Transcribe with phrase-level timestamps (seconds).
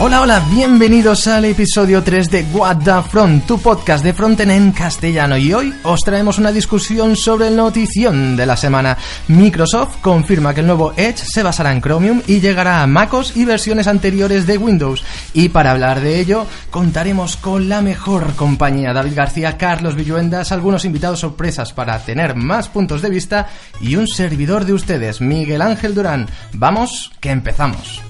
[0.00, 4.72] Hola, hola, bienvenidos al episodio 3 de What the Front, tu podcast de frontend en
[4.72, 5.38] castellano.
[5.38, 8.98] Y hoy os traemos una discusión sobre el notición de la semana.
[9.28, 13.44] Microsoft confirma que el nuevo Edge se basará en Chromium y llegará a MacOS y
[13.44, 15.04] versiones anteriores de Windows.
[15.32, 20.84] Y para hablar de ello, contaremos con la mejor compañía: David García, Carlos Villuendas, algunos
[20.84, 23.46] invitados sorpresas para tener más puntos de vista
[23.80, 26.26] y un servidor de ustedes, Miguel Ángel Durán.
[26.52, 28.02] Vamos, que empezamos.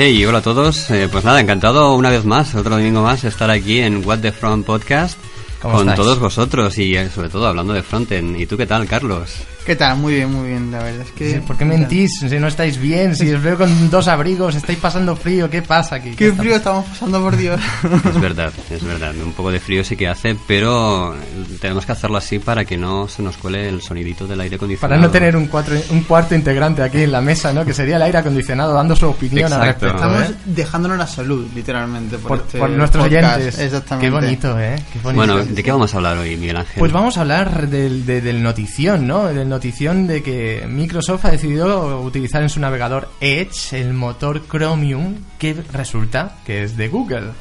[0.00, 0.88] Hey, hola a todos.
[0.92, 4.30] Eh, pues nada, encantado una vez más, otro domingo más, estar aquí en What the
[4.30, 5.18] Front Podcast
[5.60, 8.40] con todos vosotros y eh, sobre todo hablando de frontend.
[8.40, 9.38] ¿Y tú qué tal, Carlos?
[9.68, 9.98] ¿Qué tal?
[9.98, 11.42] Muy bien, muy bien, la verdad es que...
[11.42, 12.20] ¿Por qué mentís?
[12.20, 15.96] Si no estáis bien, si os veo con dos abrigos, estáis pasando frío, ¿qué pasa
[15.96, 16.12] aquí?
[16.12, 17.60] ¿Qué, frío estamos pasando, por Dios?
[17.84, 19.14] Es verdad, es verdad.
[19.22, 21.14] Un poco de frío sí que hace, pero
[21.60, 25.02] tenemos que hacerlo así para que no se nos cuele el sonidito del aire acondicionado.
[25.02, 25.50] Para no tener un,
[25.90, 27.62] un cuarto integrante aquí en la mesa, ¿no?
[27.66, 29.96] Que sería el aire acondicionado dando su opinión al respecto.
[29.96, 30.34] Estamos ¿eh?
[30.46, 33.58] dejándonos la salud, literalmente, por, por, este nuestros oyentes.
[33.58, 34.06] Exactamente.
[34.06, 34.76] Qué bonito, ¿eh?
[34.90, 35.26] Qué bonito.
[35.26, 36.78] Bueno, ¿de qué vamos a hablar hoy, Miguel Ángel?
[36.78, 39.26] Pues vamos a hablar del, del notición, ¿no?
[39.26, 45.16] Del notición de que Microsoft ha decidido utilizar en su navegador Edge el motor Chromium
[45.38, 47.32] que resulta que es de Google.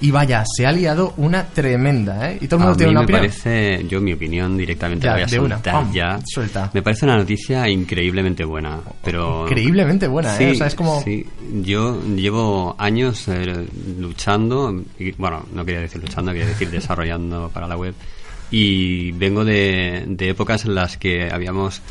[0.00, 2.38] Y vaya, se ha liado una tremenda, ¿eh?
[2.40, 5.28] Y todo el mundo tiene una me parece, yo mi opinión directamente la voy a
[5.28, 6.20] soltar ya.
[6.26, 6.70] Suelta.
[6.74, 9.44] Me parece una noticia increíblemente buena, pero...
[9.44, 10.50] Increíblemente buena, ¿eh?
[10.50, 11.00] O sea, es como...
[11.00, 11.24] Sí,
[11.62, 13.66] yo llevo años eh,
[13.98, 17.94] luchando, y, bueno, no quería decir luchando, quería decir desarrollando para la web,
[18.56, 21.82] y vengo de, épocas en las que habíamos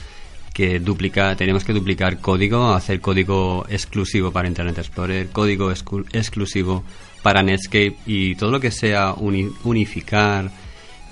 [0.53, 6.85] que duplicar, tenemos que duplicar código, hacer código exclusivo para Internet Explorer, código exclusivo
[7.21, 10.51] para Netscape y todo lo que sea unificar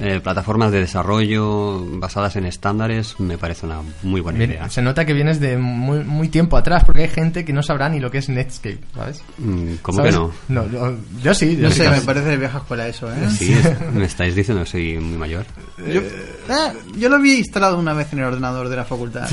[0.04, 4.68] eh, plataformas de desarrollo basadas en estándares me parece una muy buena idea.
[4.68, 7.88] Se nota que vienes de muy, muy tiempo atrás porque hay gente que no sabrá
[7.88, 9.24] ni lo que es Netscape, ¿sabes?
[9.38, 10.32] Mm, ¿Cómo que no?
[10.48, 10.66] no
[11.22, 11.56] yo, sí.
[11.56, 13.30] Yo no sé, me parece de vieja escuela eso, ¿eh?
[13.30, 13.56] Sí,
[13.94, 15.46] me estáis diciendo que soy muy mayor.
[15.78, 19.30] Yo, eh, yo lo había instalado una vez en el ordenador de la facultad.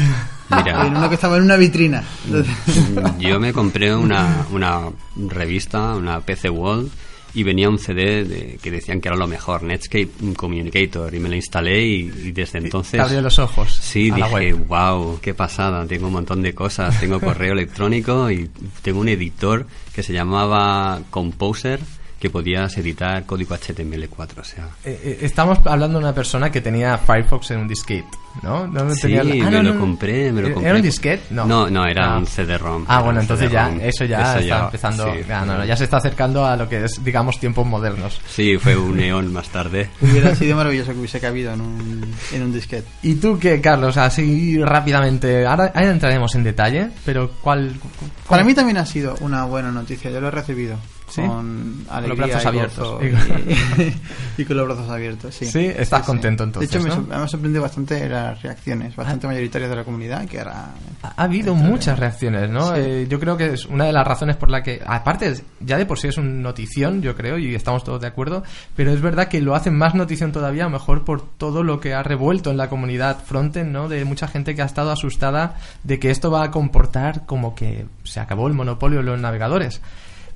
[0.50, 0.86] Mira.
[0.86, 2.04] En uno que estaba en una vitrina.
[2.26, 4.82] Mm, yo me compré una, una
[5.16, 6.90] revista, una PC World
[7.38, 11.28] y venía un CD de, que decían que era lo mejor, Netscape Communicator, y me
[11.28, 12.98] lo instalé y, desde entonces...
[12.98, 13.72] abrió los ojos.
[13.80, 18.50] Sí, dije, wow, qué pasada, tengo un montón de cosas, tengo correo electrónico y
[18.82, 21.78] tengo un editor que se llamaba Composer
[22.18, 24.38] que podías editar código HTML4.
[24.38, 24.68] O sea.
[24.84, 28.08] Eh, eh, estamos hablando de una persona que tenía Firefox en un disquete,
[28.42, 28.66] ¿no?
[28.66, 30.68] no sí, ah, me lo compré, me lo compré.
[30.68, 31.22] ¿Era un disquete?
[31.30, 32.18] No, no, no era ah.
[32.18, 32.84] un CD-ROM.
[32.88, 36.68] Ah, bueno, entonces ya, eso ya está empezando, ya, ya se está acercando a lo
[36.68, 38.20] que es, digamos, tiempos modernos.
[38.26, 39.90] Sí, fue un neón más tarde.
[40.00, 42.88] Hubiera sido maravilloso que hubiese cabido en un, en un disquete.
[43.02, 43.96] ¿Y tú qué, Carlos?
[43.96, 48.40] Así rápidamente, ahora, entraremos en detalle, pero ¿cuál, ¿cuál?
[48.40, 50.76] Para mí también ha sido una buena noticia, yo lo he recibido
[51.16, 53.02] con alegría los brazos abiertos.
[54.38, 57.62] y, con los brazos abiertos sí, sí estás contento entonces de hecho me, ha sorprendido
[57.62, 59.30] bastante las reacciones bastante ah.
[59.30, 60.70] mayoritarias de la comunidad que ahora
[61.02, 64.50] ha habido muchas reacciones no eh, yo creo que es una de las razones por
[64.50, 68.00] la que aparte ya de por sí es un notición yo creo y estamos todos
[68.00, 68.42] de acuerdo
[68.76, 72.02] pero es verdad que lo hacen más notición todavía mejor por todo lo que ha
[72.02, 76.10] revuelto en la comunidad frontend no de mucha gente que ha estado asustada de que
[76.10, 79.80] esto va a comportar como que se acabó el monopolio de los navegadores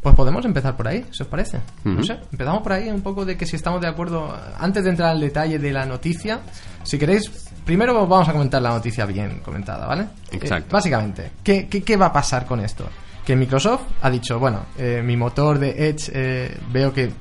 [0.02, 1.60] pues podemos empezar por ahí, si os parece.
[1.84, 4.90] No sé, empezamos por ahí un poco de que si estamos de acuerdo, antes de
[4.90, 6.40] entrar al detalle de la noticia,
[6.82, 7.30] si queréis,
[7.64, 10.08] primero vamos a comentar la noticia bien comentada, ¿vale?
[10.32, 10.66] Exacto.
[10.66, 12.84] Eh, básicamente, ¿qué, ¿qué, va a pasar con esto?
[13.24, 17.12] Que Microsoft ha dicho, bueno, eh, mi motor de Edge eh, veo que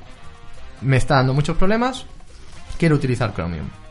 [0.80, 2.04] me está dando muchos problemas,
[2.78, 3.81] quiero utilizar Chromium.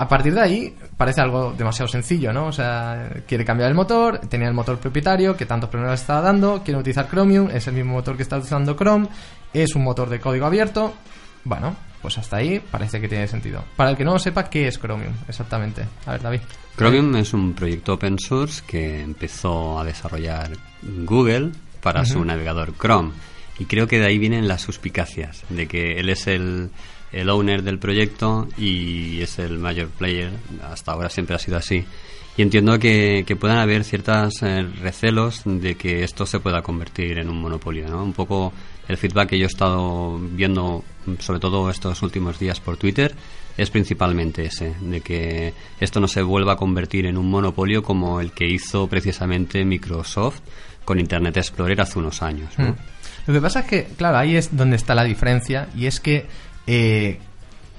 [0.00, 2.46] A partir de ahí, parece algo demasiado sencillo, ¿no?
[2.46, 6.62] O sea, quiere cambiar el motor, tenía el motor propietario que tantos problemas estaba dando,
[6.62, 9.08] quiere utilizar Chromium, es el mismo motor que está utilizando Chrome,
[9.52, 10.94] es un motor de código abierto.
[11.42, 13.64] Bueno, pues hasta ahí parece que tiene sentido.
[13.74, 15.84] Para el que no lo sepa, ¿qué es Chromium exactamente?
[16.06, 16.40] A ver, David.
[16.76, 21.50] Chromium es un proyecto open source que empezó a desarrollar Google
[21.82, 23.10] para su navegador Chrome.
[23.58, 26.70] Y creo que de ahí vienen las suspicacias, de que él es el
[27.12, 30.30] el owner del proyecto y es el mayor player.
[30.62, 31.84] Hasta ahora siempre ha sido así.
[32.36, 37.18] Y entiendo que, que puedan haber ciertos eh, recelos de que esto se pueda convertir
[37.18, 37.88] en un monopolio.
[37.88, 38.04] ¿no?
[38.04, 38.52] Un poco
[38.86, 40.84] el feedback que yo he estado viendo,
[41.18, 43.12] sobre todo estos últimos días por Twitter,
[43.56, 48.20] es principalmente ese, de que esto no se vuelva a convertir en un monopolio como
[48.20, 50.40] el que hizo precisamente Microsoft
[50.84, 52.56] con Internet Explorer hace unos años.
[52.56, 52.68] ¿no?
[52.68, 52.76] Hmm.
[53.26, 56.26] Lo que pasa es que, claro, ahí es donde está la diferencia y es que
[56.68, 57.18] eh,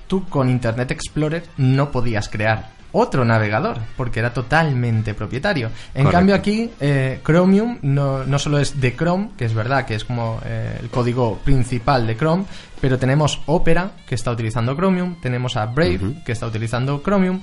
[0.07, 5.67] tú con Internet Explorer no podías crear otro navegador, porque era totalmente propietario.
[5.67, 6.11] En Correcto.
[6.11, 10.03] cambio aquí, eh, Chromium no, no solo es de Chrome, que es verdad que es
[10.03, 12.45] como eh, el código principal de Chrome,
[12.81, 17.41] pero tenemos Opera, que está utilizando Chromium, tenemos a Brave, que está utilizando Chromium,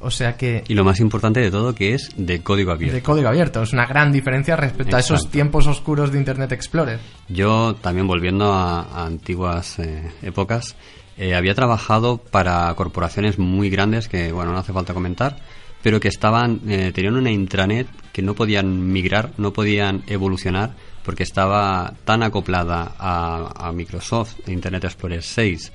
[0.00, 2.94] o sea que Y lo más importante de todo, que es de código abierto.
[2.94, 7.00] de código abierto, es una gran diferencia respecto a esos tiempos oscuros de Internet Explorer.
[7.28, 10.76] Yo también volviendo a, a antiguas eh, épocas,
[11.18, 15.36] eh, había trabajado para corporaciones muy grandes que, bueno, no hace falta comentar,
[15.82, 21.22] pero que estaban, eh, tenían una intranet que no podían migrar, no podían evolucionar porque
[21.22, 25.72] estaba tan acoplada a, a Microsoft Internet Explorer 6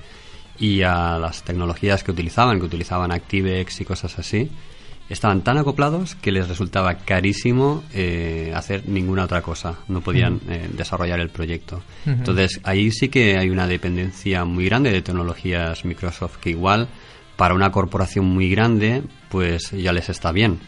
[0.58, 4.50] y a las tecnologías que utilizaban, que utilizaban ActiveX y cosas así,
[5.08, 9.76] estaban tan acoplados que les resultaba carísimo eh, hacer ninguna otra cosa.
[9.88, 11.82] No podían eh, desarrollar el proyecto.
[12.06, 16.88] Entonces, ahí sí que hay una dependencia muy grande de tecnologías Microsoft, que igual
[17.36, 20.60] para una corporación muy grande, pues ya les está bien.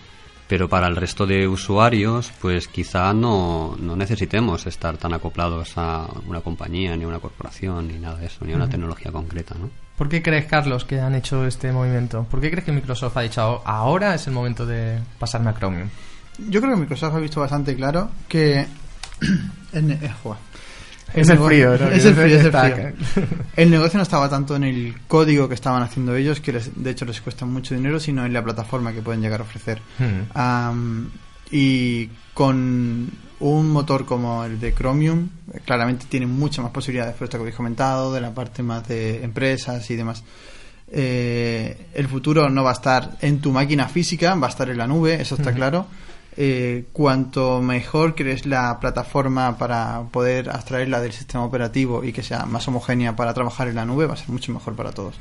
[0.47, 6.07] Pero para el resto de usuarios, pues quizá no, no necesitemos estar tan acoplados a
[6.27, 9.55] una compañía, ni a una corporación, ni nada de eso, ni a una tecnología concreta,
[9.59, 9.71] ¿no?
[9.97, 12.25] ¿Por qué crees, Carlos, que han hecho este movimiento?
[12.31, 15.89] ¿Por qué crees que Microsoft ha dicho ahora es el momento de pasarme a Chromium?
[16.49, 18.67] Yo creo que Microsoft ha visto bastante claro que.
[19.73, 20.41] el ne- eh, joder.
[21.15, 21.89] Es el frío, ¿no?
[21.89, 22.93] Es el frío, es el frío.
[23.57, 26.91] El negocio no estaba tanto en el código que estaban haciendo ellos, que les- de
[26.91, 29.81] hecho les cuesta mucho dinero, sino en la plataforma que pueden llegar a ofrecer.
[29.99, 30.31] Hmm.
[30.37, 31.11] Am,
[31.51, 37.25] y con un motor como el de Chromium, eh, claramente tiene muchas más posibilidades, por
[37.25, 40.25] esto que habéis comentado, de la parte más de empresas y demás.
[40.91, 44.79] Eh, el futuro no va a estar en tu máquina física, va a estar en
[44.79, 45.57] la nube, eso está Ujú.
[45.59, 45.87] claro.
[46.37, 52.45] Eh, cuanto mejor crees la plataforma para poder abstraerla del sistema operativo y que sea
[52.47, 55.15] más homogénea para trabajar en la nube, va a ser mucho mejor para todos.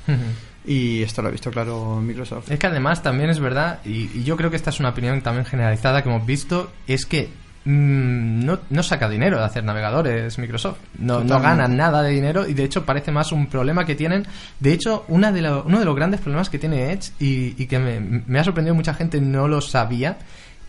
[0.65, 2.50] Y esto lo ha visto claro Microsoft.
[2.51, 5.21] Es que además también es verdad, y, y yo creo que esta es una opinión
[5.21, 7.30] también generalizada que hemos visto, es que
[7.66, 10.77] mm, no, no saca dinero de hacer navegadores Microsoft.
[11.00, 14.25] No, no ganan nada de dinero y de hecho parece más un problema que tienen.
[14.59, 17.68] De hecho, una de lo- uno de los grandes problemas que tiene Edge y, y
[17.68, 20.18] que me, me ha sorprendido mucha gente no lo sabía,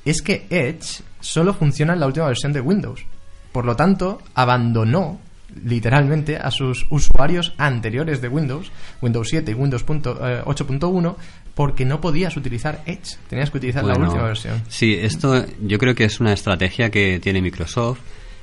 [0.04, 3.04] es que Edge solo funciona en la última versión de Windows.
[3.52, 5.20] Por lo tanto, abandonó
[5.64, 11.16] literalmente a sus usuarios anteriores de Windows, Windows 7 y Windows punto- eh, 8.1,
[11.54, 14.62] porque no podías utilizar Edge, tenías que utilizar la última versión.
[14.68, 18.00] Sí, esto yo creo que es una estrategia que tiene Microsoft,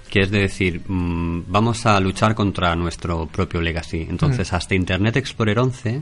[0.10, 4.08] que es de decir, mm, vamos a luchar contra nuestro propio legacy.
[4.10, 6.02] Entonces, hasta Internet Explorer 11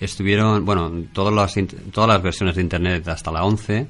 [0.00, 1.54] estuvieron, bueno, todas las,
[1.92, 3.86] todas las versiones de Internet hasta la 11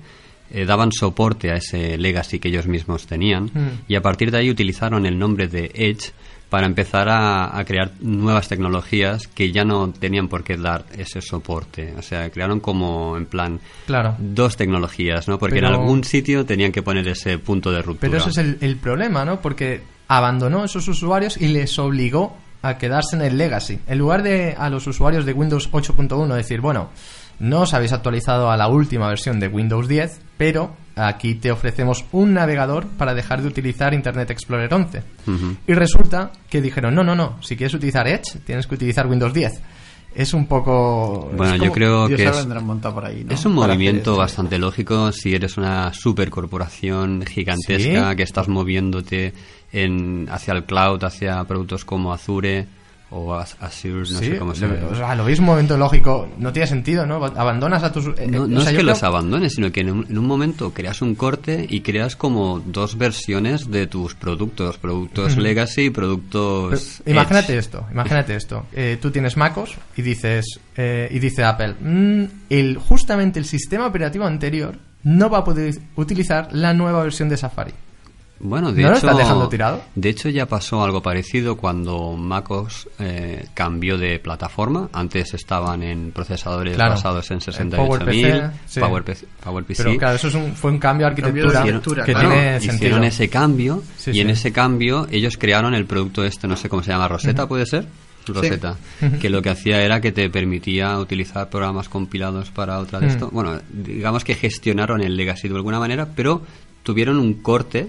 [0.53, 3.69] eh, daban soporte a ese legacy que ellos mismos tenían Mm.
[3.89, 6.13] y a partir de ahí utilizaron el nombre de Edge
[6.51, 11.23] para empezar a, a crear nuevas tecnologías que ya no tenían por qué dar ese
[11.23, 11.95] soporte.
[11.99, 14.17] O sea, crearon como en plan Claro.
[14.19, 15.39] dos tecnologías, ¿no?
[15.39, 18.11] Porque Pero- en algún sitio tenían que poner ese punto de ruptura.
[18.11, 19.41] Pero ese es el, el problema, ¿no?
[19.41, 23.79] Porque abandonó a esos usuarios y les obligó a quedarse en el legacy.
[23.87, 26.91] En lugar de a los usuarios de Windows 8.1 decir, bueno,
[27.39, 32.05] no os habéis actualizado a la última versión de Windows 10, pero aquí te ofrecemos
[32.11, 35.03] un navegador para dejar de utilizar Internet Explorer 11.
[35.29, 35.57] Ujú.
[35.69, 39.33] Y resulta que dijeron, no, no, no, si quieres utilizar Edge, tienes que utilizar Windows
[39.33, 39.63] 10.
[40.17, 41.31] Es un poco...
[41.37, 42.47] Bueno, yo creo Dios que es,
[42.93, 43.33] por ahí, ¿no?
[43.33, 48.17] es un Para movimiento bastante lógico si eres una supercorporación gigantesca ¿Sí?
[48.17, 49.33] que estás moviéndote
[49.73, 52.67] en, hacia el cloud, hacia productos como Azure
[53.13, 54.89] o Az- Azure, no Sí, sé cómo se llama.
[54.91, 57.17] o sea, lo veis un momento lógico, no tiene sentido, ¿no?
[57.25, 58.07] Abandonas a tus...
[58.19, 60.07] eh, No, eh, no o sea, es que creo- los abandones, sino que en un,
[60.09, 65.37] en un momento creas un corte y creas como dos versiones de tus productos, productos
[65.37, 67.01] legacy y productos...
[67.05, 68.67] Pero imagínate esto, imagínate esto.
[68.73, 73.87] Eh, tú tienes MacOS y dices eh, y dice Apple, "Mm, el justamente el sistema
[73.87, 77.73] operativo anterior no va a poder utilizar la nueva versión de Safari.
[78.45, 79.83] Bueno, de ¿No lo hecho, estás dejando tirado?
[79.95, 84.89] De hecho, ya pasó algo parecido cuando MacOS eh, cambió de plataforma.
[84.93, 86.91] Antes estaban en procesadores Claro.
[86.95, 88.81] basados en En 68.000, PowerPC, sí.
[88.81, 89.77] PowerPC, PowerPC.
[89.77, 92.29] Pero claro, eso es un- fue un cambio de Cambio de arquitectura arquitectura, que claro.
[92.31, 93.03] tiene hicieron sentido.
[93.05, 94.21] ese cambio Sí, y sí.
[94.21, 97.65] en ese cambio ellos crearon el producto este, no sé cómo se llama, Rosetta, ¿puede
[97.67, 97.87] ser?
[98.27, 98.77] Rosetta,
[99.21, 103.29] que lo que hacía era que te permitía utilizar programas compilados para otra de esto.
[103.33, 106.43] Bueno, digamos que gestionaron el legacy de alguna manera, pero
[106.85, 107.89] tuvieron un corte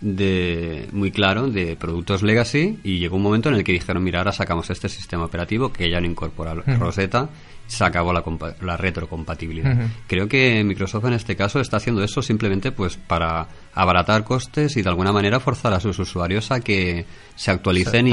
[0.00, 4.20] de muy claro de productos legacy y llegó un momento en el que dijeron mira
[4.20, 7.28] ahora sacamos este sistema operativo que ya no incorpora Rosetta
[7.68, 8.24] se acabó la,
[8.62, 9.76] la retrocompatibilidad.
[10.06, 14.82] Creo que Microsoft en este caso está haciendo eso simplemente pues para abaratar costes y
[14.82, 17.04] de alguna manera forzar a sus usuarios a que
[17.36, 18.12] se actualicen y,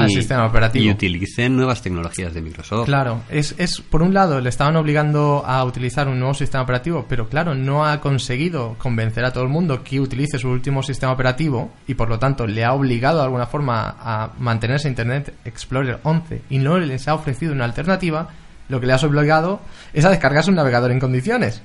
[0.74, 2.84] y, utilicen nuevas tecnologías de Microsoft.
[2.84, 7.06] Claro, es, es por un lado le estaban obligando a utilizar un nuevo sistema operativo,
[7.08, 11.12] pero claro, no ha conseguido convencer a todo el mundo que utilice su último sistema
[11.12, 15.98] operativo y por lo tanto le ha obligado de alguna forma a mantenerse Internet Explorer
[16.02, 18.28] 11 y no les ha ofrecido una alternativa
[18.68, 19.60] lo que le has obligado
[19.92, 21.62] es a descargarse un navegador en condiciones.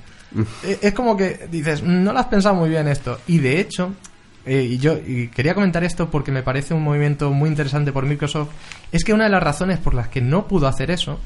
[0.64, 3.18] E, es como que dices, no lo has pensado muy bien esto.
[3.26, 3.92] Y de hecho,
[4.46, 4.98] eh, y yo
[5.34, 8.50] quería comentar esto porque me parece un movimiento muy interesante por Microsoft,
[8.90, 11.20] es que una de las razones por las que no pudo hacer eso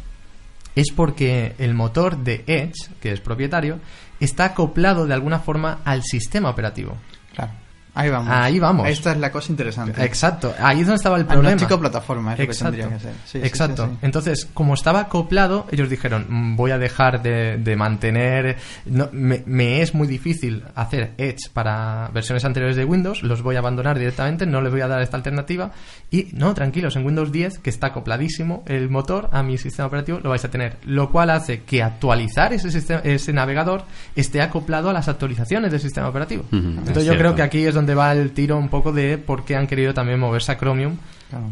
[0.74, 3.78] es porque el motor de Edge, que es propietario,
[4.20, 6.96] está acoplado de alguna forma al sistema operativo.
[7.34, 7.52] Claro.
[7.96, 8.30] Ahí vamos.
[8.30, 8.88] Ahí vamos.
[8.88, 10.04] Esta es la cosa interesante.
[10.04, 10.54] Exacto.
[10.60, 11.56] Ahí es donde estaba el problema.
[11.56, 12.76] chico plataforma, es Exacto.
[12.76, 13.46] lo que tendría que ser.
[13.46, 13.96] Exacto.
[14.02, 18.58] Entonces, como estaba acoplado, ellos dijeron, mm, voy a dejar de, mantener...
[18.84, 23.60] No, me, es muy difícil hacer Edge para versiones anteriores de Windows, los voy a
[23.60, 25.72] abandonar directamente, no les voy a dar esta alternativa.
[26.10, 30.20] Y, no, tranquilos, en Windows 10, que está acopladísimo el motor a mi sistema operativo,
[30.22, 30.76] lo vais a tener.
[30.84, 33.84] Lo cual hace que actualizar ese, sistema, ese navegador
[34.14, 36.44] esté acoplado a las actualizaciones del sistema operativo.
[36.52, 39.56] Entonces, yo creo que aquí es donde va el tiro un poco de por qué
[39.56, 40.96] han querido también moverse a Chromium.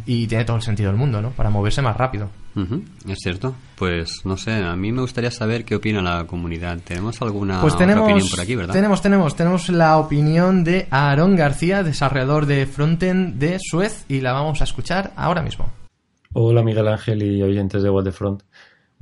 [0.07, 1.31] Y tiene todo el sentido del mundo, ¿no?
[1.31, 2.31] Para moverse más rápido.
[3.09, 3.57] Es cierto.
[3.75, 6.79] Pues no sé, a mí me gustaría saber qué opina la comunidad.
[6.85, 8.73] ¿Tenemos alguna pues opinión por aquí, verdad?
[8.73, 9.35] Tenemos, tenemos.
[9.35, 14.65] Tenemos la opinión de Aaron García, desarrollador de Frontend de Suez, y la vamos a
[14.65, 15.69] escuchar ahora mismo.
[16.37, 18.43] Hola Miguel Ángel y oyentes de What the Front.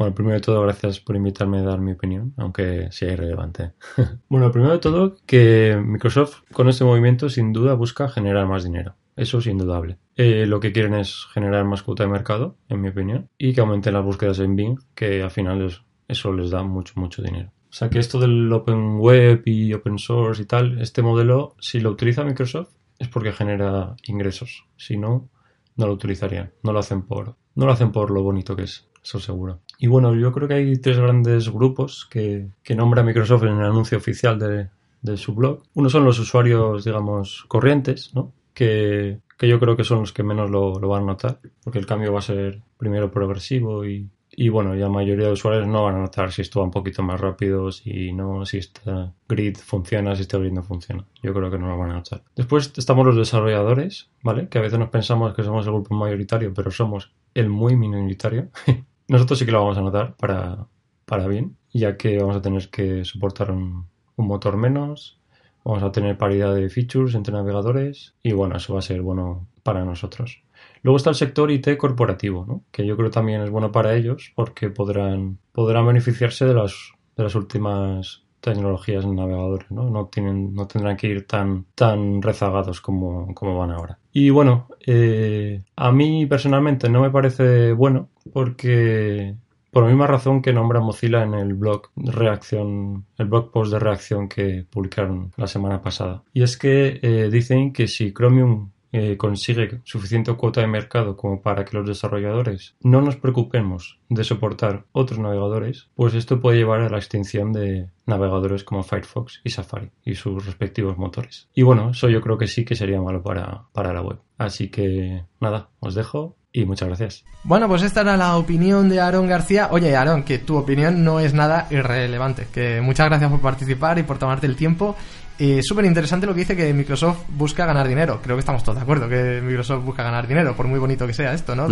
[0.02, 3.70] Bueno, primero de todo, gracias por invitarme a dar mi opinión, aunque sea irrelevante.
[4.28, 8.96] bueno, primero de todo, que Microsoft con este movimiento sin duda busca generar más dinero.
[9.14, 9.98] Eso es indudable.
[10.16, 13.60] Eh, lo que quieren es generar más cuota de mercado, en mi opinión, y que
[13.60, 15.70] aumenten las búsquedas en Bing, que al final
[16.08, 17.52] eso les da mucho, mucho dinero.
[17.70, 21.78] O sea que esto del Open Web y Open Source y tal, este modelo, si
[21.78, 24.64] lo utiliza Microsoft, es porque genera ingresos.
[24.76, 25.28] Si no,
[25.76, 26.50] no lo utilizarían.
[26.64, 29.60] No lo hacen por, no lo hacen por lo bonito que es eso seguro.
[29.82, 33.64] Y bueno, yo creo que hay tres grandes grupos que, que nombra Microsoft en el
[33.64, 34.68] anuncio oficial de,
[35.02, 35.64] de su blog.
[35.74, 38.32] Uno son los usuarios, digamos, corrientes, ¿no?
[38.54, 41.80] Que, que yo creo que son los que menos lo, lo, van a notar, porque
[41.80, 45.66] el cambio va a ser primero progresivo y, y bueno, ya la mayoría de usuarios
[45.66, 48.88] no van a notar si esto va un poquito más rápido, si no, si este
[49.28, 51.04] grid funciona, si este grid no funciona.
[51.24, 52.22] Yo creo que no lo van a notar.
[52.36, 54.46] Después estamos los desarrolladores, ¿vale?
[54.48, 58.50] Que a veces nos pensamos que somos el grupo mayoritario, pero somos el muy minoritario.
[59.12, 60.68] Nosotros sí que lo vamos a notar para,
[61.04, 65.20] para bien, ya que vamos a tener que soportar un, motor menos,
[65.64, 69.46] vamos a tener paridad de features entre navegadores y bueno, eso va a ser bueno
[69.62, 70.42] para nosotros.
[70.80, 72.64] Luego está el sector IT corporativo, ¿no?
[72.70, 77.24] que yo creo también es bueno para ellos porque podrán, podrán beneficiarse de las, de
[77.24, 79.90] las últimas tecnologías en navegadores, ¿no?
[79.90, 83.98] No, tienen, no tendrán que ir tan, tan rezagados como, como van ahora.
[84.12, 89.34] Y bueno, eh, a mí personalmente no me parece bueno porque
[89.70, 93.78] por la misma razón que nombra Mozilla en el blog reacción, el blog post de
[93.78, 96.22] reacción que publicaron la semana pasada.
[96.34, 101.40] Y es que eh, dicen que si Chromium eh, consigue suficiente cuota de mercado como
[101.40, 106.80] para que los desarrolladores no nos preocupemos de soportar otros navegadores, pues esto puede llevar
[106.82, 111.48] a la extinción de navegadores como Firefox y Safari y sus respectivos motores.
[111.54, 114.18] Y bueno, eso yo creo que sí que sería malo para, para la web.
[114.38, 117.24] Así que nada, os dejo y muchas gracias.
[117.44, 119.68] Bueno, pues esta era la opinión de Aaron García.
[119.70, 122.46] Oye, Aaron, que tu opinión no es nada irrelevante.
[122.52, 124.96] Que muchas gracias por participar y por tomarte el tiempo.
[125.38, 128.20] Y súper interesante lo que dice que Microsoft busca ganar dinero.
[128.22, 131.14] Creo que estamos todos de acuerdo que Microsoft busca ganar dinero, por muy bonito que
[131.14, 131.68] sea esto, ¿no?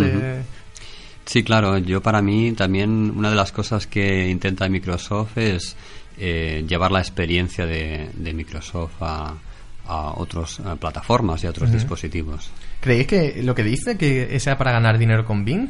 [1.25, 1.77] Sí, claro.
[1.77, 5.75] Yo para mí también una de las cosas que intenta Microsoft es
[6.17, 9.35] eh, llevar la experiencia de, Microsoft a,
[9.87, 12.51] a otras plataformas y a otros dispositivos.
[12.79, 15.69] ¿Creéis que lo que dice que sea para ganar dinero con Bing?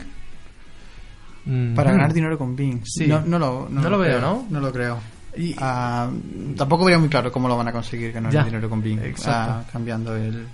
[1.76, 2.82] Para ganar dinero con Bing.
[2.86, 3.08] Sí.
[3.08, 4.46] No, lo, no, lo, veo, ¿no?
[4.50, 5.00] No lo creo.
[5.36, 6.10] Y, ah,
[6.56, 9.00] tampoco vería muy claro cómo lo van a conseguir ganar dinero con Bing.
[9.26, 10.46] Ah, cambiando el.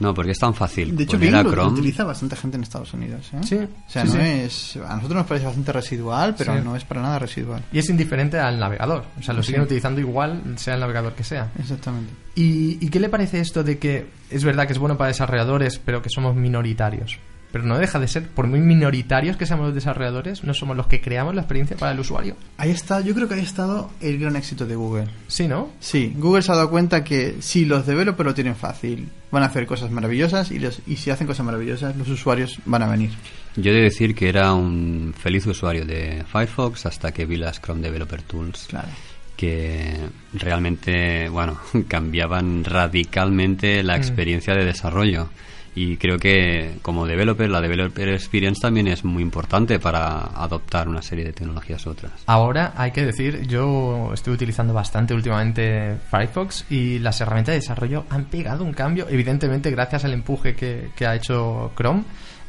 [0.00, 0.96] No, porque es tan fácil.
[0.96, 3.30] De hecho, Bing lo, utiliza bastante gente en Estados Unidos.
[3.34, 3.40] ¿eh?
[3.42, 3.56] Sí.
[3.56, 4.76] O sea, no es.
[4.76, 7.62] A nosotros nos parece bastante residual, pero no es para nada residual.
[7.70, 9.04] Y es indiferente al navegador.
[9.18, 11.50] O sea, lo siguen utilizando igual, sea el navegador que sea.
[11.58, 12.12] Exactamente.
[12.34, 15.78] ¿Y, ¿Y qué le parece esto de que es verdad que es bueno para desarrolladores,
[15.78, 17.18] pero que somos minoritarios?
[17.52, 20.86] Pero no deja de ser, por muy minoritarios que seamos los desarrolladores, no somos los
[20.86, 22.36] que creamos la experiencia para el usuario.
[22.58, 25.08] Ahí está, yo creo que ahí ha estado el gran éxito de Google.
[25.28, 25.70] Sí, ¿no?
[25.80, 29.46] Sí, Google se ha dado cuenta que si los developers lo tienen fácil, van a
[29.46, 33.10] hacer cosas maravillosas y, los, y si hacen cosas maravillosas, los usuarios van a venir.
[33.56, 37.60] Yo he de decir que era un feliz usuario de Firefox hasta que vi las
[37.60, 38.66] Chrome Developer Tools.
[38.68, 38.88] Claro.
[39.36, 39.96] que
[40.34, 44.00] realmente, bueno, cambiaban radicalmente la Mm.
[44.00, 45.30] experiencia de desarrollo.
[45.74, 51.00] Y creo que como developer, la developer experience también es muy importante para adoptar una
[51.00, 52.12] serie de tecnologías otras.
[52.26, 58.04] Ahora hay que decir, yo estoy utilizando bastante últimamente Firefox y las herramientas de desarrollo
[58.10, 62.02] han pegado un cambio, evidentemente gracias al empuje que, que ha hecho Chrome.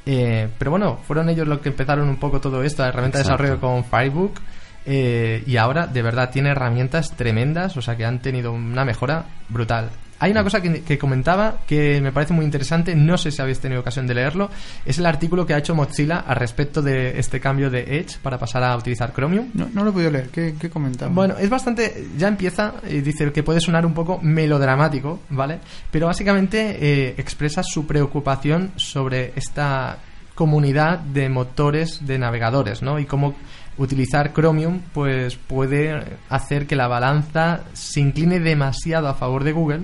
[0.06, 3.24] Eh, pero bueno, fueron ellos los que empezaron un poco todo esto, la herramienta de
[3.24, 4.40] desarrollo con Firebook.
[4.86, 9.26] eh, y ahora de verdad tiene herramientas tremendas, o sea que han tenido una mejora
[9.50, 9.90] brutal.
[10.22, 13.60] Hay una cosa que, que comentaba que me parece muy interesante, no sé si habéis
[13.60, 14.52] tenido ocasión de leerlo,
[14.86, 18.38] es el artículo que ha hecho Mozilla al respecto de este cambio de Edge para
[18.38, 19.50] pasar a utilizar Chromium.
[19.56, 21.12] No, no lo he podido leer, ¿qué, qué comentaba?
[21.12, 22.08] Bueno, es bastante.
[22.20, 25.58] Ya empieza, y dice que puede sonar un poco melodramático, ¿vale?
[25.90, 29.98] Pero básicamente eh, expresa su preocupación sobre esta
[30.36, 33.00] comunidad de motores de navegadores, ¿no?
[33.00, 33.36] Y cómo
[33.78, 39.82] utilizar Chromium pues puede hacer que la balanza se incline demasiado a favor de Google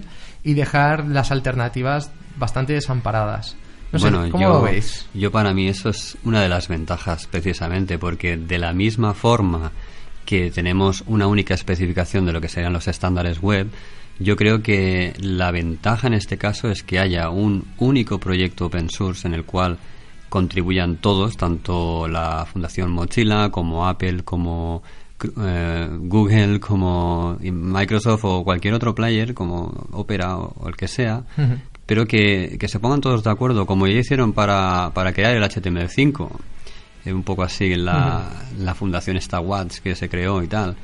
[0.48, 3.58] y dejar las alternativas bastante desamparadas.
[3.92, 5.06] No sé, bueno, ¿cómo yo, lo veis?
[5.13, 9.74] yo para mí eso es una de las ventajas precisamente porque de la misma forma
[10.25, 13.68] que tenemos una única especificación de lo que serían los estándares web,
[14.20, 18.89] yo creo que la ventaja en este caso es que haya un único proyecto open
[18.89, 19.77] source en el cual
[20.30, 24.82] contribuyan todos, tanto la Fundación Mozilla como Apple, como
[25.39, 31.24] eh, Google, como Microsoft o cualquier otro player, como Opera o, o el que sea,
[31.86, 35.43] pero que, que se pongan todos de acuerdo, como ya hicieron para, para crear el
[35.43, 36.29] HTML5.
[37.05, 40.75] Eh, un poco así la, la fundación Watts que se creó y tal.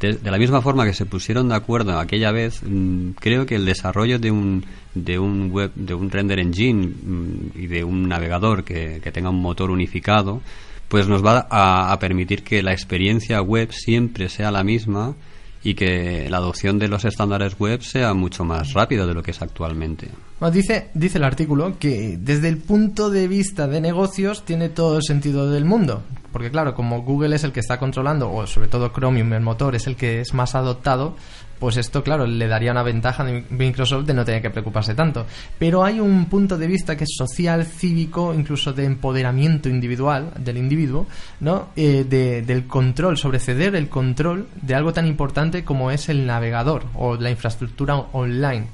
[0.00, 3.56] De, de la misma forma que se pusieron de acuerdo aquella vez, mm, creo que
[3.56, 4.64] el desarrollo de un,
[4.94, 9.30] de un web, de un render engine mm, y de un navegador que, que tenga
[9.30, 10.40] un motor unificado,
[10.88, 15.14] pues nos va a, permitir que la experiencia web siempre sea la misma
[15.62, 19.32] y que la adopción de los estándares web sea mucho más rápida de lo que
[19.32, 20.08] es actualmente.
[20.52, 25.02] Dice, dice el artículo que desde el punto de vista de negocios tiene todo el
[25.02, 26.04] sentido del mundo.
[26.32, 29.74] Porque claro, como Google es el que está controlando, o sobre todo Chromium, el motor,
[29.74, 31.16] es el que es más adoptado,
[31.58, 35.26] pues esto, claro, le daría una ventaja a Microsoft de no tener que preocuparse tanto.
[35.58, 40.56] Pero hay un punto de vista que es social, cívico, incluso de empoderamiento individual del
[40.58, 41.06] individuo,
[41.40, 41.68] ¿no?
[41.76, 46.26] Eh, de- del control, sobre ceder el control de algo tan importante como es el
[46.26, 48.66] navegador o la infraestructura online.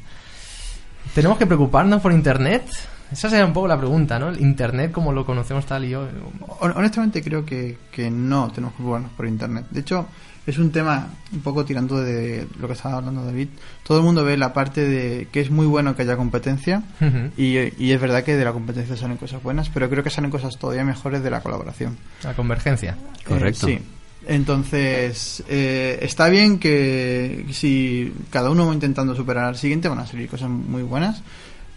[1.14, 2.64] ¿Tenemos que preocuparnos por Internet?
[3.12, 4.28] Esa sería un poco la pregunta, ¿no?
[4.30, 6.08] El Internet como lo conocemos tal y yo.
[6.60, 9.66] Hon- Honestamente creo que, que no tenemos que preocuparnos por Internet.
[9.70, 10.06] De hecho,
[10.46, 13.48] es un tema un poco tirando de lo que estaba hablando David.
[13.82, 17.30] Todo el mundo ve la parte de que es muy bueno que haya competencia Ujú.
[17.36, 20.30] y, y es verdad que de la competencia salen cosas buenas, pero creo que salen
[20.30, 21.96] cosas todavía mejores de la colaboración.
[22.22, 22.96] La convergencia.
[23.26, 23.68] Correcto.
[23.68, 23.84] Eh, sí.
[24.26, 30.06] Entonces, eh, está bien que si cada uno va intentando superar al siguiente, van a
[30.06, 31.22] salir cosas muy buenas,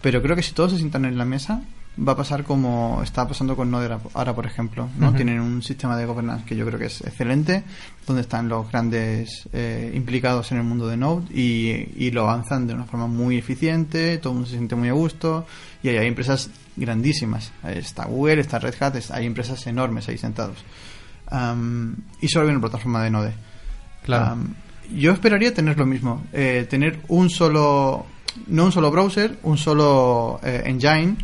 [0.01, 1.61] pero creo que si todos se sientan en la mesa,
[1.97, 4.89] va a pasar como está pasando con Node ahora, por ejemplo.
[4.97, 5.13] ¿no?
[5.13, 7.63] Tienen un sistema de governance que yo creo que es excelente,
[8.05, 12.67] donde están los grandes eh, implicados en el mundo de Node y, y lo avanzan
[12.67, 15.45] de una forma muy eficiente, todo el mundo se siente muy a gusto
[15.81, 17.51] y hay, hay empresas grandísimas.
[17.63, 20.57] Está Google, está Red Hat, hay empresas enormes ahí sentados.
[21.29, 23.33] Am, y solo hay una plataforma de Node.
[24.03, 24.37] Claro.
[24.95, 28.05] Yo esperaría tener lo mismo, eh, tener un solo,
[28.47, 31.17] no un solo browser, un solo eh, engine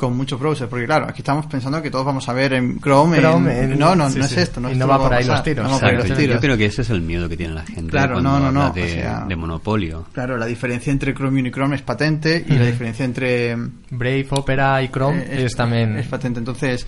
[0.00, 3.18] con muchos browsers, porque claro, aquí estamos pensando que todos vamos a ver en Chrome,
[3.18, 4.34] Chrome, en- no, no, sí, no sí.
[4.34, 5.68] es esto, no, Y no va por ahí los tiros.
[5.68, 6.08] no Exacto.
[6.08, 8.38] los Yo creo que ese es el miedo que tiene la gente Claro, cuando no,
[8.40, 10.06] no, habla no, de, o sea- de monopolio.
[10.12, 13.54] Claro, la diferencia entre Chromium y Chrome es patente y la diferencia entre
[13.90, 15.98] Brave, Opera y Chrome eh, es, también.
[15.98, 16.38] es patente.
[16.38, 16.86] Entonces,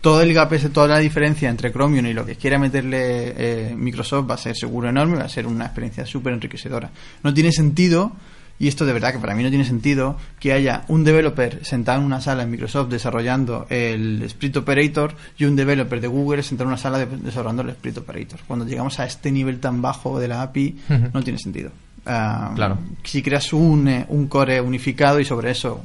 [0.00, 3.74] todo el gap, ese, toda la diferencia entre Chromium y lo que quiera meterle eh,
[3.76, 6.90] Microsoft va a ser seguro enorme, va a ser una experiencia súper enriquecedora.
[7.22, 8.12] No tiene sentido,
[8.58, 11.98] y esto de verdad que para mí no tiene sentido, que haya un developer sentado
[12.00, 16.68] en una sala en Microsoft desarrollando el Split Operator y un developer de Google sentado
[16.68, 18.40] en una sala de- desarrollando el Split Operator.
[18.46, 20.76] Cuando llegamos a este nivel tan bajo de la API,
[21.12, 21.70] no tiene sentido.
[22.06, 22.78] Ah, Claro.
[23.02, 25.82] Si creas un, eh, un core unificado y sobre eso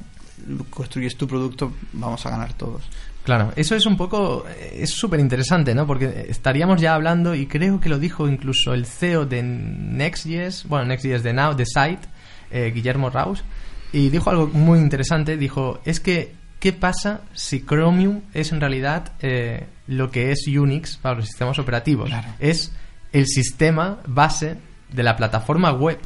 [0.69, 2.81] construyes tu producto, vamos a ganar todos.
[3.23, 5.85] Claro, eso es un poco, eh, es súper interesante, ¿no?
[5.85, 10.85] Porque estaríamos ya hablando, y creo que lo dijo incluso el CEO de Next.js, bueno,
[10.85, 12.07] Next.js de Now, de Site,
[12.51, 13.43] eh, Guillermo Raus,
[13.91, 19.13] y dijo algo muy interesante, dijo, es que ¿qué pasa si Chromium es en realidad
[19.21, 22.11] eh, lo que es Unix para los sistemas operativos?
[22.39, 22.71] Es
[23.11, 24.57] el sistema base
[24.91, 25.99] de la plataforma web,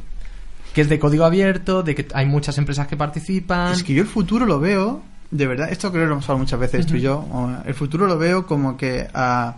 [0.72, 3.72] que es de código abierto, de que hay muchas empresas que participan.
[3.72, 6.38] Es que yo el futuro lo veo, de verdad, esto creo que lo hemos hablado
[6.38, 7.26] muchas veces tú y yo,
[7.64, 9.56] el futuro lo veo como que ah,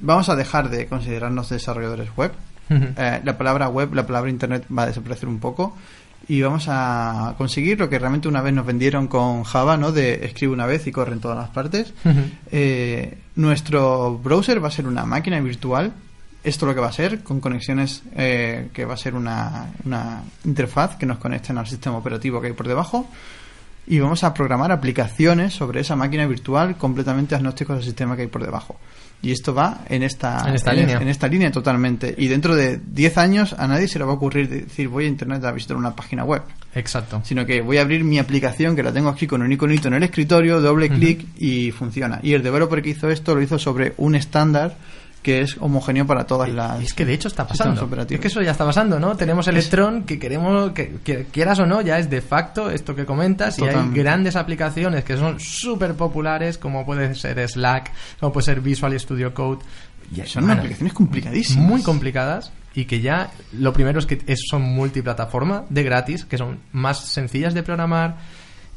[0.00, 2.32] vamos a dejar de considerarnos desarrolladores web.
[2.96, 5.74] Eh, la palabra web, la palabra internet va a desaparecer un poco
[6.28, 9.92] y vamos a conseguir lo que realmente una vez nos vendieron con Java, ¿no?
[9.92, 11.92] De escribe una vez y corre en todas las partes.
[12.54, 15.92] Eh, nuestro browser va a ser una máquina virtual.
[16.44, 20.22] Esto lo que va a ser, con conexiones eh, que va a ser una, una
[20.44, 23.08] interfaz que nos conecten al sistema operativo que hay por debajo.
[23.86, 28.28] Y vamos a programar aplicaciones sobre esa máquina virtual completamente agnósticos al sistema que hay
[28.28, 28.78] por debajo.
[29.22, 31.00] Y esto va en esta, en esta línea.
[31.00, 32.12] En esta línea totalmente.
[32.18, 35.08] Y dentro de 10 años a nadie se le va a ocurrir decir voy a
[35.08, 36.42] internet a visitar una página web.
[36.74, 37.22] Exacto.
[37.24, 39.94] Sino que voy a abrir mi aplicación que la tengo aquí con un iconito en
[39.94, 42.18] el escritorio, doble clic y funciona.
[42.22, 44.76] Y el developer que hizo esto lo hizo sobre un estándar
[45.22, 46.82] que es homogéneo para todas las.
[46.82, 47.88] Es que de hecho está pasando.
[48.08, 49.16] Es que eso ya está pasando, ¿no?
[49.16, 53.58] Tenemos Electron que queremos, que, quieras o no, ya es de facto esto que comentas.
[53.58, 58.60] Y hay grandes aplicaciones que son súper populares, como puede ser Slack, como puede ser
[58.60, 59.64] Visual Studio Code.
[60.14, 61.64] Y son aplicaciones complicadísimas.
[61.64, 66.60] Muy complicadas y que ya lo primero es que son multiplataforma de gratis, que son
[66.72, 68.16] más sencillas de programar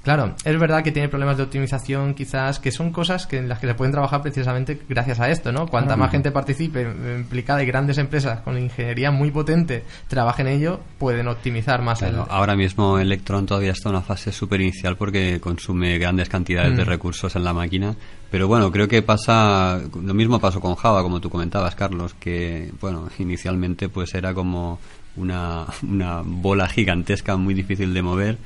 [0.05, 3.57] Claro, es verdad que tiene problemas de optimización, quizás, que son cosas que en las
[3.57, 5.65] que se pueden trabajar precisamente gracias a esto, ¿no?
[5.65, 10.79] Cuanta más gente participe, implicada y grandes empresas con ingeniería muy potente trabajen en ello,
[10.99, 12.03] pueden optimizar más.
[12.03, 16.85] Ahora mismo Electron todavía está en una fase súper inicial porque consume grandes cantidades de
[16.85, 16.87] mm.
[16.87, 17.95] recursos en la máquina.
[18.29, 22.71] Pero bueno, creo que pasa, lo mismo pasó con Java, como tú comentabas, Carlos, que,
[22.79, 24.77] bueno, inicialmente pues era como
[25.15, 28.37] una, una bola gigantesca muy difícil de mover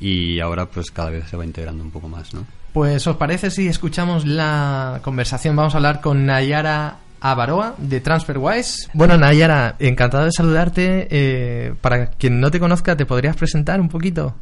[0.00, 2.44] y ahora pues cada vez se va integrando un poco más, ¿no?
[2.72, 8.90] Pues os parece si escuchamos la conversación, vamos a hablar con Nayara Avaroa de TransferWise.
[8.94, 11.08] Bueno, Nayara, encantado de saludarte.
[11.10, 14.34] Eh, para quien no te conozca, ¿te podrías presentar un poquito?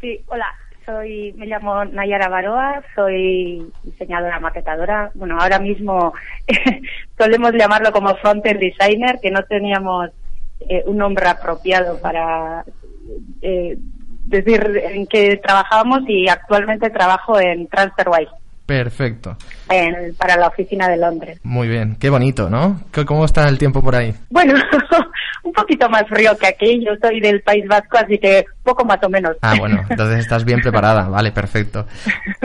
[0.00, 0.46] Sí, hola,
[0.84, 5.10] soy, me llamo Nayara Avaroa, soy diseñadora maquetadora.
[5.14, 6.12] Bueno, ahora mismo
[7.18, 10.10] solemos llamarlo como frontend designer, que no teníamos
[10.68, 12.64] eh, un nombre apropiado para
[13.42, 13.78] eh,
[14.24, 18.41] decir en qué trabajábamos y actualmente trabajo en TransferWise.
[18.78, 19.36] Perfecto.
[20.16, 21.38] para la oficina de Londres.
[21.42, 22.80] Muy bien, qué bonito, ¿no?
[23.06, 24.14] ¿Cómo está el tiempo por ahí?
[24.30, 24.54] Bueno,
[25.42, 26.84] un poquito más frío que aquí.
[26.84, 29.36] Yo soy del País Vasco, así que poco más o menos.
[29.42, 31.08] Ah, bueno, entonces estás bien preparada.
[31.08, 31.86] Vale, perfecto.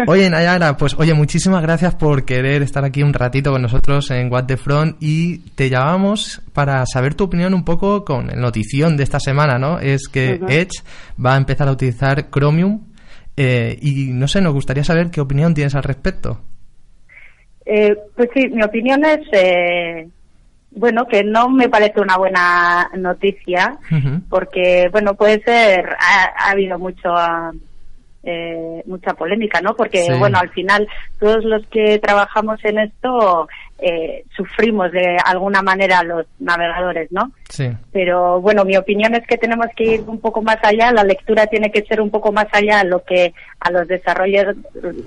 [0.07, 4.31] Oye, Nayara, pues oye, muchísimas gracias por querer estar aquí un ratito con nosotros en
[4.31, 8.97] What the Front y te llamamos para saber tu opinión un poco con la notición
[8.97, 9.79] de esta semana, ¿no?
[9.79, 10.81] Es que Edge
[11.23, 12.86] va a empezar a utilizar Chromium
[13.37, 16.41] eh, y no sé, nos gustaría saber qué opinión tienes al respecto.
[17.65, 20.07] Eh, pues sí, mi opinión es, eh,
[20.71, 23.77] bueno, que no me parece una buena noticia,
[24.29, 27.13] porque, bueno, puede ser, ha, habido mucho,
[28.29, 29.73] eh, mucha polémica, ¿no?
[29.73, 30.85] Porque, bueno, al final
[31.17, 33.47] todos los que trabajamos en esto
[33.79, 37.31] eh, sufrimos de alguna manera los navegadores, ¿no?
[37.49, 37.69] Sí.
[37.93, 41.47] Pero bueno, mi opinión es que tenemos que ir un poco más allá, la lectura
[41.47, 44.57] tiene que ser un poco más allá lo que a los desarrolladores,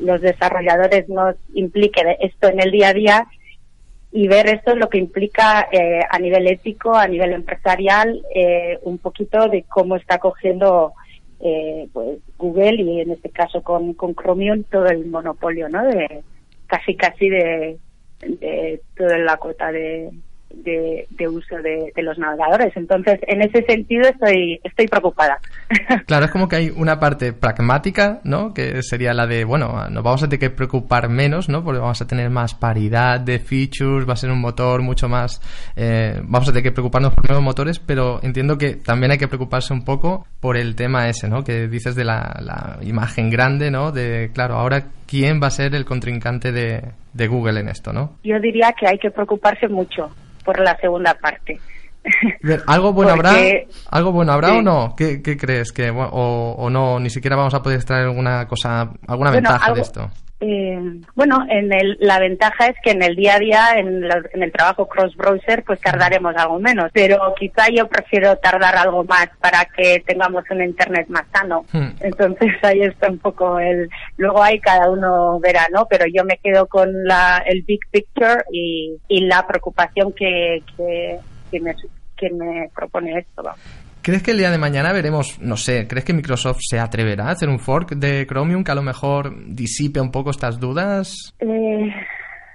[0.00, 3.26] los desarrolladores nos implique esto en el día a día
[4.12, 8.96] y ver esto lo que implica eh, a nivel ético, a nivel empresarial, eh, un
[8.96, 10.94] poquito de cómo está cogiendo
[11.40, 15.84] eh, pues Google y en este caso con, con Chromium todo el monopolio, ¿no?
[15.84, 16.22] De
[16.66, 17.78] casi casi de
[18.20, 20.10] de toda la cuota de,
[20.54, 22.76] de, uso de, los navegadores.
[22.76, 25.38] Entonces, en ese sentido estoy, estoy preocupada.
[26.06, 28.52] Claro, es como que hay una parte pragmática, ¿no?
[28.52, 31.62] Que sería la de, bueno, nos vamos a tener que preocupar menos, ¿no?
[31.62, 35.40] Porque vamos a tener más paridad de features, va a ser un motor mucho más...
[35.76, 39.28] Eh, vamos a tener que preocuparnos por nuevos motores, pero entiendo que también hay que
[39.28, 41.44] preocuparse un poco por el tema ese, ¿no?
[41.44, 43.92] Que dices de la, la imagen grande, ¿no?
[43.92, 46.82] De, claro, ahora quién va a ser el contrincante de,
[47.12, 48.16] de Google en esto, ¿no?
[48.24, 50.10] Yo diría que hay que preocuparse mucho
[50.44, 51.58] por la segunda parte.
[52.66, 53.34] ¿Algo bueno habrá?
[53.90, 54.94] ¿Algo bueno habrá o no?
[54.96, 55.72] ¿Qué, crees?
[55.72, 56.98] que o, o, no?
[56.98, 60.10] Ni siquiera vamos a poder extraer alguna cosa, alguna ventaja de esto.
[60.42, 64.42] Eh, bueno, en el, la ventaja es que en el día a día, en, en,
[64.42, 66.90] el trabajo cross-browser, pues tardaremos algo menos.
[66.94, 71.66] Pero quizá yo prefiero tardar algo más para que tengamos un Internet más sano.
[71.72, 71.90] Hmm.
[72.00, 73.90] Entonces ahí está un poco el...
[74.16, 75.86] Luego hay cada uno verá, ¿no?
[75.90, 81.18] Pero yo me quedo con la, el big picture y, y la preocupación que, que,
[81.50, 81.74] que, me,
[82.16, 83.42] que me propone esto.
[84.02, 87.32] ¿Crees que el día de mañana veremos, no sé, crees que Microsoft se atreverá a
[87.32, 91.34] hacer un fork de Chromium que a lo mejor disipe un poco estas dudas?
[91.38, 91.92] Eh,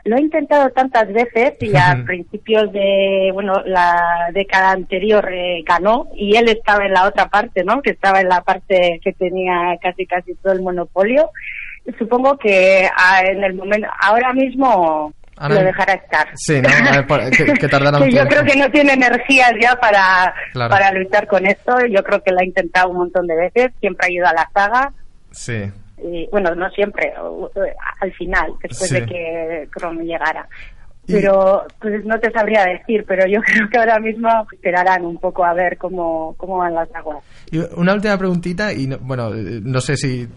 [0.06, 6.08] lo he intentado tantas veces y a principios de, bueno, la década anterior eh, ganó
[6.16, 7.80] y él estaba en la otra parte, ¿no?
[7.84, 11.30] Que estaba en la parte que tenía casi casi todo el monopolio.
[12.00, 16.28] Supongo que ah, en el momento, ahora mismo lo dejará estar.
[16.36, 16.70] Sí, ¿no?
[16.70, 21.74] que, un Yo creo que no tiene energías ya para, para luchar con esto.
[21.90, 23.72] Yo creo que lo ha intentado un montón de veces.
[23.80, 24.94] Siempre ha ido a la saga.
[25.32, 27.14] Sí y bueno, no siempre,
[28.02, 30.48] al final, después de que Chrome llegara.
[31.08, 35.46] Pero pues no te sabría decir, pero yo creo que ahora mismo esperarán un poco
[35.46, 37.24] a ver cómo, cómo van las aguas.
[37.52, 40.28] Y una última preguntita, y bueno, no sé si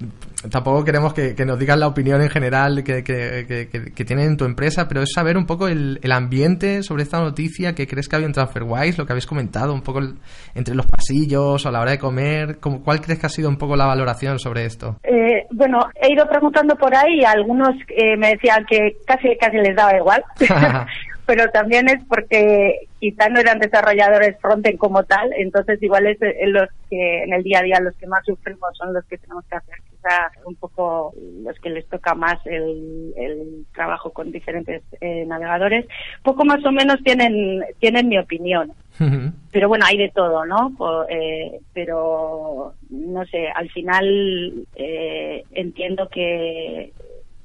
[0.51, 4.44] tampoco queremos que, nos digas la opinión en general que, que, que, tienen en tu
[4.44, 8.16] empresa, pero es saber un poco el, el, ambiente sobre esta noticia, que crees que
[8.16, 10.01] había en TransferWise, lo que habéis comentado, un poco
[10.55, 13.57] entre los pasillos o a la hora de comer, ¿cuál crees que ha sido un
[13.57, 14.96] poco la valoración sobre esto?
[15.03, 19.57] Eh, bueno, he ido preguntando por ahí y algunos eh, me decían que casi, casi
[19.57, 20.22] les daba igual.
[21.27, 26.68] pero también es porque quizá no eran desarrolladores frontend como tal, entonces igual es los
[26.88, 29.57] que en el día a día los que más sufrimos son los que tenemos que
[29.57, 35.25] hacer quizá un poco los que les toca más el, el trabajo con diferentes eh,
[35.27, 35.87] navegadores,
[36.23, 38.73] poco más o menos tienen tienen mi opinión.
[39.53, 40.75] Pero bueno, hay de todo, ¿no?
[41.09, 46.93] Eh, pero no sé, al final eh, entiendo que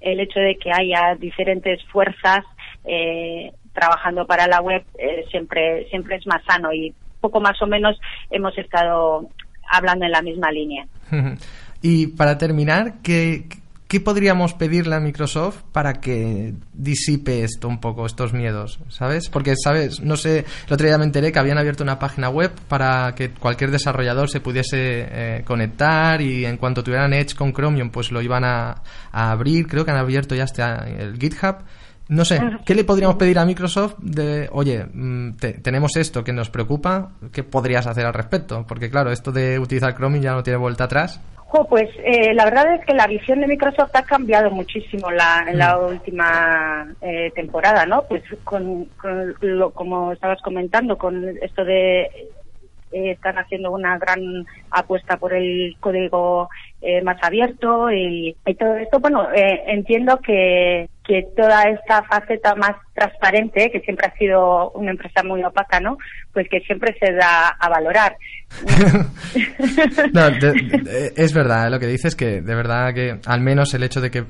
[0.02, 2.44] el hecho de que haya diferentes fuerzas
[2.86, 7.68] eh, trabajando para la web eh, siempre siempre es más sano y poco más o
[7.68, 8.00] menos
[8.32, 9.30] hemos estado
[9.72, 10.88] hablando en la misma línea.
[11.84, 13.46] Y para terminar, ¿qué,
[13.90, 18.80] ¿qué podríamos pedirle a Microsoft para que disipe esto un poco, estos miedos?
[18.88, 19.28] ¿Sabes?
[19.28, 20.00] Porque, ¿sabes?
[20.00, 23.32] No sé, el otro día me enteré que habían abierto una página web para que
[23.32, 28.22] cualquier desarrollador se pudiese eh, conectar y en cuanto tuvieran Edge con Chromium, pues lo
[28.22, 29.68] iban a, a abrir.
[29.68, 31.58] Creo que han abierto ya hasta el GitHub
[32.10, 36.50] no sé, ¿qué le podríamos pedir a Microsoft de, oye, mm, tenemos esto que nos
[36.50, 38.66] preocupa, ¿qué podrías hacer al respecto?
[38.68, 41.22] Porque claro, esto de utilizar Chrome ya no tiene vuelta atrás.
[41.70, 45.58] pues eh, la verdad es que la visión de Microsoft ha cambiado muchísimo la, en
[45.58, 45.86] la mm.
[45.86, 48.04] última eh, temporada, ¿no?
[48.04, 48.90] Pues con,
[49.40, 55.78] lo, como estabas comentando, con esto de eh, están haciendo una gran apuesta por el
[55.80, 56.50] código
[57.04, 63.70] más abierto y, y, todo esto, bueno, entiendo que, que toda esta faceta más transparente,
[63.72, 65.98] que siempre ha sido una empresa muy opaca, ¿no?
[66.32, 68.16] Pues que siempre se da a valorar.
[71.16, 74.24] es verdad, lo que dices que de verdad que al menos el hecho de que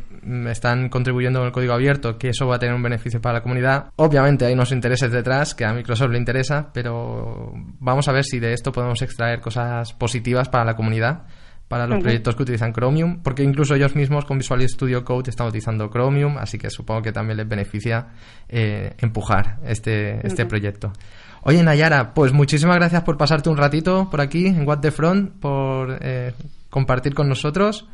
[0.50, 3.44] están contribuyendo con el código abierto, que eso va a tener un beneficio para la
[3.44, 3.92] comunidad.
[3.98, 8.40] Obviamente hay unos intereses detrás que a Microsoft le interesa, pero vamos a ver si
[8.40, 11.24] de esto podemos extraer cosas positivas para la comunidad
[11.68, 15.48] para los proyectos que utilizan Chromium, porque incluso ellos mismos con Visual Studio Code están
[15.48, 18.10] utilizando Chromium, así que supongo que también les beneficia
[18.48, 20.94] eh, empujar este, este proyecto.
[21.42, 25.40] Oye, Nayara, pues muchísimas gracias por pasarte un ratito por aquí en What the Front,
[25.40, 26.34] por eh,
[26.70, 27.88] compartir con nosotros.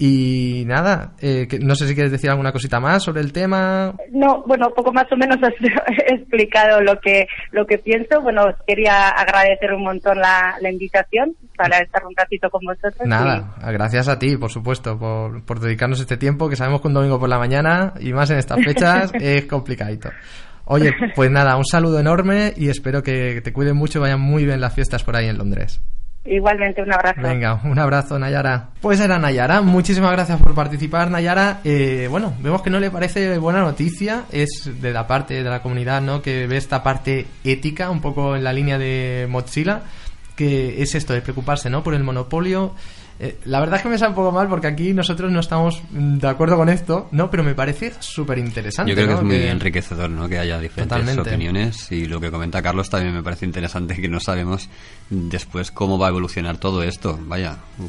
[0.00, 3.96] Y nada, eh, no sé si quieres decir alguna cosita más sobre el tema.
[4.12, 5.52] No, bueno, poco más o menos has
[6.06, 8.20] explicado lo que lo que pienso.
[8.22, 13.08] Bueno, quería agradecer un montón la, la invitación para estar un ratito con vosotros.
[13.08, 16.94] Nada, gracias a ti, por supuesto, por, por dedicarnos este tiempo, que sabemos que un
[16.94, 20.10] domingo por la mañana y más en estas fechas es complicadito.
[20.64, 24.44] Oye, pues nada, un saludo enorme y espero que te cuiden mucho y vayan muy
[24.44, 25.82] bien las fiestas por ahí en Londres.
[26.30, 27.22] Igualmente, un abrazo.
[27.22, 28.68] Venga, un abrazo, Nayara.
[28.80, 29.62] Pues era Nayara.
[29.62, 31.60] Muchísimas gracias por participar, Nayara.
[31.64, 34.24] Eh, bueno, vemos que no le parece buena noticia.
[34.30, 36.20] Es de la parte de la comunidad, ¿no?
[36.20, 39.82] Que ve esta parte ética, un poco en la línea de Mozilla,
[40.36, 41.82] que es esto de preocuparse, ¿no?
[41.82, 42.74] Por el monopolio
[43.20, 45.82] eh, la verdad es que me sale un poco mal porque aquí nosotros no estamos
[45.90, 47.30] de acuerdo con esto, ¿no?
[47.30, 48.90] Pero me parece súper interesante.
[48.90, 50.28] Yo creo que es muy enriquecedor, ¿no?
[50.28, 54.20] Que haya diferentes opiniones y lo que comenta Carlos también me parece interesante que no
[54.20, 54.68] sabemos
[55.10, 57.18] después cómo va a evolucionar todo esto.
[57.22, 57.86] Vaya, mm.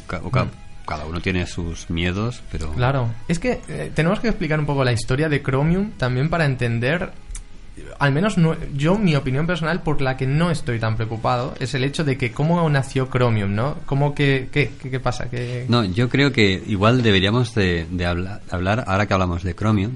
[0.86, 2.72] cada uno tiene sus miedos, pero...
[2.72, 6.44] Claro, es que eh, tenemos que explicar un poco la historia de Chromium también para
[6.44, 7.12] entender
[7.98, 8.36] al menos
[8.74, 12.16] yo, mi opinión personal, por la que no estoy tan preocupado, es el hecho de
[12.16, 13.76] que cómo nació Chromium, ¿no?
[13.86, 15.28] ¿Cómo que, qué, qué, pasa?
[15.28, 17.86] que No, yo creo que igual deberíamos de,
[18.50, 19.92] hablar, ahora que hablamos de Chromium,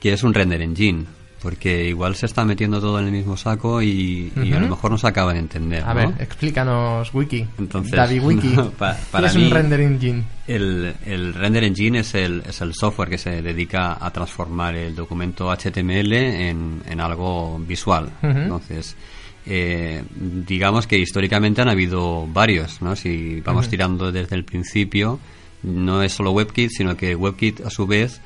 [0.00, 1.04] que es un render engine
[1.44, 4.96] porque igual se está metiendo todo en el mismo saco y, a lo mejor no
[4.96, 5.84] se acaba de entender.
[5.84, 7.46] A ver, explícanos Wiki.
[7.58, 8.56] Entonces, Wiki.
[8.78, 10.24] para es un render engine?
[10.46, 14.96] El, el, render engine es el, es el software que se dedica a transformar el
[14.96, 18.08] documento HTML en, en algo visual.
[18.22, 18.96] Entonces,
[19.44, 22.96] eh, digamos que históricamente han habido varios, ¿no?
[22.96, 25.20] Si vamos tirando desde el principio,
[25.62, 28.22] no es solo WebKit, sino que WebKit a su vez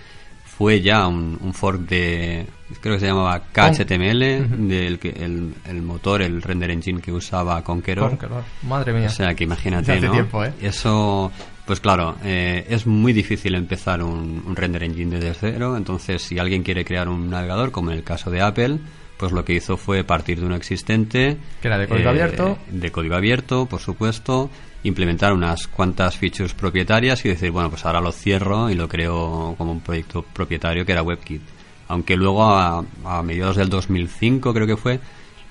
[0.59, 2.45] fue ya un, un fork de,
[2.81, 7.63] creo que se llamaba KHTML, del que el, el motor, el render engine que usaba
[7.63, 8.11] Conqueror.
[8.11, 8.43] Conqueror.
[8.63, 9.07] Madre mía.
[9.07, 10.13] O sea, que imagínate, Hace ¿no?
[10.13, 10.53] tiempo, ¿eh?
[10.61, 11.31] Eso,
[11.65, 15.77] pues claro, eh, es muy difícil empezar un, un render engine desde cero.
[15.77, 18.81] Entonces, si alguien quiere crear un navegador, como en el caso de Apple,
[19.17, 21.37] pues lo que hizo fue partir de uno existente.
[21.63, 22.59] Que era de código abierto.
[22.69, 24.51] De código abierto, por supuesto.
[24.89, 29.55] Implementar unas cuantas features propietarias y decir, bueno, pues ahora lo cierro y lo creo
[29.57, 31.43] como un proyecto propietario que era WebKit.
[31.89, 35.01] Aunque luego a, a mediados del 2005, creo que fue,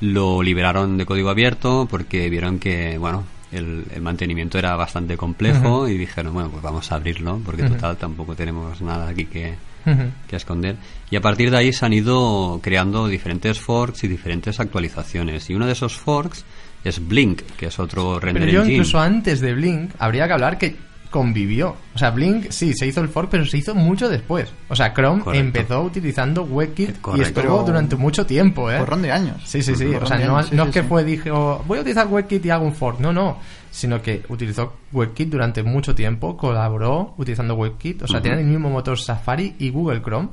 [0.02, 5.88] lo liberaron de código abierto porque vieron que, bueno, el, el mantenimiento era bastante complejo
[5.88, 10.04] y dijeron, bueno, pues vamos a abrirlo porque total tampoco tenemos nada aquí que, Ujú.
[10.28, 10.76] que esconder.
[11.10, 15.50] Y a partir de ahí se han ido creando diferentes forks y diferentes actualizaciones.
[15.50, 16.44] Y uno de esos forks
[16.84, 18.76] es Blink, que es otro render Pero yo engine.
[18.78, 20.76] incluso antes de Blink habría que hablar que
[21.10, 21.76] convivió.
[21.96, 24.52] O sea, Blink sí, se hizo el fork, pero se hizo mucho después.
[24.68, 25.46] O sea, Chrome Correcto.
[25.48, 28.78] empezó utilizando WebKit y estuvo durante mucho tiempo, ¿eh?
[28.78, 29.42] Porrón de años.
[29.46, 29.86] Sí, sí, sí.
[29.86, 30.88] O sea, no, años, sí, no sí, es que sí.
[30.88, 33.00] fue, dijo, voy a utilizar WebKit y hago un fork.
[33.00, 33.40] No, no.
[33.72, 38.04] Sino que utilizó WebKit durante mucho tiempo, colaboró utilizando WebKit.
[38.04, 38.24] O sea, Ujú.
[38.24, 40.30] tenían el mismo motor Safari y Google Chrome.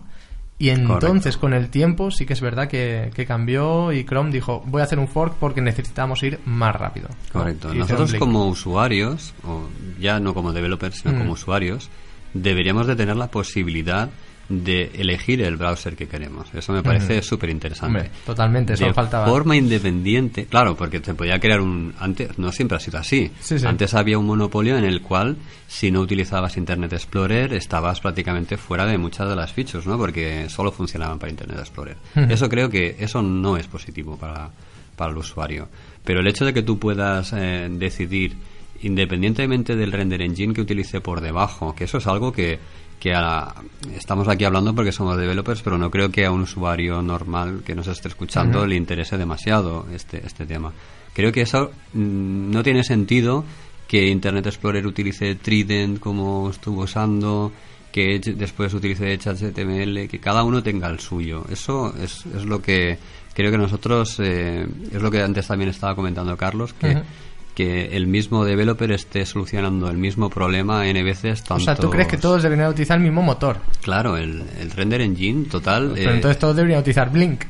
[0.56, 1.40] Y entonces, Correcto.
[1.40, 4.84] con el tiempo, sí que es verdad que, que cambió y Chrome dijo, voy a
[4.84, 7.08] hacer un fork porque necesitamos ir más rápido.
[7.32, 7.74] Correcto.
[7.74, 11.18] Nosotros como usuarios, o ya no como developers, sino Mm.
[11.18, 11.90] como usuarios,
[12.34, 14.10] deberíamos de tener la posibilidad
[14.48, 16.46] de elegir el browser que queremos.
[16.54, 18.10] Eso me parece súper interesante.
[18.26, 19.26] Totalmente, eso de faltaba.
[19.26, 23.30] forma independiente, claro, porque se podía crear un antes no siempre ha sido así.
[23.40, 23.66] Sí, sí.
[23.66, 28.86] Antes había un monopolio en el cual si no utilizabas Internet Explorer estabas prácticamente fuera
[28.86, 29.96] de muchas de las features, ¿no?
[29.96, 31.96] Porque solo funcionaban para Internet Explorer.
[32.28, 34.50] Eso creo que eso no es positivo para
[34.96, 35.68] para el usuario.
[36.04, 38.36] Pero el hecho de que tú puedas eh, decidir
[38.82, 42.58] independientemente del render engine que utilice por debajo, que eso es algo que
[43.04, 43.52] que a-
[43.94, 47.74] estamos aquí hablando porque somos developers, pero no creo que a un usuario normal que
[47.74, 50.72] nos esté escuchando le interese demasiado este, este tema.
[51.12, 53.44] Creo que eso mm, no tiene sentido
[53.86, 57.52] que Internet Explorer utilice Trident como estuvo usando,
[57.92, 61.44] que después utilice HTML, que cada uno tenga el suyo.
[61.50, 62.96] Eso es, es lo que
[63.34, 66.86] creo que nosotros, eh, es lo que antes también estaba comentando Carlos, que.
[67.54, 71.64] Que el mismo developer esté solucionando el mismo problema N veces O tanto...
[71.64, 73.58] sea, ¿tú crees que todos deberían utilizar el mismo motor?
[73.82, 75.92] Claro, el, el render engine total...
[75.94, 77.44] Pero eh, entonces todos deberían utilizar Blink.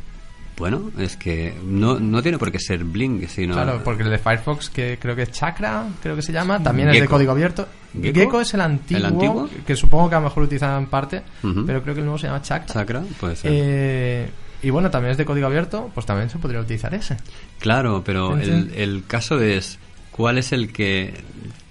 [0.56, 3.54] Bueno, es que no, no tiene por qué ser Blink, sino...
[3.54, 6.90] Claro, porque el de Firefox, que creo que es Chakra, creo que se llama, también
[6.90, 7.66] es de código abierto.
[7.92, 8.20] ¿Gecko?
[8.20, 9.48] Gecko, es el antiguo, ¿El antiguo?
[9.66, 11.22] que supongo que a lo mejor utilizan parte,
[11.66, 12.72] pero creo que el nuevo se llama Chakra.
[12.72, 13.50] Chakra, puede ser.
[13.52, 14.30] Eh,
[14.62, 17.16] y bueno, también es de código abierto, pues también se podría utilizar ese.
[17.58, 19.78] Claro, pero el, el caso es
[20.16, 21.12] cuál es el que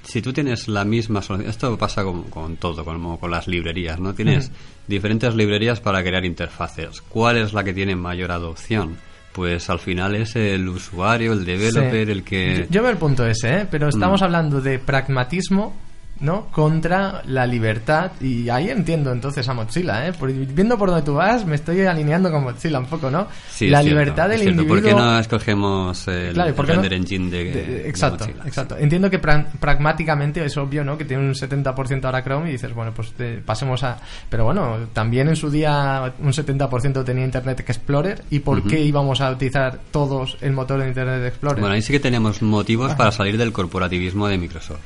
[0.04, 4.14] si tú tienes la misma solución, esto pasa con, con todo, con las librerías, ¿no?
[4.14, 4.52] Tienes
[4.88, 7.02] diferentes librerías para crear interfaces.
[7.02, 8.98] ¿Cuál es la que tiene mayor adopción?
[9.32, 12.12] Pues al final es el usuario, el developer, Sí.
[12.12, 12.58] el que...
[12.58, 13.68] Yo, yo veo el punto ese, ¿eh?
[13.72, 14.24] pero estamos Mm.
[14.26, 15.76] hablando de pragmatismo,
[16.20, 16.48] ¿no?
[16.52, 18.12] Contra la libertad.
[18.22, 20.14] Y ahí entiendo entonces a Mozilla, ¿eh?
[20.14, 23.28] Por- viendo por donde tú vas, me estoy alineando con Mozilla un poco, ¿no?
[23.50, 24.68] Sí, la cierto, libertad del individuo.
[24.78, 26.82] ¿Por qué no escogemos el, Claro, ¿y por qué el no?
[26.84, 28.44] render engine de, De- de exacto, Mozilla?
[28.48, 28.78] exacto.
[28.78, 30.98] Entiendo que pra- pragmáticamente es obvio, ¿no?
[30.98, 33.98] Que tiene un 70% ahora Chrome y dices, bueno, pues te- pasemos a...
[34.30, 39.20] Pero bueno, también en su día un 70% tenía Internet Explorer y ¿por qué íbamos
[39.22, 41.60] a utilizar todos el motor de Internet Explorer?
[41.60, 44.80] Bueno, ahí sí que tenemos motivos para salir del corporativismo de Microsoft.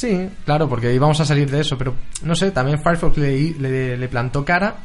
[0.00, 3.98] Sí, claro, porque íbamos a salir de eso, pero no sé, también Firefox le, le,
[3.98, 4.76] le plantó cara,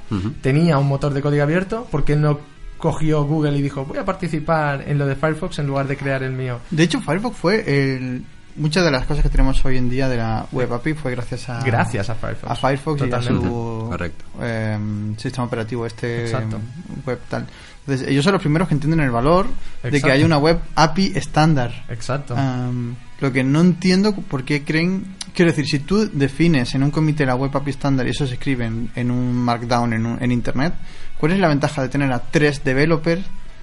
[0.42, 2.38] tenía un motor de código abierto, ¿por qué no
[2.78, 6.22] cogió Google y dijo, voy a participar en lo de Firefox en lugar de crear
[6.22, 6.60] el mío?
[6.70, 8.26] De hecho, Firefox fue el...
[8.58, 11.48] Muchas de las cosas que tenemos hoy en día de la web API fue gracias
[11.50, 11.62] a...
[11.64, 12.52] Gracias a Firefox.
[12.52, 14.26] a Firefox y a su Correcto.
[14.44, 16.60] em, sistema operativo este Exacto.
[17.06, 17.46] web tal.
[17.88, 19.46] Entonces, ellos son los primeros que entienden el valor
[19.84, 21.86] de que haya una web API estándar.
[21.90, 22.36] Exacto.
[22.36, 25.06] Am, lo que no entiendo por qué creen.
[25.36, 28.34] Quiero decir, si tú defines en un comité la web API estándar y eso se
[28.34, 30.74] escribe en, en un Markdown en, un- en Internet,
[31.20, 33.22] ¿cuál es la ventaja de tener a tres developers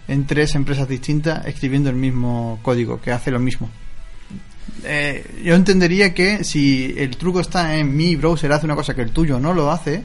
[0.09, 3.71] en tres empresas distintas escribiendo el mismo código que hace lo mismo?
[4.85, 9.03] Eh, yo entendería que si el truco está en mi browser hace una cosa que
[9.03, 10.03] el tuyo no lo hace,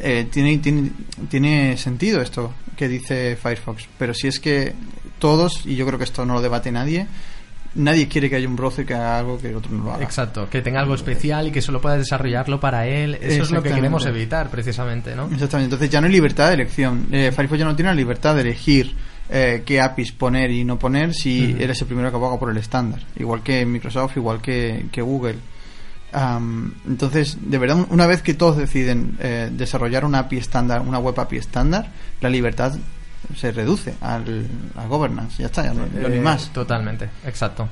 [0.00, 0.90] eh, tiene, tiene,
[1.28, 3.88] tiene sentido esto que dice Firefox.
[3.98, 4.74] Pero si es que
[5.18, 7.06] todos, y yo creo que esto no lo debate nadie,
[7.74, 10.04] nadie quiere que haya un browser que haga algo que el otro no lo haga.
[10.04, 13.18] Exacto, que tenga algo especial y que solo pueda desarrollarlo para él.
[13.20, 15.24] Eso es lo que queremos evitar, precisamente, ¿no?
[15.26, 15.74] Exactamente.
[15.74, 17.06] Entonces ya no hay libertad de elección.
[17.12, 18.94] Eh, Firefox ya no tiene la libertad de elegir
[19.28, 22.56] eh, qué APIs poner y no poner si eres el primero que aboga por el
[22.56, 23.02] estándar.
[23.16, 25.38] Igual que Microsoft, igual que, Google.
[26.86, 31.18] entonces, de verdad, una vez que todos deciden eh, desarrollar una API estándar, una web
[31.18, 32.74] API estándar, la libertad
[33.34, 34.46] se reduce al,
[34.76, 36.50] a governance, ya está, ya no, ni más.
[36.50, 37.68] Totalmente, exacto.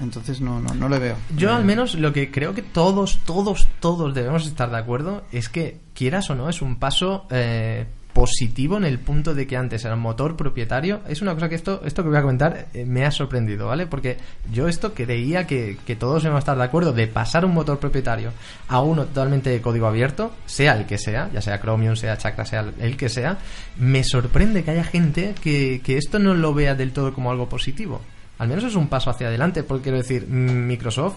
[0.00, 1.16] Entonces no, no, no le veo.
[1.34, 5.48] Yo al menos lo que creo que todos, todos, todos debemos estar de acuerdo es
[5.48, 7.86] que, quieras o no, es un paso eh,
[8.16, 11.02] positivo en el punto de que antes era un motor propietario.
[11.06, 13.86] Es una cosa que esto, esto que voy a comentar eh, me ha sorprendido, ¿vale?
[13.86, 14.16] Porque
[14.50, 17.78] yo esto creía que, que todos íbamos a estar de acuerdo de pasar un motor
[17.78, 18.32] propietario
[18.68, 22.46] a uno totalmente de código abierto, sea el que sea, ya sea Chromium, sea Chakra,
[22.46, 23.36] sea el que sea.
[23.78, 27.50] Me sorprende que haya gente que, que esto no lo vea del todo como algo
[27.50, 28.00] positivo.
[28.38, 31.16] Al menos es un paso hacia adelante, porque quiero decir, Microsoft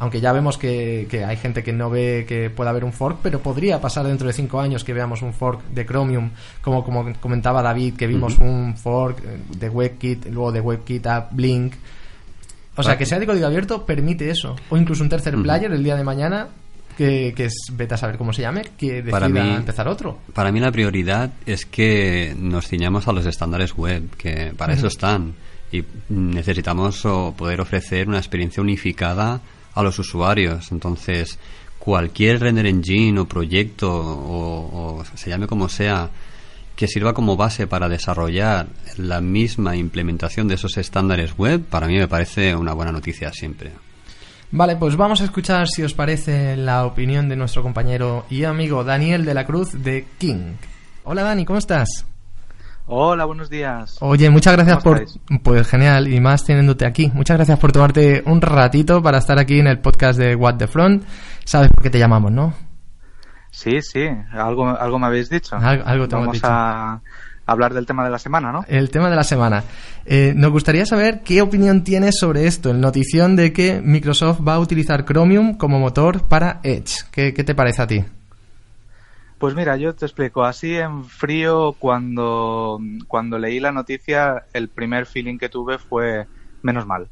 [0.00, 3.40] aunque ya vemos que, hay gente que no ve que pueda haber un fork, pero
[3.40, 6.30] podría pasar dentro de cinco años que veamos un fork de Chromium,
[6.62, 11.74] como, como comentaba David, que vimos un fork de WebKit, luego de WebKit a Blink.
[12.76, 14.56] O sea, que sea de código abierto permite eso.
[14.70, 16.48] O incluso un tercer player el día de mañana
[16.96, 20.18] que, es, vete a saber cómo se llame, que decida empezar otro.
[20.32, 24.86] Para mí la prioridad es que nos ciñamos a los estándares web, que para eso
[24.86, 25.34] están.
[25.70, 27.02] Y necesitamos
[27.36, 29.42] poder ofrecer una experiencia unificada
[29.80, 30.70] a los usuarios.
[30.72, 31.38] Entonces,
[31.78, 36.10] cualquier render engine o proyecto o, se llame como sea
[36.76, 41.98] que sirva como base para desarrollar la misma implementación de esos estándares web, para mí
[41.98, 43.72] me parece una buena noticia siempre.
[44.52, 48.82] Vale, pues vamos a escuchar si os parece la opinión de nuestro compañero y amigo
[48.82, 50.54] Daniel de la Cruz de King.
[51.04, 52.06] Hola Dani, ¿cómo estás?
[52.92, 53.98] Hola, buenos días.
[54.00, 55.04] Oye, muchas gracias por...
[55.44, 57.08] Pues genial, y más teniéndote aquí.
[57.14, 60.66] Muchas gracias por tomarte un ratito para estar aquí en el podcast de What the
[60.66, 61.04] Front.
[61.44, 62.52] Sabes por qué te llamamos, ¿no?
[63.52, 65.54] Sí, sí, algo, algo me habéis dicho.
[65.54, 67.00] algo te Vamos a
[67.46, 68.64] hablar del tema de la semana, ¿no?
[68.66, 69.62] El tema de la semana.
[70.04, 74.54] Eh, nos gustaría saber qué opinión tienes sobre esto, el notición de que Microsoft va
[74.54, 77.04] a utilizar Chromium como motor para Edge.
[77.12, 78.04] qué te parece a ti?
[79.40, 80.44] Pues mira, yo te explico.
[80.44, 82.78] Así en frío, cuando,
[83.08, 86.26] cuando leí la noticia, el primer feeling que tuve fue
[86.60, 87.08] menos mal.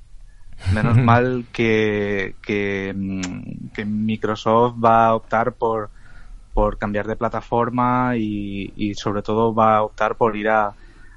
[0.75, 2.95] Menos mal que, que,
[3.73, 5.89] que, Microsoft va a optar por,
[6.53, 10.75] por cambiar de plataforma y, y sobre todo va a optar por ir a,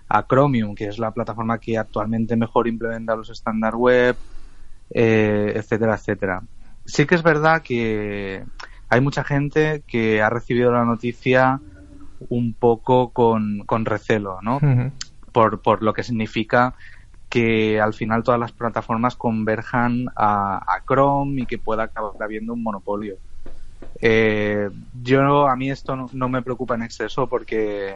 [0.08, 4.16] a Chromium, que es la plataforma que actualmente mejor implementa los estándar web,
[4.90, 6.42] eh, etcétera, etcétera.
[6.86, 8.46] Sí que es verdad que
[8.92, 11.62] hay mucha gente que ha recibido la noticia
[12.28, 14.60] un poco con, recelo, ¿no?
[15.32, 16.76] por, por lo que significa
[17.30, 22.62] que al final todas las plataformas converjan a, Chrome y que pueda acabar habiendo un
[22.62, 23.16] monopolio.
[24.02, 24.70] Eh,
[25.02, 27.96] yo a mí esto no, me preocupa en exceso porque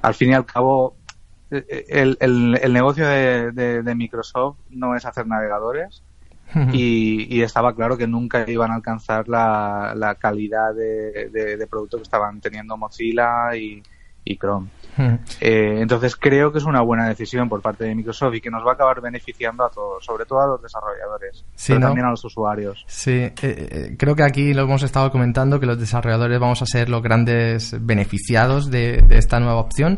[0.00, 0.94] al fin y al cabo
[1.50, 3.50] eh, el, el, negocio de,
[3.82, 6.04] de, Microsoft no es hacer navegadores
[6.72, 12.76] y, estaba claro que nunca iban a alcanzar la, calidad de, producto que estaban teniendo
[12.76, 13.82] Mozilla y,
[14.38, 14.68] Chrome.
[15.40, 18.66] Eh, entonces creo que es una buena decisión por parte de Microsoft y que nos
[18.66, 22.24] va a acabar beneficiando a todos, sobre todo a los desarrolladores, pero también a los
[22.24, 22.84] usuarios.
[22.88, 26.66] Sí, eh, eh, creo que aquí lo hemos estado comentando que los desarrolladores vamos a
[26.66, 29.96] ser los grandes beneficiados de, de esta nueva opción.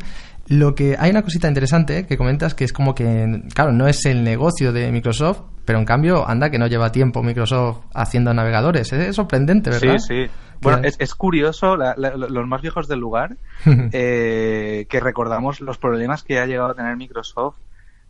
[0.51, 4.05] Lo que hay una cosita interesante que comentas que es como que, claro, no es
[4.05, 8.92] el negocio de Microsoft, pero en cambio, anda que no lleva tiempo Microsoft haciendo navegadores.
[8.92, 9.98] Es sorprendente, ¿verdad?
[9.98, 10.30] Sí, sí.
[10.61, 13.36] Bueno, es, curioso, los más viejos del lugar,
[13.92, 17.55] eh, que recordamos los problemas que ha llegado a tener Microsoft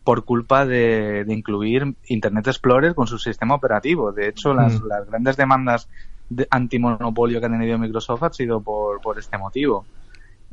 [0.03, 4.11] por culpa de, incluir Internet Explorer con su sistema operativo.
[4.13, 5.87] De hecho, las, las grandes demandas
[6.27, 9.85] de antimonopolio que ha tenido Microsoft han sido por, por este motivo.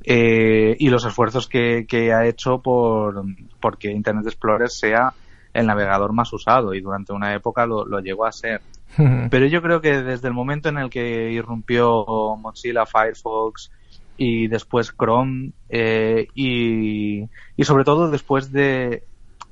[0.05, 3.25] Eh, y los esfuerzos que, que ha hecho por
[3.61, 5.13] porque Internet Explorer sea
[5.53, 8.61] el navegador más usado y durante una época lo, llegó a ser.
[9.31, 13.71] Pero yo creo que desde el momento en el que irrumpió Mozilla Firefox
[14.17, 17.23] y después Chrome eh, y,
[17.57, 19.05] y, sobre todo después de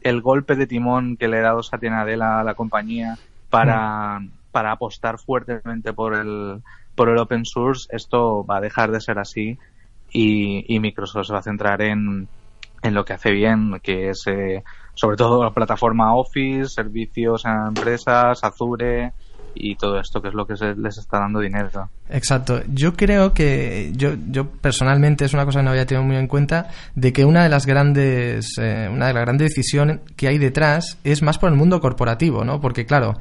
[0.02, 3.16] el golpe de timón que le ha dado Satya Nadella a la compañía
[3.50, 4.20] para,
[4.52, 6.62] para apostar fuertemente por el,
[6.94, 9.58] por el open source, esto va a dejar de ser así
[10.12, 12.28] y, y Microsoft se va a centrar en,
[12.82, 14.62] en lo que hace bien, que es eh,
[14.94, 19.12] sobre todo la plataforma Office, servicios a empresas, Azure
[19.58, 21.88] y todo esto que es lo que se les está dando dinero.
[22.10, 22.60] Exacto.
[22.68, 26.28] Yo creo que yo, yo personalmente es una cosa que no había tenido muy en
[26.28, 30.38] cuenta de que una de las grandes eh, una de las grandes decisiones que hay
[30.38, 32.60] detrás es más por el mundo corporativo, ¿no?
[32.60, 33.14] Porque claro,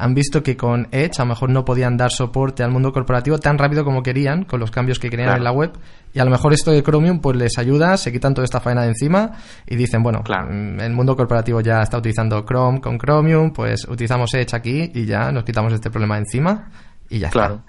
[0.00, 3.38] han visto que con Edge a lo mejor no podían dar soporte al mundo corporativo
[3.38, 5.72] tan rápido como querían, con los cambios que querían en la web,
[6.12, 8.82] y a lo mejor esto de Chromium pues les ayuda, se quitan toda esta faena
[8.82, 9.32] de encima
[9.66, 14.32] y dicen, bueno, mm, el mundo corporativo ya está utilizando Chrome con Chromium, pues utilizamos
[14.34, 16.70] Edge aquí y ya nos quitamos este problema de encima
[17.08, 17.62] y ya claro.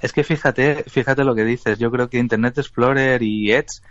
[0.00, 1.78] Es que fíjate, fíjate lo que dices.
[1.78, 3.82] Yo creo que Internet Explorer y Edge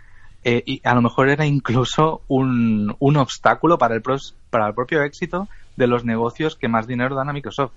[0.44, 4.02] eh, y a lo mejor era incluso un, un obstáculo para el,
[4.50, 7.72] para el propio éxito de los negocios que más dinero dan a Microsoft.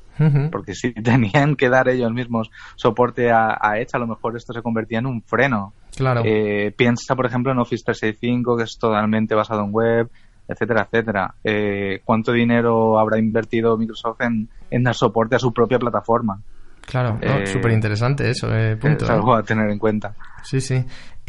[0.52, 4.62] Porque si tenían que dar ellos mismos soporte a, Edge, a lo mejor esto se
[4.62, 5.74] convertía en un freno.
[5.96, 6.24] Claro.
[6.26, 10.10] Eh, piensa, por ejemplo, en Office 365, que es totalmente basado en web,
[10.48, 11.36] etcétera, etcétera.
[11.44, 16.40] Eh, ¿Cuánto dinero habrá invertido Microsoft en, en dar soporte a su propia plataforma?
[16.86, 19.06] Claro, eh, súper interesante eso, eh, punto.
[19.06, 20.14] Es algo a tener en cuenta.
[20.44, 20.84] Sí, sí.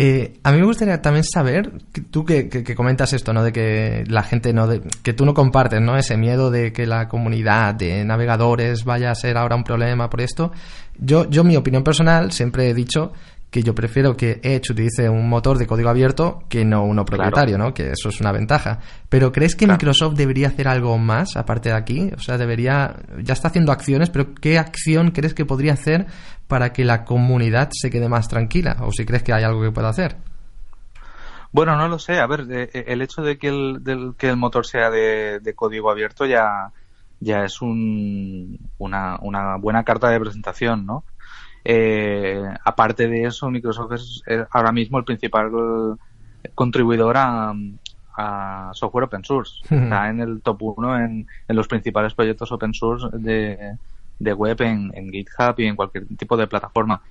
[0.04, 1.70] Eh, a mí me gustaría también saber,
[2.10, 3.44] tú que, que, comentas esto, ¿no?
[3.44, 5.96] De que la gente no, de, que tú no compartes, ¿no?
[5.96, 10.20] Ese miedo de que la comunidad de navegadores vaya a ser ahora un problema por
[10.20, 10.50] esto.
[10.98, 13.12] Yo, yo mi opinión personal siempre he dicho
[13.52, 17.58] que yo prefiero que Edge utilice un motor de código abierto que no uno propietario,
[17.58, 17.74] ¿no?
[17.74, 18.78] Que eso es una ventaja.
[19.10, 22.10] Pero ¿crees que Microsoft debería hacer algo más aparte de aquí?
[22.16, 26.06] O sea, debería, ya está haciendo acciones, pero ¿qué acción crees que podría hacer
[26.48, 28.78] para que la comunidad se quede más tranquila?
[28.80, 30.16] O si crees que hay algo que pueda hacer.
[31.52, 32.20] Bueno, no lo sé.
[32.20, 36.72] A ver, el hecho de que el, que el motor sea de, código abierto ya,
[37.20, 41.04] ya es un, una, una buena carta de presentación, ¿no?
[41.64, 45.50] Eh, aparte de eso, Microsoft es ahora mismo el principal
[46.54, 47.54] contribuidor a,
[48.72, 49.62] software open source.
[49.64, 53.76] Está en el top 1 en, los principales proyectos open source de,
[54.34, 57.02] web en, GitHub y en cualquier tipo de plataforma.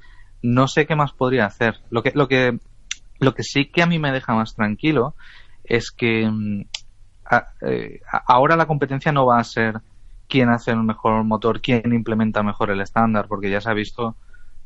[0.44, 1.80] No sé qué más podría hacer.
[1.90, 2.60] Lo que, lo que,
[3.20, 5.16] lo que sí que a mí me deja más tranquilo
[5.64, 6.66] es que mm,
[7.62, 9.82] eh, ahora la competencia no va a ser
[10.28, 14.16] quién hace el mejor motor, quién implementa mejor el estándar, porque ya se ha visto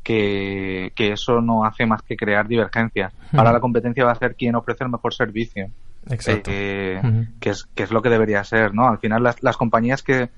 [0.06, 3.12] que, eso no hace más que crear divergencias.
[3.32, 5.68] Ahora la competencia va a ser quien ofrece el mejor servicio.
[6.08, 6.50] Exacto.
[6.52, 7.00] Eh,
[7.40, 8.86] que, es, que es lo que debería ser, ¿no?
[8.86, 10.30] Al final las, las compañías que,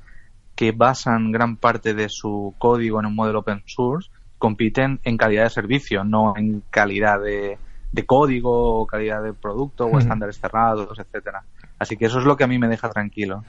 [0.54, 5.44] que basan gran parte de su código en un modelo open source compiten en calidad
[5.44, 7.58] de servicio, no en calidad de,
[7.92, 11.42] de código o calidad de producto o estándares cerrados, etcétera.
[11.78, 13.44] Así que eso es lo que a mí me deja tranquilo.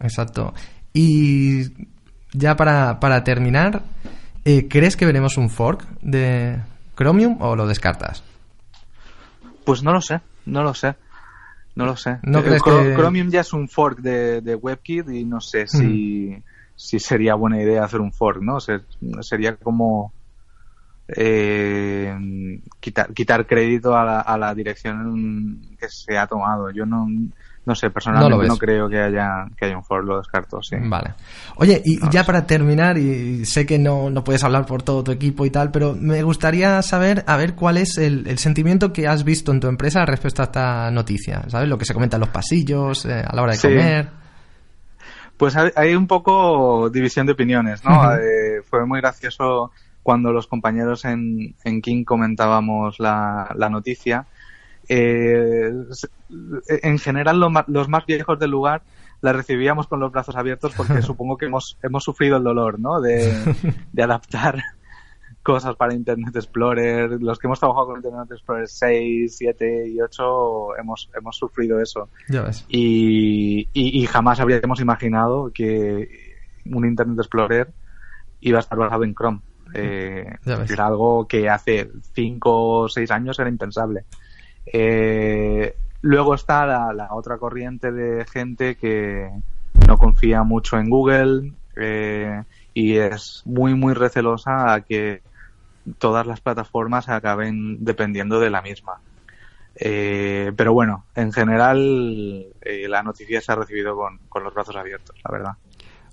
[0.00, 0.54] Exacto.
[0.92, 1.64] Y
[2.32, 3.82] ya para, para terminar,
[4.44, 6.58] eh, ¿Crees que veremos un fork de
[6.96, 8.22] Chromium o lo descartas?
[9.64, 10.94] Pues no lo sé, no lo sé.
[11.76, 12.18] No lo sé.
[12.22, 16.40] ¿No eh, Chromium ya es un fork de, WebKit y no sé si,
[16.76, 18.58] si sería buena idea hacer un fork, ¿no?
[18.60, 20.12] sería como
[21.08, 22.16] eh,
[22.80, 26.70] quitar, quitar crédito a la, a la dirección que se ha tomado.
[26.70, 27.08] Yo no,
[27.66, 30.76] no sé, personalmente no, creo que haya, que haya un for, lo descarto, sí.
[30.80, 31.14] Vale.
[31.56, 35.12] Oye, y ya para terminar, y sé que no, no puedes hablar por todo tu
[35.12, 39.24] equipo y tal, pero me gustaría saber, a ver, cuál es el, sentimiento que has
[39.24, 41.68] visto en tu empresa respecto a esta noticia, ¿sabes?
[41.68, 44.08] Lo que se comenta en los pasillos, eh, a la hora de comer.
[45.36, 48.14] Pues hay un poco división de opiniones, ¿no?
[48.14, 54.26] Eh, fue muy gracioso cuando los compañeros en, en King comentábamos la, la noticia
[54.88, 55.72] eh,
[56.82, 58.82] en general los más viejos del lugar
[59.24, 63.00] la recibíamos con los brazos abiertos porque supongo que hemos, hemos sufrido el dolor, ¿no?
[63.00, 63.32] De,
[63.98, 64.62] adaptar
[65.42, 67.22] cosas para Internet Explorer.
[67.22, 72.10] Los que hemos trabajado con Internet Explorer 6, 7 y 8 hemos, hemos sufrido eso.
[72.68, 76.34] Y, y, jamás habríamos imaginado que
[76.66, 77.72] un Internet Explorer
[78.42, 79.40] iba a estar basado en Chrome.
[79.72, 80.36] Eh,
[80.68, 84.04] era algo que hace 5 o 6 años era impensable.
[84.66, 89.30] Eh, luego está la, otra corriente de gente que
[89.86, 92.42] no confía mucho en Google eh,
[92.72, 95.22] y es muy, muy recelosa a que
[95.98, 98.94] todas las plataformas acaben dependiendo de la misma.
[99.76, 105.32] Eh, pero bueno, en general la noticia se ha recibido con, los brazos abiertos, la
[105.32, 105.52] verdad.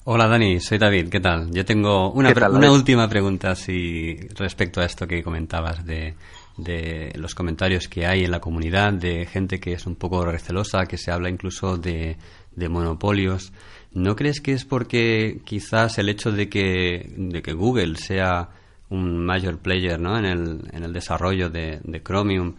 [0.04, 1.52] Hola Dani, soy David, ¿qué tal?
[1.52, 6.16] Yo tengo una, una última pregunta si, respecto a esto que comentabas de,
[6.64, 10.86] de los comentarios que hay en la comunidad, de gente que es un poco recelosa,
[10.86, 12.18] que se habla incluso de,
[12.70, 13.52] monopolios.
[13.94, 18.50] ¿No crees que es porque quizás el hecho de que, de que Google sea
[18.90, 20.18] un major player ¿no?
[20.18, 22.56] en, el, en el desarrollo de, de Chromium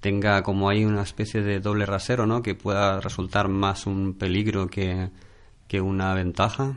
[0.00, 2.42] tenga como ahí una especie de doble rasero, ¿no?
[2.42, 5.10] Que pueda resultar más un peligro que,
[5.68, 6.74] que una ventaja.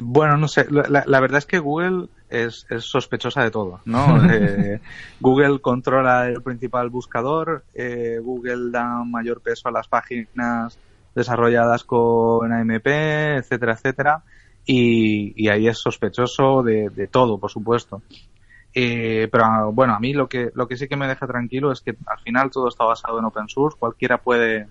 [0.00, 0.66] Bueno, no sé.
[0.70, 4.22] La, la, verdad es que Google es, sospechosa de todo, ¿no?
[4.32, 4.80] Eh,
[5.20, 10.78] Google controla el principal buscador, eh, Google da mayor peso a las páginas
[11.14, 14.22] desarrolladas con AMP, etcétera, etcétera,
[14.66, 18.02] y, ahí es sospechoso de, de todo, por supuesto.
[18.78, 21.80] Eh, pero bueno, a mí lo que, lo que sí que me deja tranquilo es
[21.80, 24.68] que al final todo está basado en open source, cualquiera puede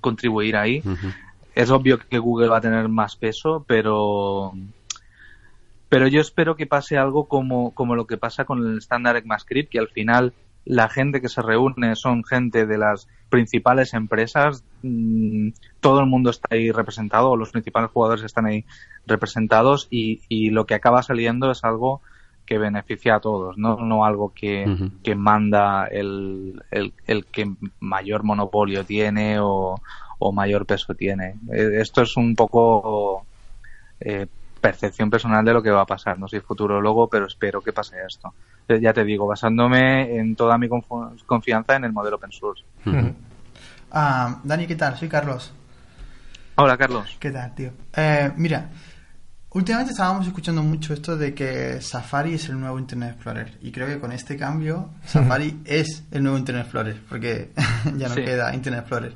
[0.00, 0.80] contribuir ahí.
[1.56, 4.52] Es obvio que Google va a tener más peso, pero
[5.88, 9.70] pero yo espero que pase algo como, como lo que pasa con el estándar ECMAScript,
[9.70, 10.34] que al final
[10.66, 15.48] la gente que se reúne son gente de las principales empresas, mm,
[15.80, 18.66] todo el mundo está ahí representado, los principales jugadores están ahí
[19.06, 22.02] representados y, y lo que acaba saliendo es algo
[22.44, 27.50] que beneficia a todos, no, no algo que, que manda el, el, el, que
[27.80, 29.80] mayor monopolio tiene o,
[30.18, 31.36] o mayor peso tiene.
[31.52, 33.24] Eh, esto es un poco
[34.00, 34.26] eh,
[34.60, 36.18] percepción personal de lo que va a pasar.
[36.18, 38.34] No soy futurólogo, pero espero que pase esto.
[38.68, 40.68] Eh, ya te digo, basándome en toda mi
[41.26, 42.64] confianza en el modelo open source.
[43.92, 44.96] Ah, Dani, ¿qué tal?
[44.96, 45.52] Soy Carlos.
[46.56, 47.16] Hola, Carlos.
[47.20, 47.70] ¿Qué tal, tío?
[47.94, 48.70] Eh, mira,
[49.56, 53.86] Últimamente estábamos escuchando mucho esto de que Safari es el nuevo Internet Explorer y creo
[53.86, 57.52] que con este cambio Safari es el nuevo Internet Explorer porque
[57.96, 59.14] ya no queda Internet Explorer.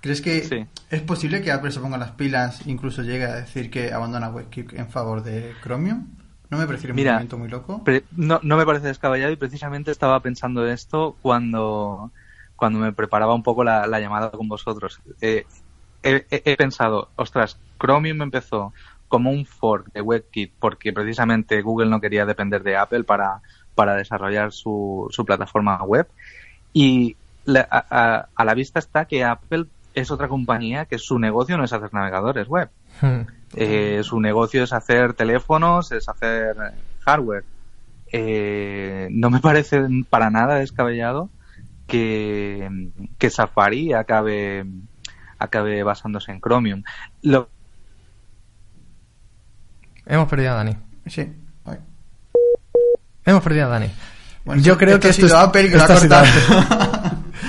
[0.00, 3.92] ¿Crees que es posible que Apple se ponga las pilas incluso llegue a decir que
[3.92, 6.06] abandona WebKit en favor de Chromium?
[6.48, 7.84] ¿No me parece un movimiento muy loco?
[8.16, 12.10] No, no me parece descabellado y precisamente estaba pensando esto cuando,
[12.56, 15.00] cuando me preparaba un poco la, llamada con vosotros.
[15.20, 15.46] Eh,
[16.02, 18.72] he, he, pensado, ostras, Chromium empezó
[19.06, 23.42] como un fork de WebKit porque precisamente Google no quería depender de Apple para,
[23.74, 26.08] para desarrollar su, su plataforma web.
[26.72, 27.16] Y
[27.56, 31.92] a, la vista está que Apple es otra compañía que su negocio no es hacer
[31.92, 32.70] navegadores web.
[33.00, 33.22] Hmm.
[33.54, 36.56] Eh, su negocio es hacer teléfonos, es hacer
[37.00, 37.44] hardware.
[38.12, 41.30] Eh, no me parece para nada descabellado
[41.86, 44.64] que, que Safari acabe,
[45.38, 46.82] acabe basándose en Chromium.
[47.22, 47.48] Lo
[50.06, 50.76] Hemos perdido a Dani.
[51.06, 51.32] Sí.
[53.24, 53.90] Hemos perdido a Dani.
[54.56, 56.26] Yo creo que esto ha sido Apple que lo ha cortado.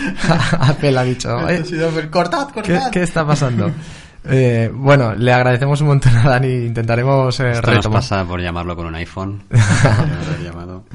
[0.60, 1.38] Apple ha dicho.
[1.38, 2.10] ha sido Apple.
[2.10, 2.92] Cortad, cortad.
[2.92, 3.72] ¿Qué, está pasando?
[4.24, 6.68] Eh, bueno, le agradecemos un montón a Dani.
[6.68, 9.42] Intentaremos eh, Esto nos pasa por llamarlo con un iPhone.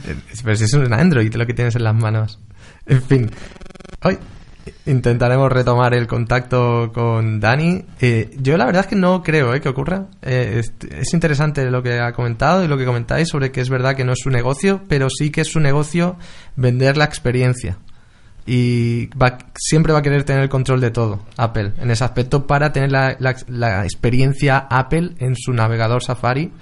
[0.06, 2.38] Eh, pero si es un Android lo que tienes en las manos.
[2.86, 3.30] En fin.
[4.04, 4.16] Hoy
[4.86, 7.84] intentaremos retomar el contacto con Dani.
[8.00, 10.06] Eh, yo la verdad es que no creo eh, que ocurra.
[10.22, 13.94] Eh, es, interesante lo que ha comentado y lo que comentáis sobre que es verdad
[13.94, 16.16] que no es su negocio, pero sí que es su negocio
[16.56, 17.78] vender la experiencia.
[18.46, 19.10] Y
[19.56, 22.92] siempre va a querer tener el control de todo, Apple, en ese aspecto, para tener
[22.92, 23.16] la,
[23.48, 26.52] la, experiencia Apple en su navegador Safari.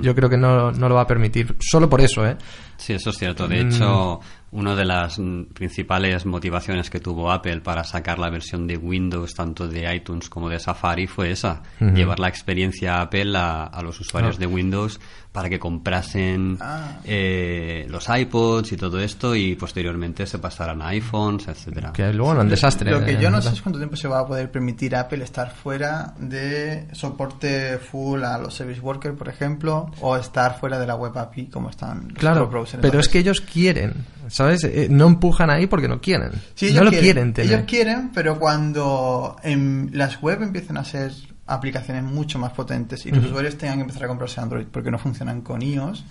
[0.00, 2.36] Yo creo que no, no, lo va a permitir, solo por eso, ¿eh?
[2.76, 3.48] Sí, eso es cierto.
[3.48, 4.20] De hecho,
[4.52, 4.58] mm.
[4.58, 5.20] una de las
[5.54, 10.48] principales motivaciones que tuvo Apple para sacar la versión de Windows, tanto de iTunes como
[10.48, 15.00] de Safari, fue esa: llevar la experiencia Apple a, los usuarios de Windows
[15.32, 16.98] para que comprasen ah.
[17.04, 21.92] eh, los iPods y todo esto y posteriormente se pasaran a iPhones, etcétera.
[21.92, 22.90] Que luego un desastre.
[22.90, 25.24] Lo que yo no sé es cuánto tiempo se va a poder permitir a Apple
[25.24, 30.86] estar fuera de soporte full a los service workers, por ejemplo, o estar fuera de
[30.86, 32.50] la web API como están los claro,
[32.82, 34.64] pero es que ellos quieren, ¿sabes?
[34.64, 36.32] Eh, no empujan ahí porque no quieren.
[36.74, 37.52] no lo quieren, tener.
[37.52, 41.12] Ellos quieren, pero cuando en las web empiecen a ser
[41.46, 44.98] aplicaciones mucho más potentes y los usuarios tengan que empezar a comprarse Android porque no
[44.98, 46.04] funcionan con iOS,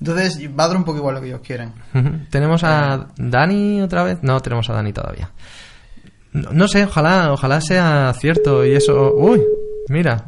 [0.00, 1.72] entonces va a dar un poco igual lo que ellos quieren.
[2.30, 4.18] ¿Tenemos a Dani otra vez?
[4.22, 5.30] No, tenemos a Dani todavía.
[6.32, 9.14] No, sé, ojalá, ojalá sea cierto y eso...
[9.14, 9.42] Uy,
[9.88, 10.24] mira,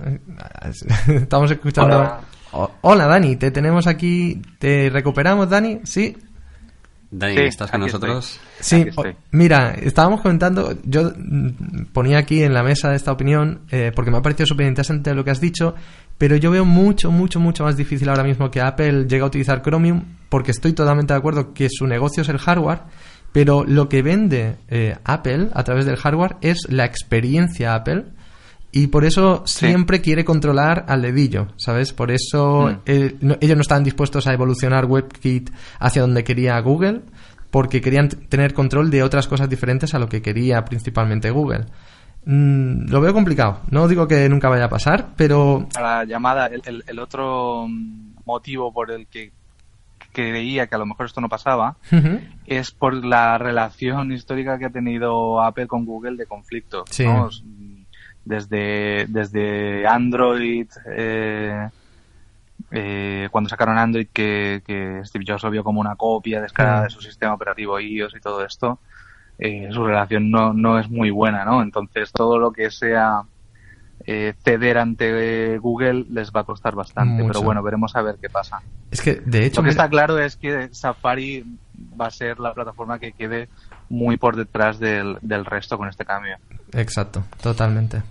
[1.06, 2.20] estamos escuchando...
[2.80, 3.06] Hola.
[3.06, 4.42] Dani, te tenemos aquí.
[4.58, 5.80] ¿Te recuperamos, Dani?
[5.84, 6.16] Sí.
[7.10, 8.38] Dani, ¿estás con nosotros?
[8.60, 8.86] Sí,
[9.32, 14.18] mira, estábamos comentando, yo mm, ponía aquí en la mesa esta opinión eh, porque me
[14.18, 15.74] ha parecido súper interesante lo que has dicho,
[16.18, 19.62] pero yo veo mucho, mucho, mucho más difícil ahora mismo que Apple llegue a utilizar
[19.62, 22.82] Chromium porque estoy totalmente de acuerdo que su negocio es el hardware,
[23.32, 28.04] pero lo que vende eh, Apple a través del hardware es la experiencia Apple
[28.72, 31.92] y por eso siempre quiere controlar al dedillo, ¿sabes?
[31.92, 33.32] Por eso mm.
[33.40, 35.50] ellos no estaban dispuestos a evolucionar WebKit
[35.80, 37.02] hacia donde quería Google,
[37.50, 41.66] porque querían tener control de otras cosas diferentes a lo que quería principalmente Google.
[42.26, 43.62] Mm, lo veo complicado.
[43.70, 45.66] No digo que nunca vaya a pasar, pero...
[45.74, 47.66] La llamada, el, otro
[48.24, 49.32] motivo por el que
[50.12, 51.76] creía que a lo mejor esto no pasaba
[52.44, 56.84] es por la relación histórica que ha tenido Apple con Google de conflicto.
[56.88, 57.04] Sí
[58.30, 61.68] desde, desde Android, eh,
[62.70, 64.62] eh, cuando sacaron Android que,
[65.04, 68.44] Steve Jobs lo vio como una copia descarada de su sistema operativo iOS y todo
[68.44, 68.78] esto.
[69.38, 71.60] eh, su relación no, no es muy buena, ¿no?
[71.60, 73.22] Entonces todo lo que sea
[74.06, 77.32] eh, ceder ante Google les va a costar bastante, Mucho.
[77.32, 78.62] pero bueno, veremos a ver qué pasa.
[78.92, 81.44] Es que, de hecho, Lo que está claro es que Safari
[82.00, 83.48] va a ser la plataforma que quede
[83.88, 86.36] muy por detrás del, del resto con este cambio.
[86.72, 88.02] Exacto, totalmente.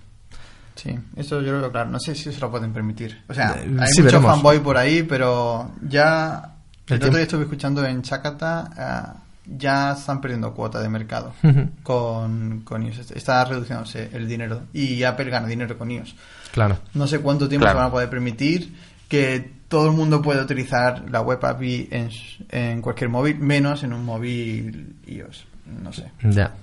[0.82, 1.90] Sí, eso yo lo veo claro.
[1.90, 3.22] No sé si se lo pueden permitir.
[3.28, 4.32] O sea, Eh, hay sí, mucho veremos.
[4.32, 6.54] fanboy por ahí, pero ya.
[6.88, 9.16] El El, otro día estuve escuchando en Chacata, ah,
[9.46, 11.34] ya están perdiendo cuota de mercado
[11.84, 13.12] con, con iOS.
[13.12, 16.16] Está reduciéndose el dinero y Apple gana dinero con iOS.
[16.52, 16.78] Claro.
[16.94, 17.78] No sé cuánto tiempo Claro.
[17.78, 18.74] se van a poder permitir
[19.08, 22.10] que todo el mundo pueda utilizar la web API en,
[22.50, 25.46] en cualquier móvil, menos en un móvil iOS.
[25.84, 26.12] No sé.
[26.24, 26.54] Ya.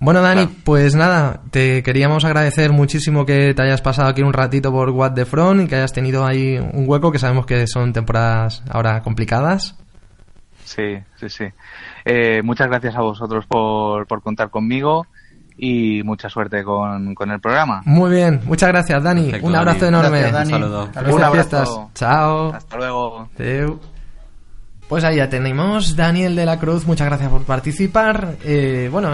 [0.00, 0.60] Bueno, Dani, Claro.
[0.64, 5.14] pues nada, te queríamos agradecer muchísimo que te hayas pasado aquí un ratito por What
[5.14, 9.02] the Front y que hayas tenido ahí un hueco, que sabemos que son temporadas ahora
[9.02, 9.74] complicadas.
[10.64, 11.44] Sí, sí, sí.
[12.04, 15.06] Eh, muchas gracias a vosotros por, por contar conmigo
[15.56, 17.82] y mucha suerte con, con el programa.
[17.84, 19.24] Muy bien, muchas gracias, Dani.
[19.24, 19.88] Perfecto, un abrazo Dani.
[19.98, 20.18] enorme.
[20.20, 20.52] Gracias, Dani.
[20.52, 20.82] Un saludo.
[20.82, 21.32] Hasta abrazo.
[21.32, 21.80] fiestas.
[21.94, 22.52] Chao.
[22.54, 23.28] Hasta luego.
[23.36, 23.80] Adeu.
[24.88, 28.36] Pues ahí ya tenemos Daniel de la Cruz, muchas gracias por participar.
[28.42, 29.10] Eh, bueno,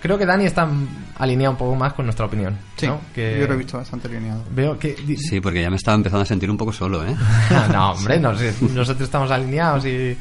[0.00, 0.68] creo que Dani está
[1.16, 2.58] alineado un poco más con nuestra opinión.
[2.76, 3.00] Sí, ¿no?
[3.14, 4.42] que yo lo he visto bastante alineado.
[4.50, 7.14] Veo que Sí, porque ya me estaba empezando a sentir un poco solo, ¿eh?
[7.72, 10.16] no, hombre, nosotros estamos alineados y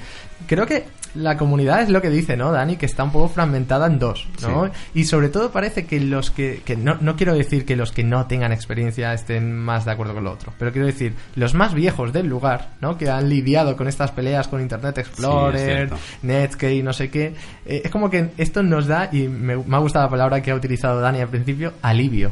[0.45, 0.85] creo que
[1.15, 2.77] la comunidad es lo que dice, ¿no, Dani?
[2.77, 4.65] Que está un poco fragmentada en dos, ¿no?
[4.65, 4.71] Sí.
[4.95, 8.03] Y sobre todo parece que los que, que no, no quiero decir que los que
[8.03, 11.73] no tengan experiencia estén más de acuerdo con lo otro, pero quiero decir, los más
[11.73, 12.97] viejos del lugar, ¿no?
[12.97, 15.97] Que han lidiado con estas peleas con Internet Explorer, cierto.
[16.23, 17.35] Netscape no sé qué,
[17.65, 20.51] eh, es como que esto nos da, y me, me ha gustado la palabra que
[20.51, 22.31] ha utilizado Dani al principio, alivio.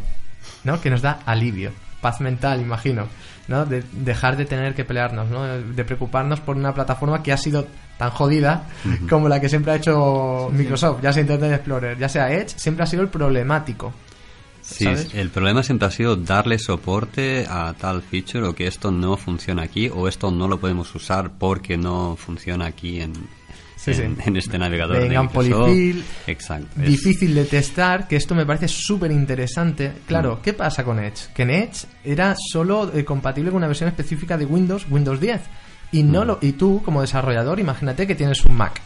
[0.63, 0.81] ¿no?
[0.81, 1.71] Que nos da alivio,
[2.01, 3.07] paz mental, imagino,
[3.49, 3.65] ¿no?
[3.65, 5.43] De dejar de tener que pelearnos, ¿no?
[5.43, 8.63] De preocuparnos por una plataforma que ha sido tan jodida
[9.09, 12.83] como la que siempre ha hecho Microsoft, ya sea Internet Explorer, ya sea Edge, siempre
[12.83, 13.91] ha sido el problemático.
[14.61, 15.13] Sí, ¿sabes?
[15.15, 19.63] el problema siempre ha sido darle soporte a tal feature o que esto no funciona
[19.63, 23.13] aquí o esto no lo podemos usar porque no funciona aquí en,
[23.93, 25.59] Sí, en, este navegador Vengan de Microsoft.
[25.67, 26.81] polyfill, Exacto.
[26.81, 29.93] es- Difícil de testar, que esto me parece súper interesante.
[30.07, 31.27] Claro, ¿qué pasa con Edge?
[31.33, 35.41] Que en Edge era solo eh, compatible con una versión específica de Windows, Windows 10.
[35.91, 38.79] Y, no lo, y tú, como desarrollador, imagínate que tienes un Mac.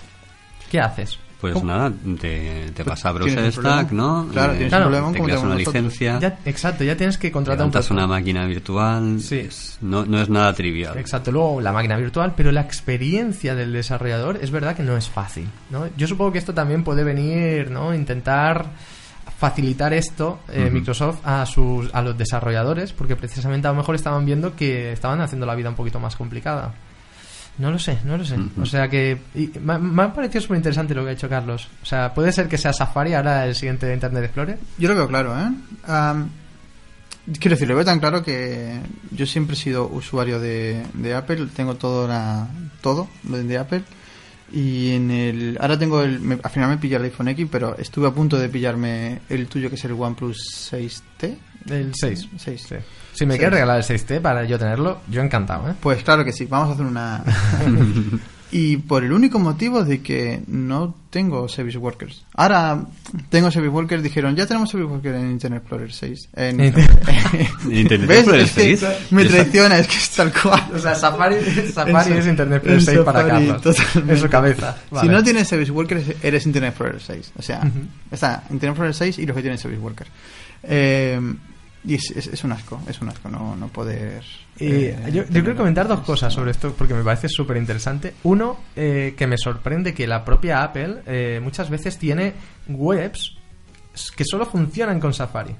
[0.71, 1.19] ¿Qué haces?
[1.43, 1.65] Pues ¿Cómo?
[1.65, 1.91] nada,
[2.21, 3.91] te, te pasa a Browser Stack.
[3.91, 4.29] ¿no?
[4.31, 5.73] Claro, Eh, tienes un problema te creas una nosotros.
[5.75, 9.19] licencia, Ya, exacto, ya tienes que contratar un una máquina virtual.
[9.19, 9.39] Sí.
[9.39, 10.97] es- no, no es nada trivial.
[10.97, 15.09] Exacto, luego la máquina virtual, pero la experiencia del desarrollador es verdad que no es
[15.09, 15.85] fácil, ¿no?
[15.97, 17.93] Yo supongo que esto también puede venir, ¿no?
[17.93, 18.67] Intentar
[19.37, 20.69] facilitar esto eh.
[20.71, 25.19] Microsoft a sus a los desarrolladores porque precisamente a lo mejor estaban viendo que estaban
[25.19, 26.73] haciendo la vida un poquito más complicada.
[27.59, 28.35] No lo sé, no lo sé.
[28.59, 31.67] O sea que y me, me ha parecido súper interesante lo que ha hecho Carlos.
[31.83, 34.57] O sea, puede ser que sea Safari ahora el siguiente Internet Explorer.
[34.79, 35.51] Yo lo veo claro, ¿eh?
[35.85, 36.29] Am,
[37.39, 38.79] quiero decir, lo veo tan claro que
[39.11, 42.47] yo siempre he sido usuario de, de Apple, tengo todo la,
[42.81, 43.83] todo lo de Apple.
[44.51, 45.57] Y en el.
[45.59, 46.19] Ahora tengo el.
[46.19, 49.47] me- al final me pillé el iPhone X, pero estuve a punto de pillarme el
[49.47, 51.35] tuyo, que es el OnePlus 6T.
[51.69, 52.29] El 6.
[52.37, 52.61] 6.
[52.69, 52.75] Sí.
[53.13, 53.39] Si me Sí.
[53.39, 55.73] quieres regalar el 6T para yo tenerlo, yo encantado, ¿eh?
[55.79, 57.23] Pues claro que sí, vamos a hacer una.
[58.51, 62.23] y por el único motivo de que no tengo Service Workers.
[62.35, 62.85] Ahora
[63.29, 66.29] tengo Service Workers, dijeron, ya tenemos Service Workers en Internet Explorer 6.
[66.35, 66.59] En,
[67.71, 68.17] Internet ¿Ves?
[68.19, 69.11] Explorer Es que 6.
[69.11, 70.63] me traiciona, es que es tal cual.
[70.73, 71.35] O sea, Safari,
[71.71, 73.61] Safari es Internet Explorer 6 para Carlos.
[74.07, 74.77] En su cabeza.
[74.89, 75.11] Si Vale.
[75.11, 77.31] no tienes Service Workers, eres Internet Explorer 6.
[77.37, 77.79] O sea, Ujú.
[78.11, 80.09] está Internet Explorer 6 y los que tienen Service Workers.
[80.63, 81.19] Eh,
[81.85, 84.23] y es, es- es un asco, es un asco no, no poder...
[84.59, 88.13] Eh, eh, yo, yo quiero comentar dos cosas sobre esto porque me parece súper interesante.
[88.23, 92.33] Uno, eh, que me sorprende que la propia Apple eh, muchas veces tiene
[92.67, 93.35] webs
[94.15, 95.55] que solo funcionan con Safari.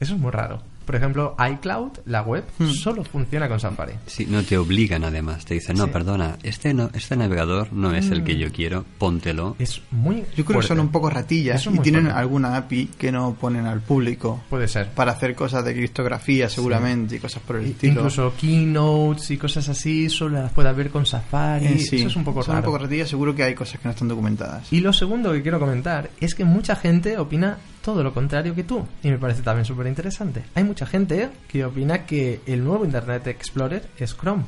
[0.00, 0.62] Eso es muy raro.
[0.86, 2.68] Por ejemplo, iCloud, la web, Hmm.
[2.70, 3.92] solo funciona con Safari.
[4.06, 5.44] Sí, no te obligan además.
[5.44, 5.90] Te dicen, no, Sí.
[5.92, 9.56] perdona, este no, este navegador no es el que yo quiero, póntelo.
[9.58, 12.18] Es muy Yo creo que son un poco ratillas y tienen fuerte.
[12.20, 14.88] alguna API que no ponen al público Puede ser.
[14.90, 17.92] para hacer cosas de criptografía seguramente y cosas por el I- estilo.
[17.94, 21.66] Incluso keynotes y cosas así solo las puedes ver con Safari.
[21.66, 22.68] Eh, sí, Eso es un poco son raro.
[22.68, 24.72] un poco ratillas, seguro que hay cosas que no están documentadas.
[24.72, 28.64] Y lo segundo que quiero comentar es que mucha gente opina todo lo contrario que
[28.64, 28.84] tú.
[29.04, 30.42] Y me parece también súper interesante.
[30.56, 34.42] Hay mucha gente que opina que el nuevo Internet Explorer es Chrome.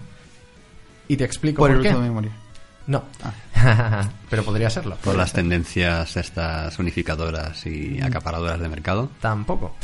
[1.06, 1.90] Y te explico por por, el qué.
[1.90, 2.32] uso de memoria.
[2.88, 3.04] No.
[3.54, 4.08] Ah.
[4.28, 4.96] Pero podría serlo.
[5.04, 9.08] Por las tendencias estas unificadoras y acaparadoras de mercado.
[9.20, 9.76] Tampoco.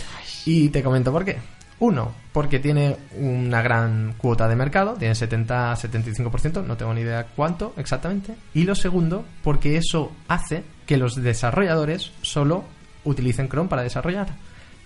[0.46, 1.38] Y te comento por qué.
[1.78, 7.72] Uno, porque tiene una gran cuota de mercado, tiene 70-75%, no tengo ni idea cuánto
[7.76, 8.34] exactamente.
[8.52, 12.64] Y lo segundo, porque eso hace que los desarrolladores solo
[13.04, 14.28] utilicen Chrome para desarrollar.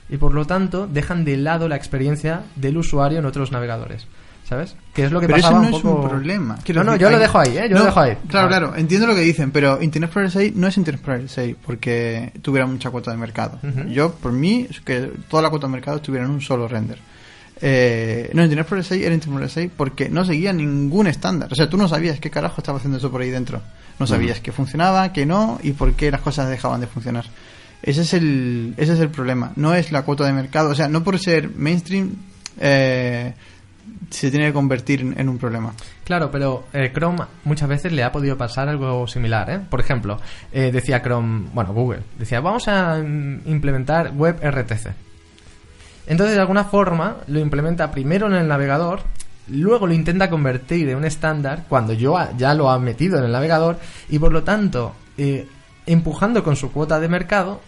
[0.08, 4.06] Y por lo tanto, dejan de lado la experiencia del usuario en otros navegadores.
[4.44, 4.74] ¿Sabes?
[4.94, 5.98] Que es lo que pero pasaba eso no un poco...
[5.98, 6.58] es un problema.
[6.74, 7.68] No, no, yo lo dejo ahí, ¿eh?
[7.68, 8.16] Yo No, lo dejo ahí.
[8.28, 11.56] Claro, claro, entiendo lo que dicen, pero Internet Explorer 6 no es Internet Explorer 6
[11.66, 13.58] porque tuviera mucha cuota de mercado.
[13.90, 16.98] Yo, por mí, es que toda la cuota de mercado estuviera en un solo render.
[17.60, 21.52] Eh, no, Internet Explorer 6 era Internet Explorer 6 porque no seguía ningún estándar.
[21.52, 23.60] O sea, tú no sabías qué carajo estaba haciendo eso por ahí dentro.
[23.98, 27.26] No sabías qué funcionaba, qué no y por qué las cosas dejaban de funcionar.
[27.82, 29.52] Ese es el, ese es el problema.
[29.56, 30.70] No es la cuota de mercado.
[30.70, 32.16] O sea, no por ser mainstream
[32.60, 33.34] eh,
[34.10, 35.72] se tiene que convertir en, un problema.
[36.04, 39.50] Claro, pero eh, Chrome muchas veces le ha podido pasar algo similar.
[39.50, 39.60] ¿eh?
[39.68, 40.18] Por ejemplo,
[40.52, 44.88] eh, decía Chrome, bueno, Google, decía, vamos a mm, implementar WebRTC.
[46.06, 49.00] Entonces, de alguna forma, lo implementa primero en el navegador,
[49.48, 53.32] luego lo intenta convertir en un estándar cuando yo ya lo ha metido en el
[53.32, 55.46] navegador y por lo tanto, eh,
[55.88, 57.60] empujando con su cuota de mercado,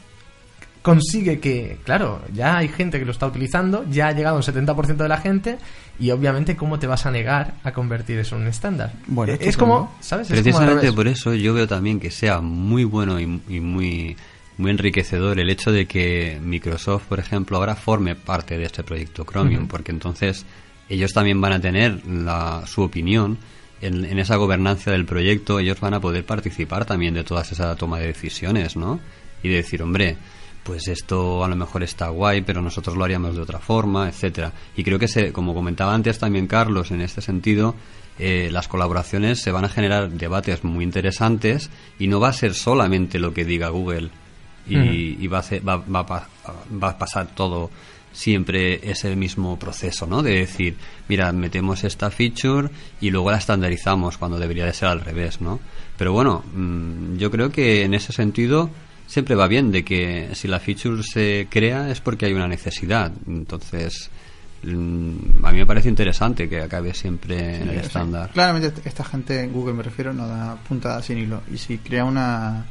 [0.83, 4.97] consigue que, claro, ya hay gente que lo está utilizando, ya ha llegado un 70%
[4.97, 5.59] de la gente
[5.99, 8.93] y obviamente cómo te vas a negar a convertir eso en un estándar.
[9.07, 10.31] Bueno, es como, ¿sabes?
[10.31, 14.17] Es como Precisamente por eso yo veo también que sea muy bueno y, y muy,
[14.57, 19.25] muy enriquecedor el hecho de que Microsoft, por ejemplo, ahora forme parte de este proyecto
[19.25, 20.47] Chromium, porque entonces
[20.89, 23.39] ellos también van a tener la, su opinión
[23.81, 27.75] en, en esa gobernanza del proyecto, ellos van a poder participar también de todas esa
[27.77, 29.01] toma de decisiones, ¿no?
[29.43, 30.17] Y de decir, hombre,
[30.63, 34.53] pues esto a lo mejor está guay, pero nosotros lo haríamos de otra forma, etcétera.
[34.77, 37.75] Y creo que se, como comentaba antes también Carlos, en este sentido,
[38.19, 42.53] eh, las colaboraciones se van a generar debates muy interesantes y no va a ser
[42.55, 44.11] solamente lo que diga Google
[44.69, 44.77] y,
[45.19, 47.71] y va, a hacer- va, va va a pasar todo
[48.13, 50.23] siempre ese mismo proceso, ¿no?
[50.23, 50.77] De decir,
[51.09, 52.69] mira, metemos esta feature
[53.01, 55.61] y luego la estandarizamos cuando debería de ser al revés, ¿no?
[55.97, 58.71] Pero bueno, mm, yo creo que en ese sentido
[59.07, 63.13] siempre va bien de que si la feature se crea es porque hay una necesidad.
[63.27, 64.11] Entonces,
[64.63, 68.31] mm, a mí me parece interesante que acabe siempre en el Sí, estándar.
[68.33, 71.43] claramente esta gente, Google me refiero, no da puntada sin hilo.
[71.53, 72.67] Y si crea una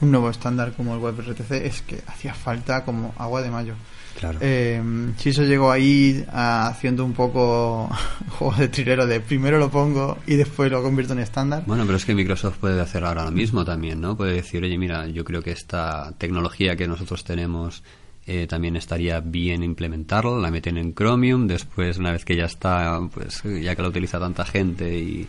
[0.00, 3.74] un nuevo estándar como el WebRTC es que hacía falta como agua de mayo.
[4.18, 4.38] Claro.
[4.40, 4.82] Eh,
[5.18, 7.88] si eso llegó ahí ah, haciendo un poco
[8.38, 11.64] juego de trilero de primero lo pongo y después lo convierto en estándar.
[11.66, 14.16] Bueno, pero es que Microsoft puede hacer ahora lo mismo también, ¿no?
[14.16, 17.82] Puede decir, oye, mira, yo creo que esta tecnología que nosotros tenemos
[18.26, 23.00] eh, también estaría bien implementarla, la meten en Chromium, después, una vez que ya está,
[23.12, 25.28] pues ya que la utiliza tanta gente y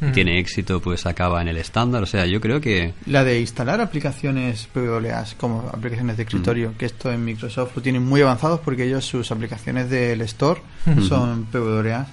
[0.00, 0.12] Mm.
[0.12, 2.02] tiene éxito, pues acaba en el estándar.
[2.02, 6.86] O sea, yo creo que La de instalar aplicaciones PWAs como aplicaciones de escritorio, que
[6.86, 10.60] esto en Microsoft lo tienen muy avanzados porque ellos sus aplicaciones del Store
[11.08, 12.08] son PWAs.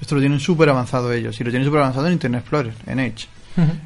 [0.00, 3.00] Esto lo tienen súper avanzado ellos y lo tienen súper avanzado en Internet Explorer, en
[3.00, 3.26] Edge.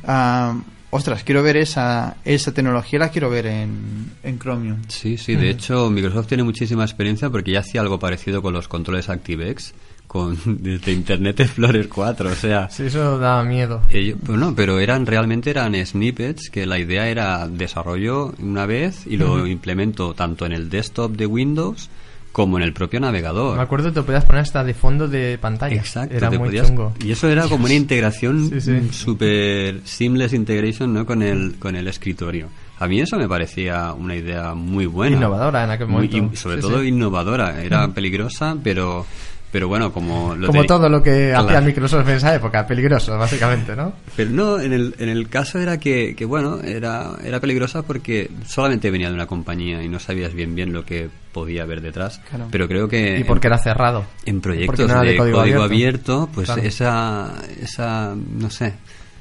[0.05, 0.57] Ah,
[0.91, 4.79] ostras, quiero ver esa, esa tecnología, la quiero ver en, en Chromium.
[4.89, 8.67] Sí, sí, de hecho Microsoft tiene muchísima experiencia porque ya hacía algo parecido con los
[8.67, 9.73] controles ActiveX,
[10.11, 13.81] con desde Internet Explorer 4, o sea, Sí, eso da miedo.
[13.91, 19.07] ello- pues no, pero eran realmente eran snippets que la idea era desarrollo una vez
[19.07, 19.47] y lo Ujú.
[19.47, 21.91] implemento tanto en el desktop de Windows
[22.33, 23.57] como en el propio navegador.
[23.57, 25.77] Me acuerdo que te podías poner hasta de fondo de pantalla.
[25.77, 26.93] Exacto, Era te muy podías- chungo.
[27.05, 28.89] y eso era como una integración Sí, sí.
[28.91, 31.07] super seamless integration ¿no?
[31.07, 32.49] con el con el escritorio.
[32.81, 35.17] A mí eso me parecía una idea muy buena.
[35.19, 36.35] Innovadora en aquel Muy- momento.
[36.35, 37.63] y sobre Sí, todo innovadora.
[37.63, 39.05] Era peligrosa, pero
[39.53, 41.49] pero bueno, como lo Como todo lo que Claro.
[41.49, 43.93] hacía Microsoft en esa época, peligroso, básicamente, ¿no?
[44.17, 48.31] Pero no, en el, en el caso era que, que, bueno, era, era peligrosa porque
[48.47, 52.21] solamente venía de una compañía y no sabías bien bien lo que podía haber detrás.
[52.29, 52.47] Claro.
[52.51, 54.05] Pero creo que Y porque era cerrado.
[54.25, 56.13] en proyectos no de, de código código, abierto.
[56.15, 56.63] abierto, pues Claro.
[56.63, 58.75] esa, esa, no sé,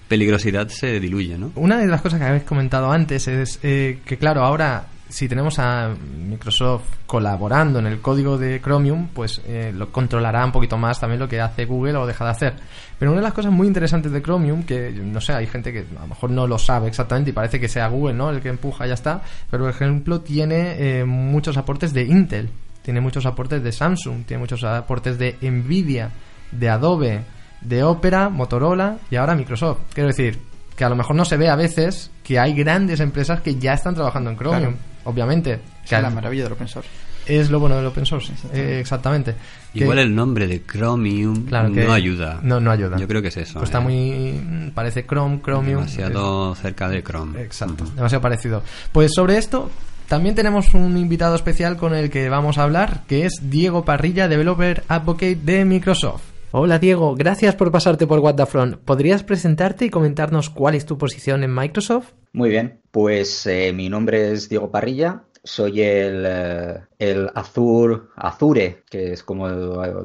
[0.08, 1.52] peligrosidad se diluye, ¿no?
[1.56, 5.58] Una de las cosas que habéis comentado antes es eh, que, claro, ahora si tenemos
[5.58, 11.00] a Microsoft colaborando en el código de Chromium, pues eh, lo controlará un poquito más
[11.00, 12.54] también lo que hace Google o deja de hacer.
[12.98, 15.80] Pero una de las cosas muy interesantes de Chromium, que no sé, hay gente que
[15.98, 18.30] a lo mejor no lo sabe exactamente y parece que sea Google, ¿no?
[18.30, 19.22] El que empuja ya está.
[19.50, 22.50] Pero, por ejemplo, tiene eh, muchos aportes de Intel,
[22.84, 26.12] tiene muchos aportes de Samsung, tiene muchos aportes de Nvidia,
[26.52, 27.22] de Adobe,
[27.62, 29.80] de Opera, Motorola y ahora Microsoft.
[29.94, 30.40] Quiero decir,
[30.80, 33.74] que a lo mejor no se ve a veces que hay grandes empresas que ya
[33.74, 34.76] están trabajando en Chromium.
[35.06, 35.60] Obviamente.
[35.88, 36.90] Que es la maravilla del open source.
[37.26, 38.74] es lo bueno del open source, Exactamente.
[38.76, 39.36] eh, exactamente.
[39.74, 42.40] Que- Igual el nombre de Chromium Claro no ayuda.
[42.42, 42.98] No, no ayuda.
[42.98, 43.60] Yo creo que es eso.
[43.60, 43.82] Pues está ¿eh?
[43.82, 44.72] muy.
[44.74, 45.82] Parece Chrome, Chromium.
[45.82, 47.42] Demasiado cerca de Chrome.
[47.42, 48.64] Exacto, demasiado parecido.
[48.92, 49.70] Pues sobre esto
[50.08, 54.28] también tenemos un invitado especial con el que vamos a hablar, que es Diego Parrilla,
[54.28, 56.24] Developer Advocate de Microsoft.
[56.52, 58.42] Hola Diego, gracias por pasarte por What.
[58.84, 62.14] ¿Podrías presentarte y comentarnos cuál es tu posición en Microsoft?
[62.34, 68.84] Muy bien, pues eh, mi nombre es Diego Parrilla, soy el, eh, el Azur, Azure,
[68.90, 69.48] que es como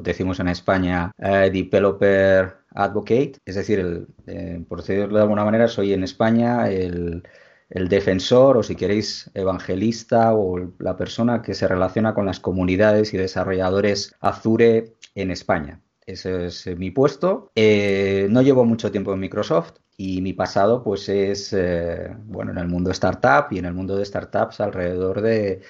[0.01, 5.93] decimos en España, eh, Developer Advocate, es decir, el, por decirlo de alguna manera, soy
[5.93, 7.23] en España el,
[7.71, 13.15] el defensor o si queréis evangelista o la persona que se relaciona con las comunidades
[13.15, 15.81] y desarrolladores Azure en España.
[16.05, 17.51] Ese es mi puesto.
[17.55, 22.67] no llevo mucho tiempo en Microsoft, y mi pasado, pues es, eh, bueno, en el
[22.67, 25.61] mundo startup y en el mundo de startups alrededor de,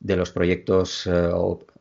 [0.00, 1.10] de los proyectos eh,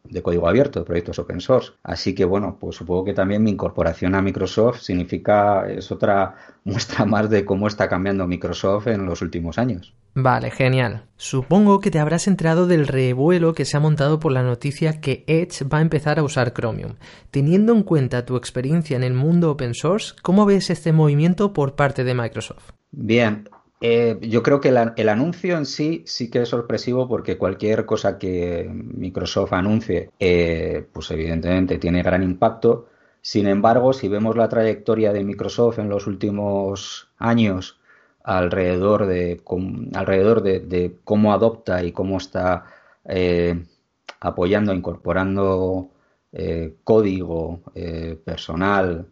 [0.03, 1.71] de código abierto, de proyectos open source.
[1.83, 7.05] Así que, bueno, pues supongo que también mi incorporación a Microsoft significa, es otra muestra
[7.05, 9.93] más de cómo está cambiando Microsoft en los últimos años.
[10.15, 11.05] Vale, genial.
[11.17, 15.23] Supongo que te habrás enterado del revuelo que se ha montado por la noticia que
[15.25, 16.95] Edge va a empezar a usar Chromium.
[17.31, 21.75] Teniendo en cuenta tu experiencia en el mundo open source, ¿cómo ves este movimiento por
[21.75, 22.71] parte de Microsoft?
[22.91, 23.49] Bien,
[23.85, 28.17] eh, yo creo que el anuncio en sí sí que es sorpresivo porque cualquier cosa
[28.17, 32.87] que Microsoft anuncie, eh, pues evidentemente tiene gran impacto.
[33.19, 37.81] Sin embargo, si vemos la trayectoria de Microsoft en los últimos años
[38.23, 39.41] alrededor de,
[41.03, 42.63] cómo adopta y cómo está
[43.03, 43.65] eh,
[44.21, 45.89] apoyando, incorporando
[46.83, 47.61] código
[48.25, 49.07] personal,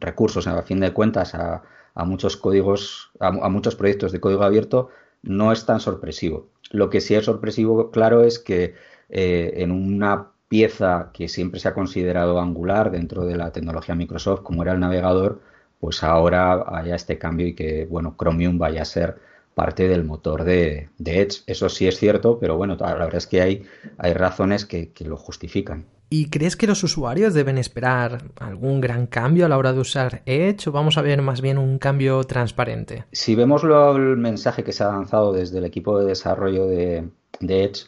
[0.00, 1.62] recursos, a fin de cuentas, a,
[1.96, 4.90] a muchos códigos, a, muchos proyectos de código abierto,
[5.22, 6.48] no es tan sorpresivo.
[6.70, 8.74] Lo que sí es sorpresivo, claro, es que
[9.08, 14.42] eh, en una pieza que siempre se ha considerado angular dentro de la tecnología Microsoft,
[14.42, 15.40] como era el navegador,
[15.80, 19.16] pues ahora haya este cambio y que, bueno, Chromium vaya a ser
[19.54, 21.42] parte del motor de, Edge.
[21.46, 23.66] Eso sí es cierto, pero bueno, la verdad es que hay,
[23.96, 25.86] hay razones que lo justifican.
[26.08, 30.22] ¿Y crees que los usuarios deben esperar algún gran cambio a la hora de usar
[30.24, 33.04] Edge o vamos a ver más bien un cambio transparente?
[33.10, 37.86] Si vemos el mensaje que se ha lanzado desde el equipo de desarrollo de, Edge,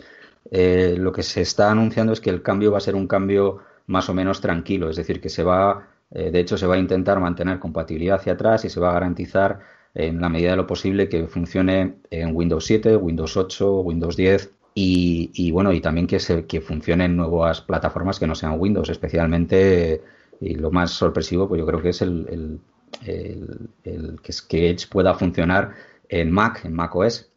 [0.51, 3.59] eh, lo que se está anunciando es que el cambio va a ser un cambio
[3.87, 6.79] más o menos tranquilo, es decir, que se va, eh, de hecho, se va a
[6.79, 9.61] intentar mantener compatibilidad hacia atrás y se va a garantizar
[9.95, 14.58] en la medida de lo posible que funcione en Windows 7, Windows 8, Windows 10
[14.81, 20.03] y, bueno, y también que, se, que funcionen nuevas plataformas que no sean Windows, especialmente,
[20.41, 22.61] y lo más sorpresivo, pues yo creo que es el,
[23.03, 25.75] que, Edge pueda funcionar
[26.09, 27.29] en Mac, en Mac OS.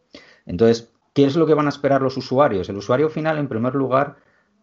[0.45, 2.69] Entonces, ¿qué es lo que van a esperar los usuarios?
[2.69, 4.17] El usuario final, en primer lugar,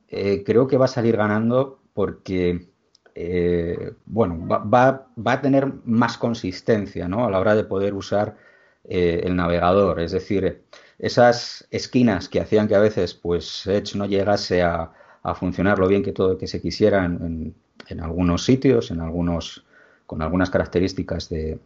[0.09, 2.69] eh, creo que va a salir ganando porque,
[3.17, 7.27] eh, bueno, va, va, a tener más consistencia ¿no?
[7.27, 8.37] a la hora de poder usar
[8.85, 10.01] eh, el navegador.
[10.01, 10.63] Es decir,
[10.99, 14.93] esas esquinas que hacían que a veces pues Edge no llegase a,
[15.35, 17.55] funcionar lo bien que todo que se quisiera en,
[18.01, 19.67] algunos sitios, en algunos
[20.07, 21.59] con algunas características de,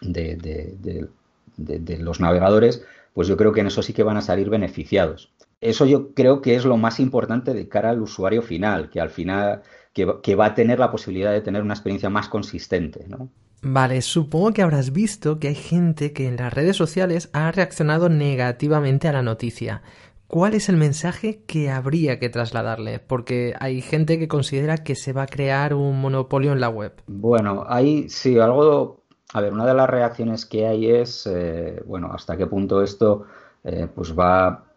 [0.00, 2.82] de, los navegadores,
[3.12, 5.30] pues yo creo que en eso sí que van a salir beneficiados.
[5.60, 9.10] Eso yo creo que es lo más importante de cara al usuario final, que al
[9.10, 9.60] final
[9.92, 13.28] que, que va a tener la posibilidad de tener una experiencia más consistente, ¿no?
[13.62, 18.08] Vale, supongo que habrás visto que hay gente que en las redes sociales ha reaccionado
[18.08, 19.82] negativamente a la noticia.
[20.28, 22.98] ¿Cuál es el mensaje que habría que trasladarle?
[22.98, 26.92] Porque hay gente que considera que se va a crear un monopolio en la web.
[27.06, 29.04] Bueno, hay sí, algo...
[29.32, 33.24] A ver, una de las reacciones que hay es, eh, bueno, hasta qué punto esto
[33.64, 34.67] eh, pues va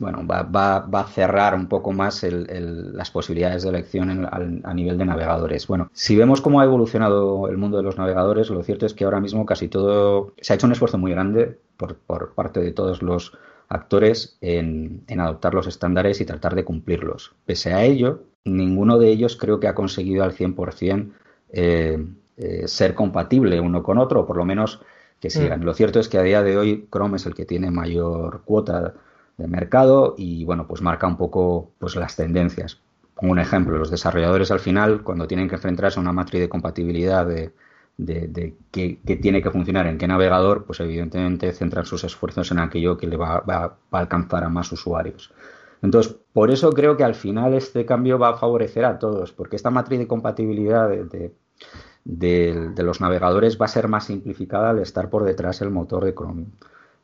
[0.00, 4.74] bueno, va, va, va, a cerrar un poco más el, las posibilidades de elección a
[4.74, 5.66] nivel de navegadores.
[5.66, 9.04] Bueno, si vemos cómo ha evolucionado el mundo de los navegadores, lo cierto es que
[9.04, 12.72] ahora mismo casi todo se ha hecho un esfuerzo muy grande por, por parte de
[12.72, 13.32] todos los
[13.68, 17.34] actores en, en, adoptar los estándares y tratar de cumplirlos.
[17.44, 21.10] Pese a ello, ninguno de ellos creo que ha conseguido al 100%
[21.50, 21.98] eh,
[22.36, 24.80] eh, ser compatible uno con otro, o por lo menos
[25.20, 25.60] que sigan.
[25.60, 25.64] Mm.
[25.64, 28.94] Lo cierto es que a día de hoy Chrome es el que tiene mayor cuota
[29.38, 32.80] de mercado y bueno, pues marca un poco pues las tendencias.
[33.14, 36.48] Pongo un ejemplo, los desarrolladores al final, cuando tienen que enfrentarse a una matriz de
[36.48, 37.52] compatibilidad de,
[37.96, 42.96] de, qué, tiene que funcionar en qué navegador, pues evidentemente centran sus esfuerzos en aquello
[42.96, 45.32] que le va, a alcanzar a más usuarios.
[45.82, 49.56] Entonces, por eso creo que al final este cambio va a favorecer a todos, porque
[49.56, 51.32] esta matriz de compatibilidad de,
[52.04, 56.14] de los navegadores va a ser más simplificada al estar por detrás el motor de
[56.14, 56.50] Chromium.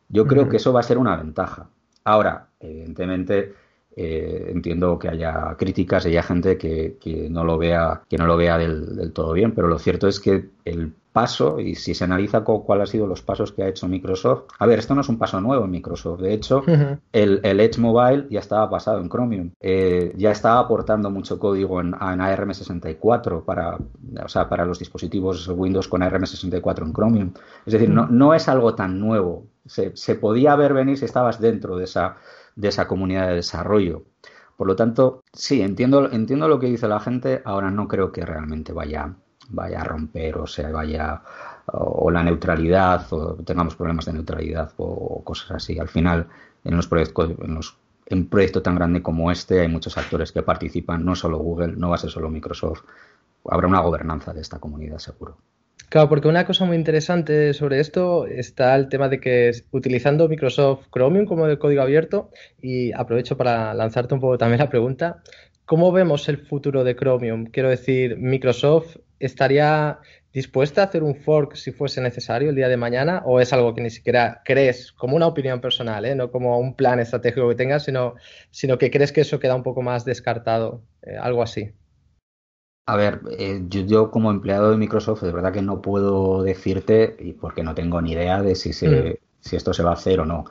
[0.09, 1.68] Yo creo que eso va a ser una ventaja.
[2.05, 3.55] Ahora, evidentemente,
[3.96, 6.98] eh, entiendo que haya críticas y haya gente que,
[7.30, 10.50] no lo vea, que no lo vea del, todo bien, pero lo cierto es que
[10.64, 14.46] el paso y si se analiza cuál han sido los pasos que ha hecho Microsoft,
[14.58, 16.64] a ver, esto no es un paso nuevo en Microsoft, de hecho,
[17.12, 21.92] el, Edge Mobile ya estaba basado en Chromium, eh, ya estaba aportando mucho código en,
[21.92, 27.32] ARM64 para, o sea, para los dispositivos Windows con ARM64 en Chromium.
[27.64, 31.40] Es decir, no, no es algo tan nuevo, se, se podía ver venir si estabas
[31.40, 32.16] dentro de esa,
[32.56, 34.02] de esa comunidad de desarrollo.
[34.56, 38.26] Por lo tanto, sí, entiendo, entiendo lo que dice la gente, ahora no creo que
[38.26, 39.14] realmente vaya,
[39.49, 41.22] vaya a romper o sea, vaya
[41.66, 45.78] o, la neutralidad o tengamos problemas de neutralidad o, cosas así.
[45.78, 46.26] Al final,
[46.64, 47.76] en los proyectos, en los
[48.07, 51.74] en un proyecto tan grande como este hay muchos actores que participan, no solo Google,
[51.76, 52.82] no va a ser solo Microsoft.
[53.47, 55.38] Habrá una gobernanza de esta comunidad, seguro.
[55.88, 60.88] Claro, porque una cosa muy interesante sobre esto está el tema de que utilizando Microsoft
[60.90, 62.30] Chromium como el código abierto,
[62.61, 65.22] y aprovecho para lanzarte un poco también la pregunta,
[65.64, 67.47] ¿cómo vemos el futuro de Chromium?
[67.47, 69.98] Quiero decir, ¿Microsoft estaría
[70.32, 73.72] dispuesta a hacer un fork si fuese necesario el día de mañana o es algo
[73.72, 76.14] que ni siquiera crees como una opinión personal, ¿eh?
[76.16, 78.14] no como un plan estratégico que tengas, sino,
[78.50, 81.72] sino que crees que eso queda un poco más descartado, eh, algo así?
[82.86, 87.32] A ver, eh, yo, como empleado de Microsoft, de verdad que no puedo decirte, y
[87.32, 89.14] porque no tengo ni idea de si, se, mm.
[89.40, 90.44] si esto se va a hacer o no.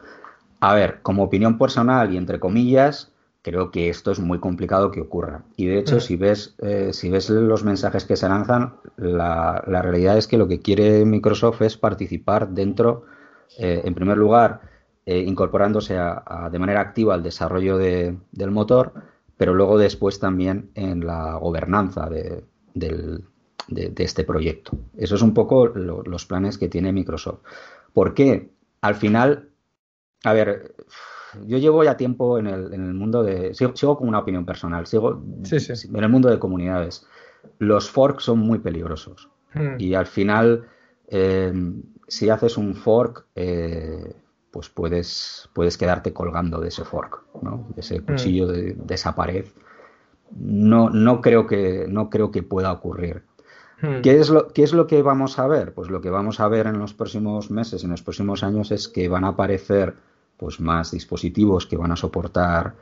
[0.59, 3.12] A ver, como opinión personal y entre comillas,
[3.43, 5.43] creo que esto es muy complicado que ocurra.
[5.55, 6.01] Y de hecho, mm.
[6.01, 10.47] si, ves, eh, si ves los mensajes que se lanzan, la, realidad es que lo
[10.47, 13.05] que quiere Microsoft es participar dentro,
[13.59, 14.61] eh, en primer lugar,
[15.05, 18.93] incorporándose de manera activa al desarrollo del motor
[19.37, 22.45] pero luego después también en la gobernanza de,
[23.97, 24.77] este proyecto.
[24.95, 27.41] Eso es un poco los planes que tiene Microsoft.
[27.93, 28.51] ¿Por qué?
[28.81, 29.49] Al final,
[30.23, 30.75] a ver,
[31.45, 33.53] yo llevo ya tiempo en el, mundo de...
[33.53, 35.21] Sigo, con una opinión personal, sigo
[35.51, 37.05] en el mundo de comunidades.
[37.59, 39.29] Los forks son muy peligrosos.
[39.53, 39.75] Hmm.
[39.77, 40.67] Y al final,
[41.07, 41.53] eh,
[42.07, 44.15] si haces un fork, eh,
[44.53, 47.65] pues puedes, puedes quedarte colgando de ese fork, ¿no?
[47.73, 48.05] de ese mm.
[48.05, 49.45] cuchillo de, esa pared.
[50.29, 53.23] No, no, creo que, no creo que pueda ocurrir.
[53.81, 54.01] Mm.
[54.01, 55.73] ¿Qué, es lo, ¿Qué es lo que vamos a ver?
[55.73, 58.87] Pues lo que vamos a ver en los próximos meses, en los próximos años, es
[58.87, 59.95] que van a aparecer
[60.43, 62.75] pues, más dispositivos que van a soportar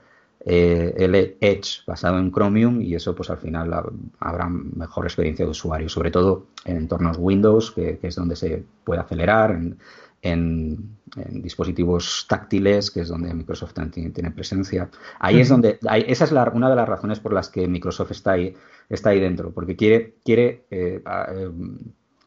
[0.44, 3.72] eh, el Edge basado en Chromium y eso pues al final
[4.20, 9.02] habrá mejor experiencia de usuario, sobre todo en entornos Windows, que, es donde se puede
[9.02, 9.78] acelerar, en,
[10.24, 10.98] en,
[11.44, 14.90] dispositivos táctiles, que es donde Microsoft también tiene presencia.
[15.20, 18.56] Ahí es donde, esa es una de las razones por las que Microsoft está ahí,
[18.90, 21.52] está ahí dentro, porque quiere, quiere eh, eh,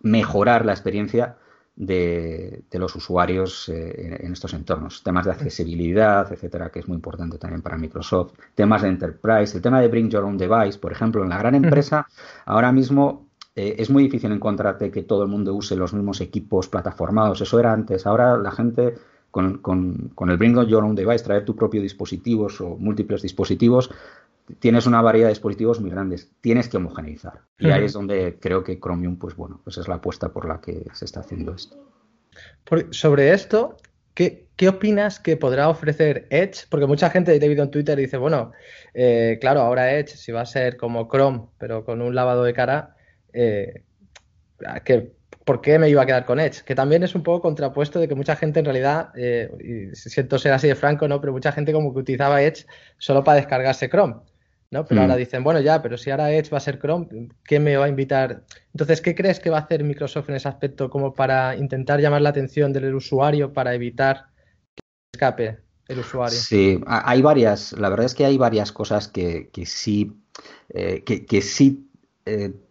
[0.03, 1.39] mejorar la experiencia
[1.77, 5.03] de, los usuarios eh, en estos entornos.
[5.03, 8.35] Temas de accesibilidad, etcétera, que es muy importante también para Microsoft.
[8.55, 11.55] Temas de enterprise, el tema de bring your own device, por ejemplo, en la gran
[11.55, 12.07] empresa,
[12.47, 16.69] ahora mismo eh, es muy difícil encontrarte que todo el mundo use los mismos equipos
[16.69, 17.41] plataformados.
[17.41, 18.07] Eso era antes.
[18.07, 18.95] Ahora la gente
[19.31, 23.91] con, con, el Bring Your Own Device, traer tu propio dispositivo o múltiples dispositivos,
[24.59, 26.31] tienes una variedad de dispositivos muy grandes.
[26.41, 27.43] Tienes que homogeneizar.
[27.59, 30.61] Y ahí es donde creo que Chromium, pues bueno, pues es la apuesta por la
[30.61, 31.77] que se está haciendo esto.
[32.91, 33.77] sobre esto,
[34.15, 36.67] ¿Qué, ¿Qué, opinas que podrá ofrecer Edge?
[36.71, 38.53] Porque mucha gente te visto en Twitter y dice, bueno,
[38.95, 42.55] eh, claro, ahora Edge, si va a ser como Chrome, pero con un lavado de
[42.55, 42.95] cara,
[43.33, 43.83] eh,
[44.85, 45.13] que,
[45.45, 46.63] ¿por qué me iba a quedar con Edge?
[46.65, 49.51] Que también es un poco contrapuesto de que mucha gente en realidad, eh,
[49.93, 51.21] y siento ser así de franco, ¿no?
[51.21, 52.67] Pero mucha gente como que utilizaba Edge
[52.99, 54.15] solo para descargarse Chrome.
[54.75, 54.85] ¿No?
[54.85, 55.19] Pero ahora mm.
[55.19, 57.89] dicen, bueno, ya, pero si ahora Edge va a ser Chrome, ¿qué me va a
[57.89, 58.43] invitar?
[58.73, 62.23] Entonces, ¿qué crees que va a hacer Microsoft en ese aspecto como para intentar llamar
[62.23, 64.27] la atención del usuario para evitar
[64.75, 64.83] que
[65.15, 66.37] escape el usuario?
[66.37, 70.13] Sí, hay varias, la verdad es que hay varias cosas que, sí,
[70.71, 71.89] eh, que, sí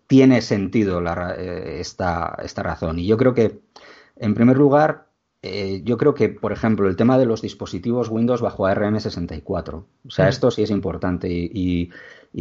[0.08, 1.02] tiene sentido
[1.38, 3.00] eh, esta, esta razón.
[3.00, 3.62] Y yo creo que,
[4.18, 5.08] en primer lugar,
[5.46, 9.74] eh, yo creo que, por ejemplo, el tema de los dispositivos Windows bajo ARM64.
[9.74, 10.30] O sea, mm.
[10.30, 11.28] esto sí es importante.
[11.30, 11.92] Y,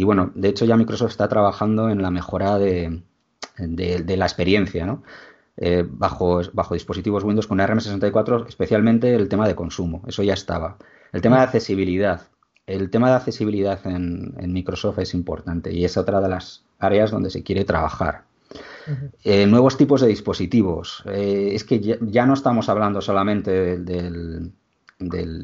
[0.05, 3.03] bueno, de hecho ya Microsoft está trabajando en la mejora de,
[3.59, 5.03] la experiencia, ¿no?
[5.57, 10.03] Eh, bajo, bajo dispositivos Windows con ARM64, especialmente el tema de consumo.
[10.07, 10.79] Eso ya estaba.
[11.13, 12.23] El tema de accesibilidad.
[12.67, 17.11] El tema de accesibilidad en, en Microsoft es importante y es otra de las áreas
[17.11, 18.32] donde se quiere trabajar.
[19.25, 21.03] Eh, nuevos tipos de dispositivos.
[21.07, 24.53] Eh, es que ya, no estamos hablando solamente del,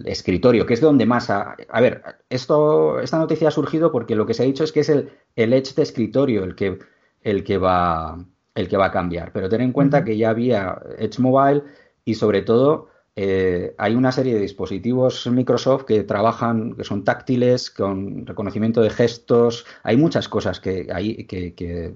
[0.04, 1.30] escritorio, que es donde más...
[1.30, 4.80] A, ver, esto, esta noticia ha surgido porque lo que se ha dicho es que
[4.80, 6.78] es el, el Edge de escritorio el que,
[7.22, 8.24] el, que va,
[8.54, 9.32] el que va a cambiar.
[9.32, 11.64] Pero ten en cuenta que ya había Edge Mobile
[12.04, 17.68] y sobre todo eh, hay una serie de dispositivos Microsoft que trabajan, que son táctiles,
[17.68, 19.66] con reconocimiento de gestos.
[19.82, 21.94] Hay muchas cosas que, hay, que, que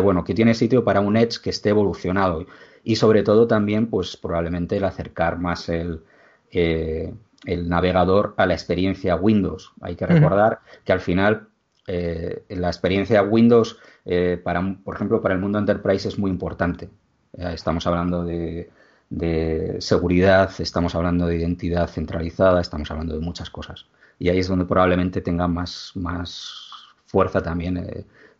[0.00, 2.46] bueno, que tiene sitio para un Edge que esté evolucionado
[2.84, 6.02] y sobre todo también, pues probablemente el acercar más el,
[6.50, 7.12] eh,
[7.44, 9.72] el navegador a la experiencia Windows.
[9.80, 11.48] Hay que recordar que al final
[11.86, 16.88] eh, la experiencia Windows, eh, para, por ejemplo, para el mundo enterprise es muy importante.
[17.32, 18.70] estamos hablando de,
[19.10, 23.86] de, seguridad, estamos hablando de identidad centralizada, estamos hablando de muchas cosas.
[24.18, 26.67] Y ahí es donde probablemente tenga más, más
[27.08, 27.76] fuerza también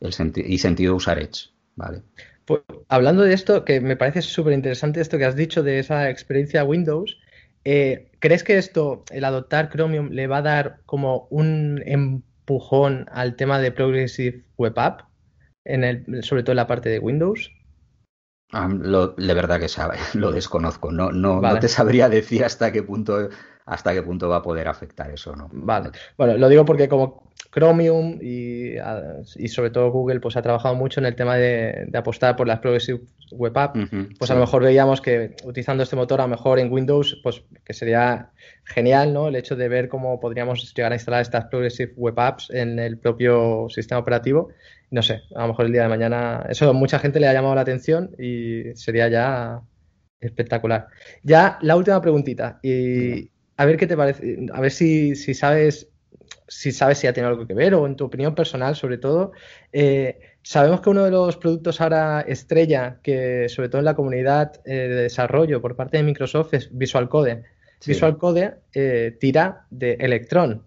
[0.01, 1.51] el y sentido usar Edge.
[1.74, 2.03] ¿vale?
[2.45, 6.11] Pues, hablando de esto, que me parece súper interesante esto que has dicho de esa
[6.11, 7.19] experiencia Windows,
[7.65, 13.36] eh, ¿crees que esto, el adoptar Chromium, le va a dar como un empujón al
[13.36, 15.03] tema de Progressive Web App,
[15.65, 17.51] en el, sobre todo en la parte de Windows?
[18.51, 20.90] de verdad que sabe, lo desconozco.
[20.90, 23.28] No, no, no te sabría decir hasta qué punto
[23.66, 25.51] hasta qué punto va a poder afectar eso, ¿no?
[25.53, 25.90] Vale.
[26.16, 27.27] Bueno, lo digo porque como
[27.59, 28.74] Chromium y,
[29.36, 32.60] y, sobre todo Google pues ha trabajado mucho en el tema de, apostar por las
[32.60, 33.01] Progressive
[33.32, 33.76] Web App,
[34.18, 37.43] pues a lo mejor veíamos que utilizando este motor a lo mejor en Windows pues
[37.64, 38.30] que sería
[38.64, 39.28] genial ¿no?
[39.28, 42.98] el hecho de ver cómo podríamos llegar a instalar estas Progressive Web Apps en el
[42.98, 44.51] propio sistema operativo.
[44.90, 47.32] No sé, a lo mejor el día de mañana eso a mucha gente le ha
[47.32, 49.60] llamado la atención y sería ya
[50.20, 50.86] espectacular.
[51.22, 55.89] Ya la última preguntita y a ver qué te parece, a ver si, si sabes
[56.49, 59.33] si sabes si ha tenido algo que ver o en tu opinión personal sobre todo.
[59.73, 64.61] Eh, sabemos que uno de los productos ahora estrella, que sobre todo en la comunidad
[64.65, 67.45] eh, de desarrollo por parte de Microsoft es Visual Code.
[67.87, 70.65] Visual Code eh, tira de Electron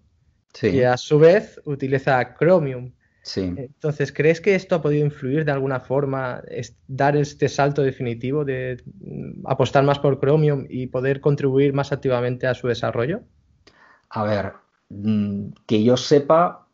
[0.62, 2.92] y a su vez utiliza Chromium.
[3.36, 6.42] Entonces, ¿crees que esto ha podido influir de alguna forma,
[6.88, 12.46] dar este salto definitivo de mm, apostar más por Chromium y poder contribuir más activamente
[12.46, 13.20] a su desarrollo?
[14.08, 14.52] A ver,
[15.66, 16.66] que yo sepa,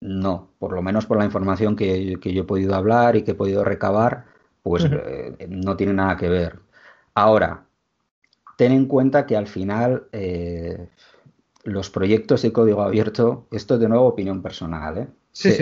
[0.00, 3.34] no, por lo menos por la información que, yo he podido hablar y que he
[3.34, 4.26] podido recabar,
[4.62, 6.60] pues eh, no tiene nada que ver.
[7.14, 7.64] Ahora,
[8.56, 10.88] ten en cuenta que al final eh,
[11.64, 15.08] los proyectos de código abierto, esto es de nuevo opinión personal, ¿eh?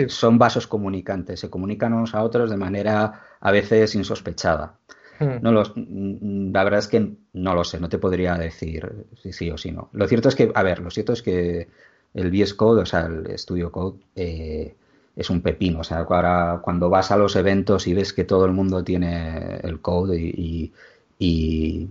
[0.09, 4.79] son vasos comunicantes, se comunican unos a otros de manera a veces insospechada.
[5.19, 5.41] Hmm.
[5.41, 9.33] No los, mm, la verdad es que no lo sé, no te podría decir si
[9.33, 9.89] sí o si no.
[9.93, 11.67] Lo cierto es que, a ver, lo cierto es que
[12.13, 14.75] el VS Code, o sea, el Studio Code, eh,
[15.17, 15.79] es un pepino.
[15.79, 19.57] O sea, ahora cuando vas a los eventos y ves que todo el mundo tiene
[19.63, 20.71] el code y,
[21.19, 21.89] y,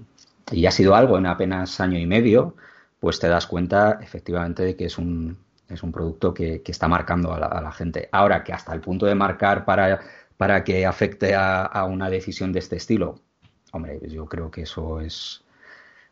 [0.67, 2.55] ha sido algo en apenas año y medio,
[3.01, 5.37] pues te das cuenta efectivamente de que es un,
[5.69, 8.09] es un producto que, está marcando a la, gente.
[8.13, 10.01] Ahora que hasta el punto de marcar para,
[10.37, 13.21] para que afecte a, una decisión de este estilo,
[13.73, 15.45] hombre, yo creo que eso es,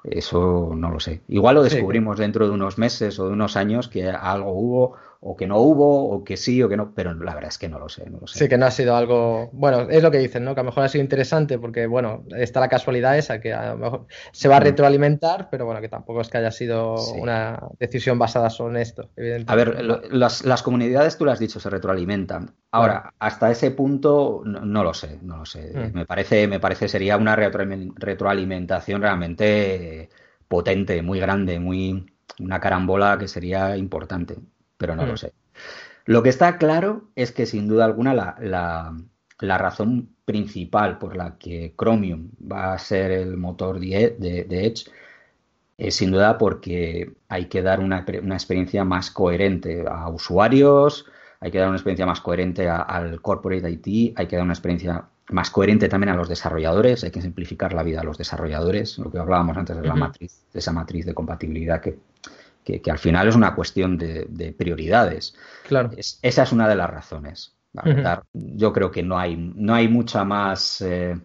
[0.05, 1.23] eso no lo sé.
[1.29, 4.97] Igual lo descubrimos dentro de unos meses o de unos años que algo hubo
[5.27, 7.69] o que no hubo o que sí o que no, pero la verdad es que
[7.71, 8.41] no lo sé, no lo sé.
[8.41, 10.55] Sí, que no ha sido algo, bueno, es lo que dicen, ¿no?
[10.55, 13.71] Que a lo mejor ha sido interesante porque, bueno, está la casualidad esa que a
[13.71, 14.65] lo mejor se va a mm.
[14.65, 19.09] retroalimentar, pero bueno, que tampoco es que haya sido una decisión basada solo en esto.
[19.47, 22.55] A ver, las, las, comunidades, tú lo has dicho, se retroalimentan.
[22.71, 25.73] Ahora, hasta ese punto no, lo sé, no lo sé.
[25.75, 25.97] Mm.
[25.97, 30.11] Me parece, me parece sería una retroalimentación realmente
[30.49, 34.37] potente, muy grande, muy una carambola que sería importante
[34.85, 35.17] pero no lo mm.
[35.17, 35.33] sé.
[36.05, 38.93] Lo que está claro es que sin duda alguna la,
[39.41, 44.91] razón principal por la que Chromium va a ser el motor de, Edge
[45.79, 51.07] es sin duda porque hay que dar una, experiencia más coherente a usuarios,
[51.41, 55.07] hay que dar una experiencia más coherente al corporate IT, hay que dar una experiencia
[55.31, 59.11] más coherente también a los desarrolladores, hay que simplificar la vida a los desarrolladores, lo
[59.11, 61.99] que hablábamos antes de la matriz, de esa matriz de compatibilidad que,
[62.65, 65.35] que, al final es una cuestión de, prioridades.
[65.67, 65.91] Claro.
[65.97, 67.55] esa es una de las razones.
[68.33, 70.81] Yo creo que no hay, no hay mucha más.
[70.81, 71.19] Eh,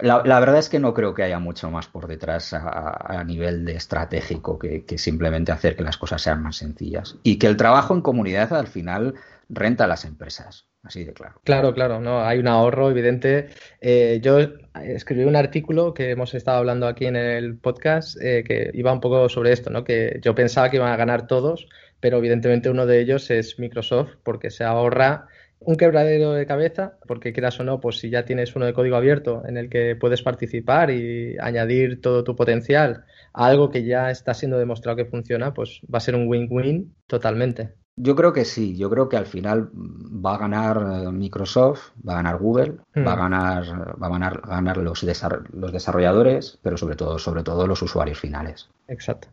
[0.00, 3.76] la, verdad es que no creo que haya mucho más por detrás a, nivel de
[3.76, 7.16] estratégico que, simplemente hacer que las cosas sean más sencillas.
[7.22, 9.14] Y que el trabajo en comunidad al final
[9.48, 10.66] renta a las empresas.
[10.84, 11.40] Así de claro.
[11.44, 13.48] Claro, claro, no, hay un ahorro evidente.
[13.80, 14.38] Eh, yo
[14.82, 19.00] escribí un artículo que hemos estado hablando aquí en el podcast eh, que iba un
[19.00, 19.82] poco sobre esto, ¿no?
[19.82, 21.68] Que yo pensaba que iban a ganar todos,
[22.00, 25.26] pero evidentemente uno de ellos es Microsoft porque se ahorra
[25.60, 28.96] un quebradero de cabeza, porque quieras o no, pues si ya tienes uno de código
[28.96, 34.10] abierto en el que puedes participar y añadir todo tu potencial a algo que ya
[34.10, 37.72] está siendo demostrado que funciona, pues va a ser un win-win totalmente.
[37.96, 42.14] Yo creo que sí, yo creo que al final va a ganar eh, Microsoft, va
[42.14, 43.18] a ganar Google, va a hmm.
[43.20, 45.04] ganar, va a ganar, ganar los,
[45.52, 48.68] los desarrolladores, pero sobre todo, sobre todo los usuarios finales.
[48.88, 49.28] Exacto.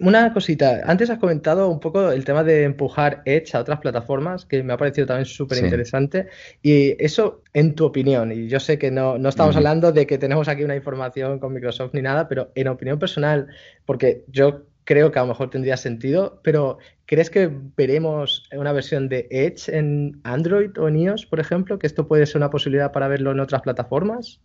[0.00, 4.46] Una cosita, antes has comentado un poco el tema de empujar Edge a otras plataformas,
[4.46, 6.28] que me ha parecido también súper interesante.
[6.62, 10.18] Y eso, en tu opinión, y yo sé que no, no estamos hablando de que
[10.18, 13.48] tenemos aquí una información con Microsoft ni nada, pero en opinión personal,
[13.84, 19.08] porque yo creo que a lo mejor tendría sentido, pero ¿crees que veremos una versión
[19.08, 21.78] de Edge en Android o en iOS, por ejemplo?
[21.78, 24.40] ¿Que esto puede ser una posibilidad para verlo en otras plataformas?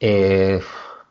[0.00, 0.60] Eh,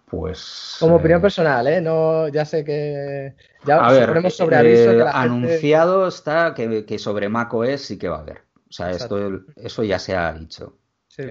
[0.08, 0.78] pues.
[0.80, 1.82] Como opinión eh, personal, ¿eh?
[1.82, 3.34] No, ya sé que.
[3.66, 8.22] Ya a ver, sobre aviso eh, anunciado está que, sobre macOS sí que va a
[8.22, 8.42] haber.
[8.70, 10.78] O sea, esto, eso ya se ha dicho.
[11.08, 11.24] Sí.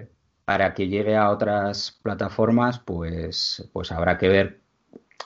[0.44, 4.61] Para que llegue a otras plataformas, pues, pues habrá que ver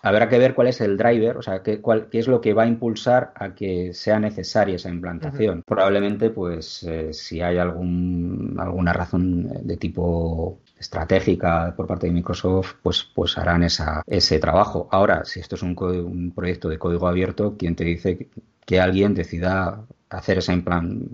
[0.03, 2.55] habrá que ver cuál es el driver, o sea, qué, cuál, qué es lo que
[2.55, 5.63] va a impulsar a que sea necesaria esa implantación.
[5.67, 12.75] Probablemente, pues, eh, si hay algún, alguna razón de tipo estratégica por parte de Microsoft,
[12.83, 14.89] pues, pues harán esa, ese trabajo.
[14.91, 18.29] Ahora, si esto es un, un proyecto de código abierto, ¿quién te dice
[18.65, 20.55] que alguien decida hacer esa,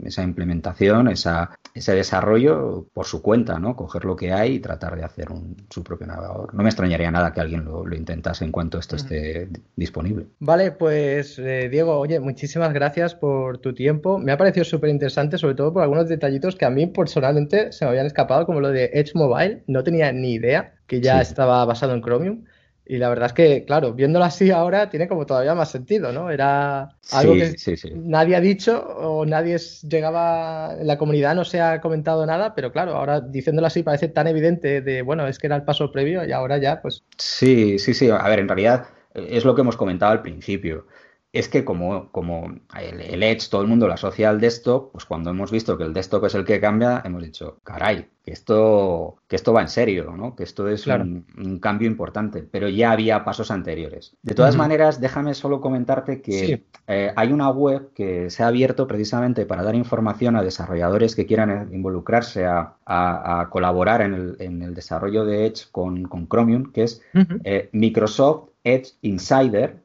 [0.05, 3.74] esa implementación, esa, ese desarrollo por su cuenta, ¿no?
[3.77, 6.55] Coger lo que hay y tratar de hacer un, su propio navegador.
[6.55, 10.27] No me extrañaría nada que alguien lo, intentase en cuanto esto esté disponible.
[10.39, 14.19] Vale, pues eh, Diego, oye, muchísimas gracias por tu tiempo.
[14.19, 17.85] Me ha parecido súper interesante, sobre todo por algunos detallitos que a mí personalmente se
[17.85, 19.62] me habían escapado, como lo de Edge Mobile.
[19.66, 22.44] No tenía ni idea que ya estaba basado en Chromium.
[22.84, 26.30] Y la verdad es que, claro, viéndolo así ahora tiene como todavía más sentido, ¿no?
[26.30, 27.54] Era algo que
[27.94, 29.56] nadie ha dicho o nadie
[29.88, 34.09] llegaba, en la comunidad no se ha comentado nada, pero claro, ahora diciéndolo así parece
[34.09, 37.04] tan evidente de, bueno, es que era el paso previo y ahora ya, pues...
[37.18, 38.10] Sí, sí, sí.
[38.10, 40.86] A ver, en realidad es lo que hemos comentado al principio
[41.32, 45.30] es que como, como el, Edge todo el mundo lo asocia al desktop, pues cuando
[45.30, 49.36] hemos visto que el desktop es el que cambia, hemos dicho, caray, que esto, que
[49.36, 50.36] esto va en serio, ¿no?
[50.36, 54.14] Que esto es un, cambio importante, pero ya había pasos anteriores.
[54.22, 58.86] De todas maneras, déjame solo comentarte que eh, hay una web que se ha abierto
[58.86, 62.76] precisamente para dar información a desarrolladores que quieran involucrarse a,
[63.50, 67.02] colaborar en el, desarrollo de Edge con, Chromium, que es
[67.44, 69.81] eh, Microsoft Edge Insider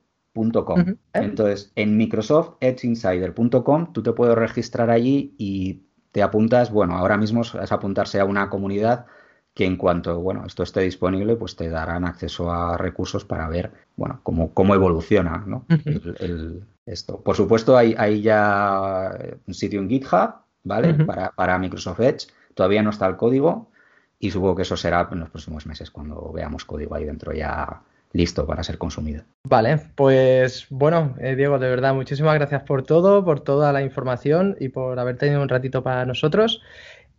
[1.14, 7.72] entonces, en microsoftedgeinsider.com tú te puedes registrar allí y te apuntas, bueno, ahora mismo es
[7.72, 9.06] apuntarse a una comunidad
[9.54, 13.72] que en cuanto, bueno, esto esté disponible, pues te darán acceso a recursos para ver,
[13.96, 15.66] bueno, cómo, cómo evoluciona, ¿no?
[16.86, 17.22] esto.
[17.22, 20.94] Por supuesto, hay, hay, ya un sitio en GitHub, ¿vale?
[21.06, 22.28] para, para Microsoft Edge.
[22.54, 23.72] Todavía no está el código
[24.20, 27.82] y supongo que eso será en los próximos meses cuando veamos código ahí dentro ya
[28.14, 29.24] listo para ser consumido.
[29.44, 34.56] Vale, pues bueno, eh, Diego, de verdad, muchísimas gracias por todo, por toda la información
[34.60, 36.62] y por haber tenido un ratito para nosotros.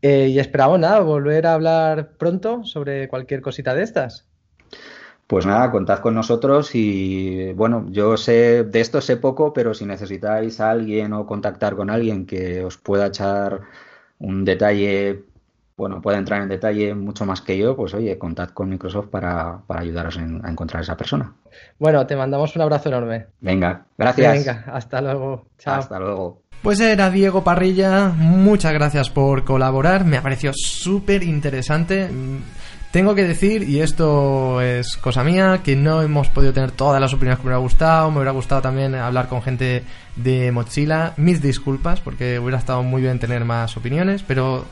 [0.03, 4.29] Eh, y esperamos nada, volver a hablar pronto sobre cualquier cosita de estas.
[5.27, 9.85] Pues nada, contad con nosotros y bueno, yo sé de esto sé poco, pero si
[9.85, 13.61] necesitáis a alguien o contactar con alguien que os pueda echar
[14.19, 15.25] un detalle
[15.79, 19.61] bueno, puede entrar en detalle mucho más que yo, pues oye, contad con Microsoft para,
[19.69, 21.33] ayudaros a encontrar a esa persona.
[21.79, 23.27] Bueno, te mandamos un abrazo enorme.
[23.41, 24.33] Venga, gracias.
[24.33, 25.47] Venga, hasta luego.
[25.57, 25.79] Chao.
[25.79, 26.43] Hasta luego.
[26.63, 32.11] Pues era Diego Parrilla, muchas gracias por colaborar, me ha parecido súper interesante.
[32.91, 37.15] Tengo que decir, y esto es cosa mía, que no hemos podido tener todas las
[37.15, 38.11] opiniones que me hubiera gustado.
[38.11, 39.85] Me hubiera gustado también hablar con gente
[40.17, 41.13] de Mozilla.
[41.19, 44.65] Mis disculpas, porque hubiera estado muy bien tener más opiniones, pero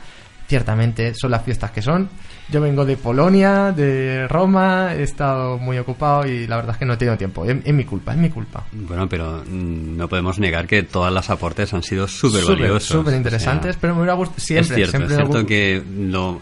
[0.47, 2.09] ciertamente son las fiestas que son.
[2.49, 6.85] Yo vengo de Polonia, de Roma, he estado muy ocupado y la verdad es que
[6.85, 7.43] no he tenido tiempo.
[7.43, 8.63] Es, mi culpa, es mi culpa.
[8.71, 12.85] Bueno, pero mm, no podemos negar que todas las aportes han sido súper valiosos.
[12.85, 14.81] Súper interesantes, pero me hubiera gustado siempre.
[14.81, 16.37] Es cierto, es cierto que nos,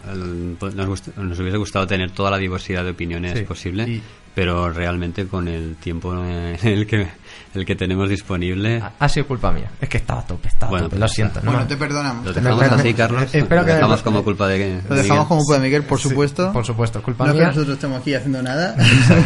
[1.40, 4.00] hubiese gustado tener toda la diversidad de opiniones posible,
[4.32, 7.08] pero realmente con el tiempo en el que
[7.56, 8.82] el que tenemos disponible.
[8.98, 9.70] Ha, sido culpa mía.
[9.80, 11.40] Es que estaba a tope, estaba bueno, Lo siento.
[11.42, 11.52] ¿no?
[11.52, 12.24] Bueno, te perdonamos.
[12.24, 13.22] Lo dejamos así, Carlos.
[13.32, 16.52] Espero lo dejamos como culpa de Lo dejamos como culpa de Miguel, por supuesto.
[16.52, 17.32] por supuesto, culpa mía.
[17.32, 18.76] No que nosotros estemos aquí haciendo nada.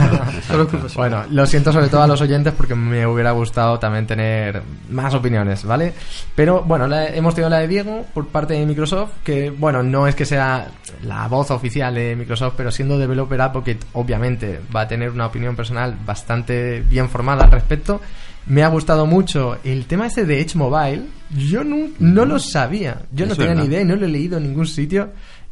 [0.49, 4.07] Solo culpa bueno, lo siento sobre todo a los oyentes porque me hubiera gustado también
[4.07, 5.93] tener más opiniones, ¿vale?
[6.35, 10.15] Pero bueno, hemos tenido la de Diego por parte de Microsoft, que bueno, no es
[10.15, 10.69] que sea
[11.03, 15.57] la voz oficial de Microsoft, pero siendo developer Advocate, obviamente va a tener una opinión
[15.57, 18.01] personal bastante bien formada al respecto.
[18.47, 21.05] Me ha gustado mucho el tema ese de Edge Mobile.
[21.31, 23.03] Yo no, no lo sabía.
[23.13, 25.11] Yo no tenía ni idea y no lo he leído en ningún sitio.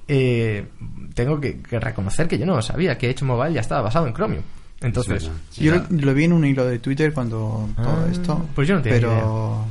[0.09, 0.65] Eh,
[1.15, 4.15] tengo que, reconocer que yo no lo sabía, que Edge Mobile ya estaba basado en
[4.15, 4.43] Chromium.
[4.81, 8.47] Entonces, yo lo, vi en un hilo de Twitter cuando todo ah, esto.
[8.55, 9.66] Pues yo no tenía pero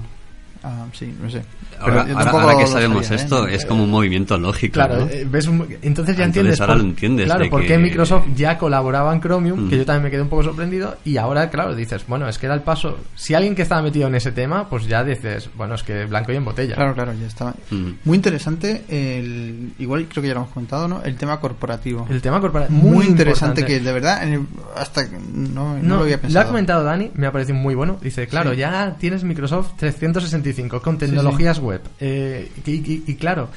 [0.70, 1.42] Ah, sí, no sé.
[1.80, 3.24] Ahora, Pero ahora- que lo sabemos sabía, ¿eh?
[3.24, 4.74] esto, es como un movimiento lógico.
[4.74, 5.06] Claro, ¿no?
[5.10, 6.60] eh, ves un- entonces ya Entonces entiendes.
[6.62, 9.70] ahora por, lo entiendes Claro, de por qué que- Microsoft ya colaboraba en Chromium, Mm.
[9.70, 10.98] que yo también me quedé un poco sorprendido.
[11.06, 12.98] Y ahora, claro, dices, bueno, es que era el paso.
[13.16, 16.32] Si alguien que estaba metido en ese tema, pues ya dices, bueno, es que blanco
[16.34, 16.76] y en botella.
[16.76, 17.54] Claro, claro, ya estaba.
[17.72, 17.92] Mm.
[18.04, 21.02] Muy interesante, el, igual creo que ya lo hemos comentado, ¿no?
[21.04, 22.06] El tema corporativo.
[22.10, 22.78] El tema corporativo.
[22.78, 23.80] muy, muy interesante importante.
[23.80, 26.46] que de verdad en el- hasta que no, no No, lo había lo pensado.
[26.46, 27.98] ha comentado Dani, me ha parecido muy bueno.
[28.02, 28.58] Dice, claro, Sí.
[28.58, 31.82] ya tienes Microsoft 365 con tecnologías web.
[32.00, 33.50] Eh, y, y- y claro,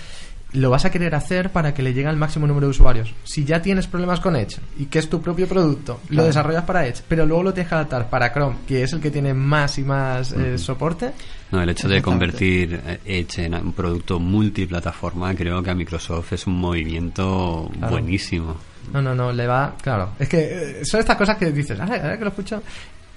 [0.53, 3.15] lo vas a querer hacer para que le llegue al máximo número de usuarios.
[3.23, 6.85] Si ya tienes problemas con Edge y que es tu propio producto, lo desarrollas para
[6.87, 9.79] Edge, pero luego lo tienes que adaptar para Chrome, que es el que tiene más
[9.79, 11.13] y más eh, soporte.
[11.53, 16.33] No, el hecho de convertir eh, Edge en un producto multiplataforma creo que a Microsoft
[16.33, 17.93] es un movimiento Claro.
[17.93, 18.57] buenísimo.
[18.93, 19.77] No, no, no, le va.
[19.81, 22.61] Claro, es que eh, son estas cosas que dices, ahora, ahora que lo escucho.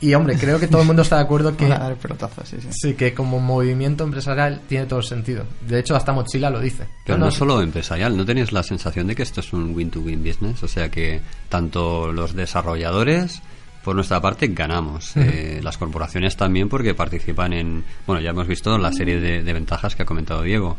[0.04, 1.66] Y hombre, creo que todo el mundo está de acuerdo que.
[1.68, 2.68] Dar pelotazos, sí, sí.
[2.72, 5.46] Sí, que como movimiento empresarial tiene todo el sentido.
[5.66, 6.86] De hecho, hasta Mochila lo dice.
[7.06, 9.74] Pero No, no, no, solo empresarial, ¿no tenéis la sensación de que esto es un
[9.74, 10.62] win-to-win business?
[10.62, 13.42] O sea que tanto los desarrolladores,
[13.82, 15.16] por nuestra parte, ganamos.
[15.16, 17.86] Eh, las corporaciones también porque participan en...
[18.06, 20.76] Bueno, ya hemos visto la serie de, de ventajas que ha comentado Diego.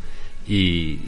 [0.46, 0.98] Y,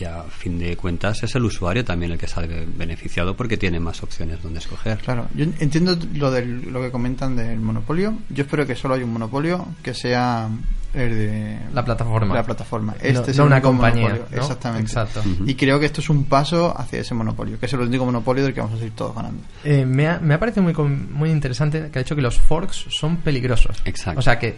[0.00, 3.78] y a fin de cuentas es el usuario también el que sale beneficiado porque tiene
[3.80, 4.98] más opciones donde escoger.
[4.98, 8.18] Claro, yo entiendo lo, del, lo que comentan del monopolio.
[8.30, 10.48] Yo espero que solo haya un monopolio que sea
[10.94, 12.34] el de La plataforma.
[12.34, 12.92] La plataforma.
[12.92, 14.36] No- Este es no el una único compañía, monopolio.
[14.36, 14.42] ¿no?
[14.42, 14.82] Exactamente.
[14.92, 15.22] Exacto.
[15.46, 18.44] Y creo que esto es un paso hacia ese monopolio, que es el único monopolio
[18.44, 19.42] del que vamos a seguir todos ganando.
[19.64, 22.38] Eh, me, ha, me ha parecido muy, com- muy interesante que ha dicho que los
[22.38, 23.76] forks son peligrosos.
[23.84, 24.20] Exacto.
[24.20, 24.56] O sea que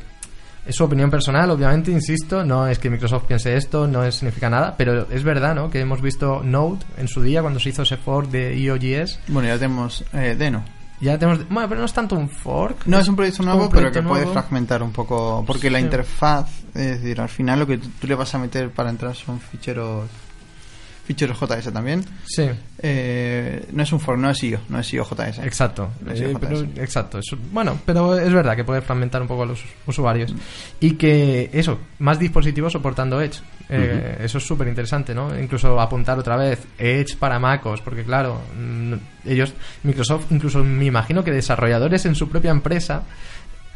[0.66, 4.74] es su opinión personal, obviamente, insisto, no es que Microsoft piense esto, no significa nada,
[4.76, 5.70] pero es verdad, ¿no?
[5.70, 9.20] Que hemos visto Node en su día cuando se hizo ese fork de IOGS.
[9.28, 10.64] Bueno, ya tenemos eh, Deno.
[11.00, 12.86] Ya tenemos, bueno, pero no es tanto un fork.
[12.86, 16.48] No es un proyecto nuevo, un pero que puede fragmentar un poco, porque la interfaz,
[16.74, 19.38] es decir, al final lo que tú, tú le vas a meter para entrar son
[19.38, 20.08] ficheros
[21.06, 22.04] ficheros JS también.
[22.26, 22.48] Sí.
[22.82, 25.38] Eh, no es un fork, no es IO, no es IO JS.
[25.44, 27.20] Exacto, No es Eh, pero- exacto.
[27.52, 30.34] bueno, pero es verdad que puede fragmentar un poco a los usuarios
[30.80, 33.40] y que eso, más dispositivos soportando Edge.
[33.68, 35.36] Eh, Eso es súper interesante, ¿no?
[35.38, 39.52] Incluso apuntar otra vez Edge para MacOS, porque claro, mm, ellos,
[39.82, 43.02] Microsoft, incluso me imagino que desarrolladores en su propia empresa,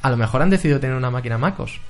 [0.03, 1.81] a lo mejor han decidido tener una máquina MacOS.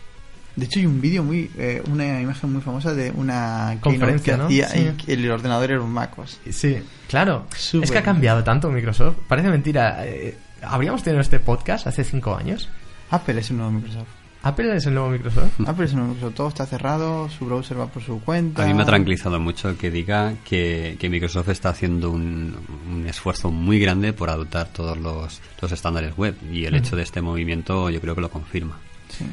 [0.57, 4.39] De hecho, hay un vídeo muy, eh, una imagen muy famosa de una Conferencia, que
[4.39, 4.45] ¿no?
[4.47, 4.91] hacía Sí.
[5.07, 6.41] y el ordenador era un MacOS.
[6.51, 6.79] Sí,
[7.09, 7.47] claro.
[7.53, 9.17] Es que ha cambiado tanto Microsoft.
[9.29, 10.05] Parece mentira.
[10.07, 12.69] Eh, ¿Habríamos tenido este podcast hace cinco años?
[13.11, 14.09] Apple es el nuevo Microsoft.
[14.43, 15.61] ¿Apple es el nuevo Microsoft?
[15.67, 16.35] Apple es el nuevo Microsoft.
[16.35, 18.65] Todo está cerrado, su browser va por su cuenta.
[18.65, 22.57] A mí me ha tranquilizado mucho que diga que, que Microsoft está haciendo un,
[22.91, 27.03] un esfuerzo muy grande por adoptar todos los, los estándares web y el hecho de
[27.03, 28.79] este movimiento yo creo que lo confirma.
[29.11, 29.27] Sí.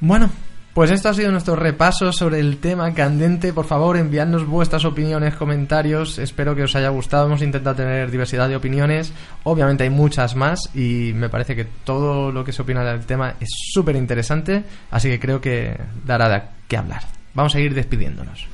[0.00, 0.30] Bueno,
[0.72, 3.52] pues esto ha sido nuestro repaso sobre el tema candente.
[3.52, 6.18] Por favor, enviadnos vuestras opiniones, comentarios.
[6.18, 7.26] Espero que os haya gustado.
[7.26, 9.12] Hemos intentado tener diversidad de opiniones.
[9.42, 13.34] Obviamente hay muchas más y me parece que todo lo que se opina del tema
[13.40, 14.64] es súper interesante.
[14.90, 17.02] Así que creo que dará de qué hablar.
[17.34, 18.46] Vamos a ir despidiéndonos.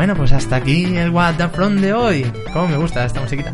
[0.00, 2.32] Bueno, pues hasta aquí el What the Front de hoy.
[2.54, 3.52] Cómo me gusta esta musiquita.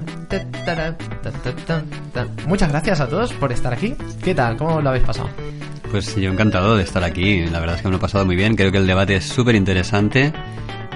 [2.47, 3.97] Muchas gracias a todos por estar aquí.
[4.23, 4.57] ¿Qué tal?
[4.57, 5.29] ¿Cómo lo habéis pasado?
[5.91, 8.37] Pues yo encantado de estar aquí, la verdad es que me lo he pasado muy
[8.37, 10.33] bien, creo que el debate es súper interesante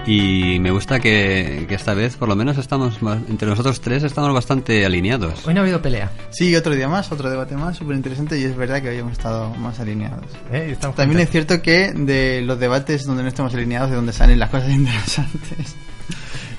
[0.06, 2.98] y me gusta que, que esta vez por lo menos estamos,
[3.28, 5.46] entre nosotros tres estamos bastante alineados.
[5.46, 6.10] Hoy no ha habido pelea.
[6.30, 9.50] Sí, otro día más, otro debate más, súper interesante y es verdad que habíamos estado
[9.54, 10.24] más alineados.
[10.52, 10.68] ¿eh?
[10.72, 14.38] Estamos También es cierto que de los debates donde no estamos alineados es donde salen
[14.38, 15.76] las cosas interesantes.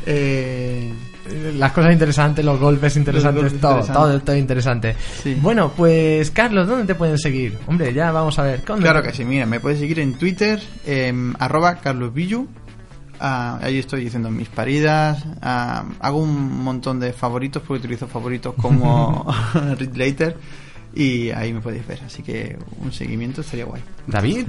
[0.05, 0.91] Eh,
[1.57, 3.93] Las cosas interesantes, los golpes interesantes, golpes todo, interesantes.
[4.11, 4.95] todo, todo interesante.
[5.21, 5.37] Sí.
[5.39, 7.57] Bueno, pues Carlos, ¿dónde te pueden seguir?
[7.67, 8.63] Hombre, ya vamos a ver.
[8.65, 12.47] ¿dónde claro te- que sí, mira, me puedes seguir en Twitter, em, arroba carlosvillu.
[13.23, 15.23] Ah, ahí estoy diciendo mis paridas.
[15.41, 20.37] ah, hago un montón de favoritos porque utilizo favoritos como Read Later.
[20.95, 21.99] Y ahí me podéis ver.
[22.05, 23.81] Así que un seguimiento estaría guay.
[24.07, 24.47] David.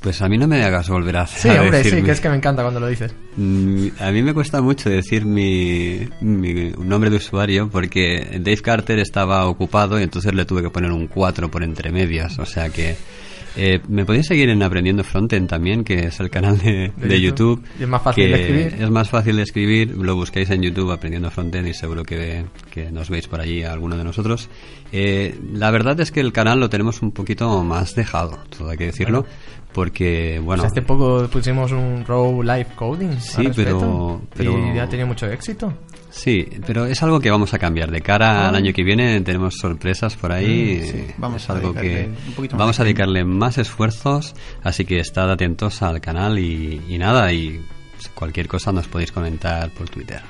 [0.00, 2.28] Pues a mí no me hagas volver a Sí, a hombre, sí, que es que
[2.28, 3.12] me encanta cuando lo dices.
[3.36, 8.98] Mm, A mí me cuesta mucho decir mi, mi nombre de usuario porque Dave Carter
[8.98, 12.38] estaba ocupado y entonces le tuve que poner un 4 por entre medias.
[12.38, 12.96] O sea que
[13.56, 17.20] eh, me podéis seguir en Aprendiendo Frontend también, que es el canal de, De de
[17.20, 17.62] YouTube.
[17.62, 17.68] YouTube.
[17.80, 18.82] Y es más fácil que de escribir.
[18.82, 19.90] Es más fácil de escribir.
[19.96, 23.72] Lo buscáis en YouTube Aprendiendo Frontend y seguro que, que nos veis por allí a
[23.72, 24.48] alguno de nosotros.
[24.92, 28.76] Eh, la verdad es que el canal lo tenemos un poquito más dejado, todo hay
[28.76, 29.26] que decirlo.
[29.76, 30.62] Porque, bueno...
[30.62, 33.20] hace poco pusimos un Row Live Coding.
[33.20, 34.74] Sí, pero, pero...
[34.74, 35.70] Y ha tenido mucho éxito.
[36.08, 37.90] Sí, pero es algo que vamos a cambiar.
[37.90, 40.80] De cara al año que viene tenemos sorpresas por ahí.
[40.80, 42.08] Mm, vamos es algo que
[42.52, 47.60] vamos a dedicarle más esfuerzos, así que estad atentos al canal y, y nada, y
[48.14, 50.22] cualquier cosa nos podéis comentar por Twitter.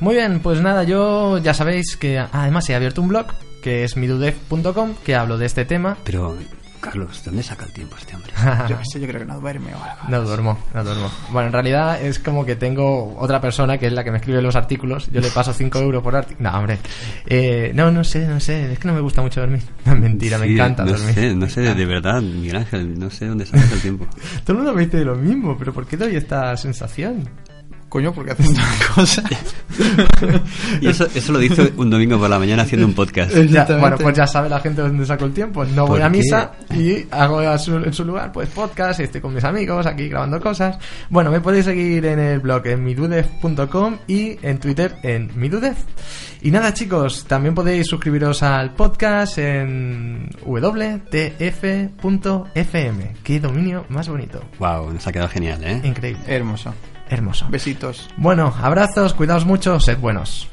[0.00, 3.28] Muy bien, pues nada, yo ya sabéis que además he abierto un blog
[3.62, 5.96] que es midudef.com que hablo de este tema.
[6.04, 6.36] Pero
[6.80, 8.32] Carlos, ¿dónde saca el tiempo este hombre?
[8.68, 10.08] yo, yo creo que no duerme o algo.
[10.08, 11.10] No duermo, no duermo.
[11.30, 14.40] Bueno, en realidad es como que tengo otra persona que es la que me escribe
[14.40, 15.10] los artículos.
[15.12, 16.50] Yo le paso 5 euros por artículo.
[16.50, 16.78] No, hombre.
[17.26, 18.72] Eh, no, no sé, no sé.
[18.72, 19.62] Es que no me gusta mucho dormir.
[19.90, 21.14] No, mentira, me encanta no dormir.
[21.14, 24.06] Sé, no sé, de verdad, Miguel Ángel, no sé dónde sacas el tiempo.
[24.44, 27.28] Todo el mundo me dice lo mismo, pero ¿por qué doy esta sensación?
[27.90, 28.64] Coño, porque haces una
[28.94, 29.22] cosa.
[30.80, 33.34] y eso, eso lo dice un domingo por la mañana haciendo un podcast.
[33.80, 35.64] bueno, pues ya sabe la gente dónde saco el tiempo.
[35.64, 39.86] No voy a misa y hago en su lugar pues podcast, estoy con mis amigos
[39.86, 40.78] aquí grabando cosas.
[41.08, 45.76] Bueno, me podéis seguir en el blog en midudef.com y en Twitter en midudef.
[46.42, 51.20] Y nada chicos, también podéis suscribiros al podcast en wtf.fm.
[53.24, 54.40] Qué dominio más bonito.
[54.60, 55.80] Wow, nos ha quedado genial, ¿eh?
[55.82, 56.22] Increíble.
[56.28, 56.72] Hermoso.
[57.10, 57.46] Hermoso.
[57.50, 58.08] Besitos.
[58.16, 60.48] Bueno, abrazos, cuidaos mucho, sed buenos.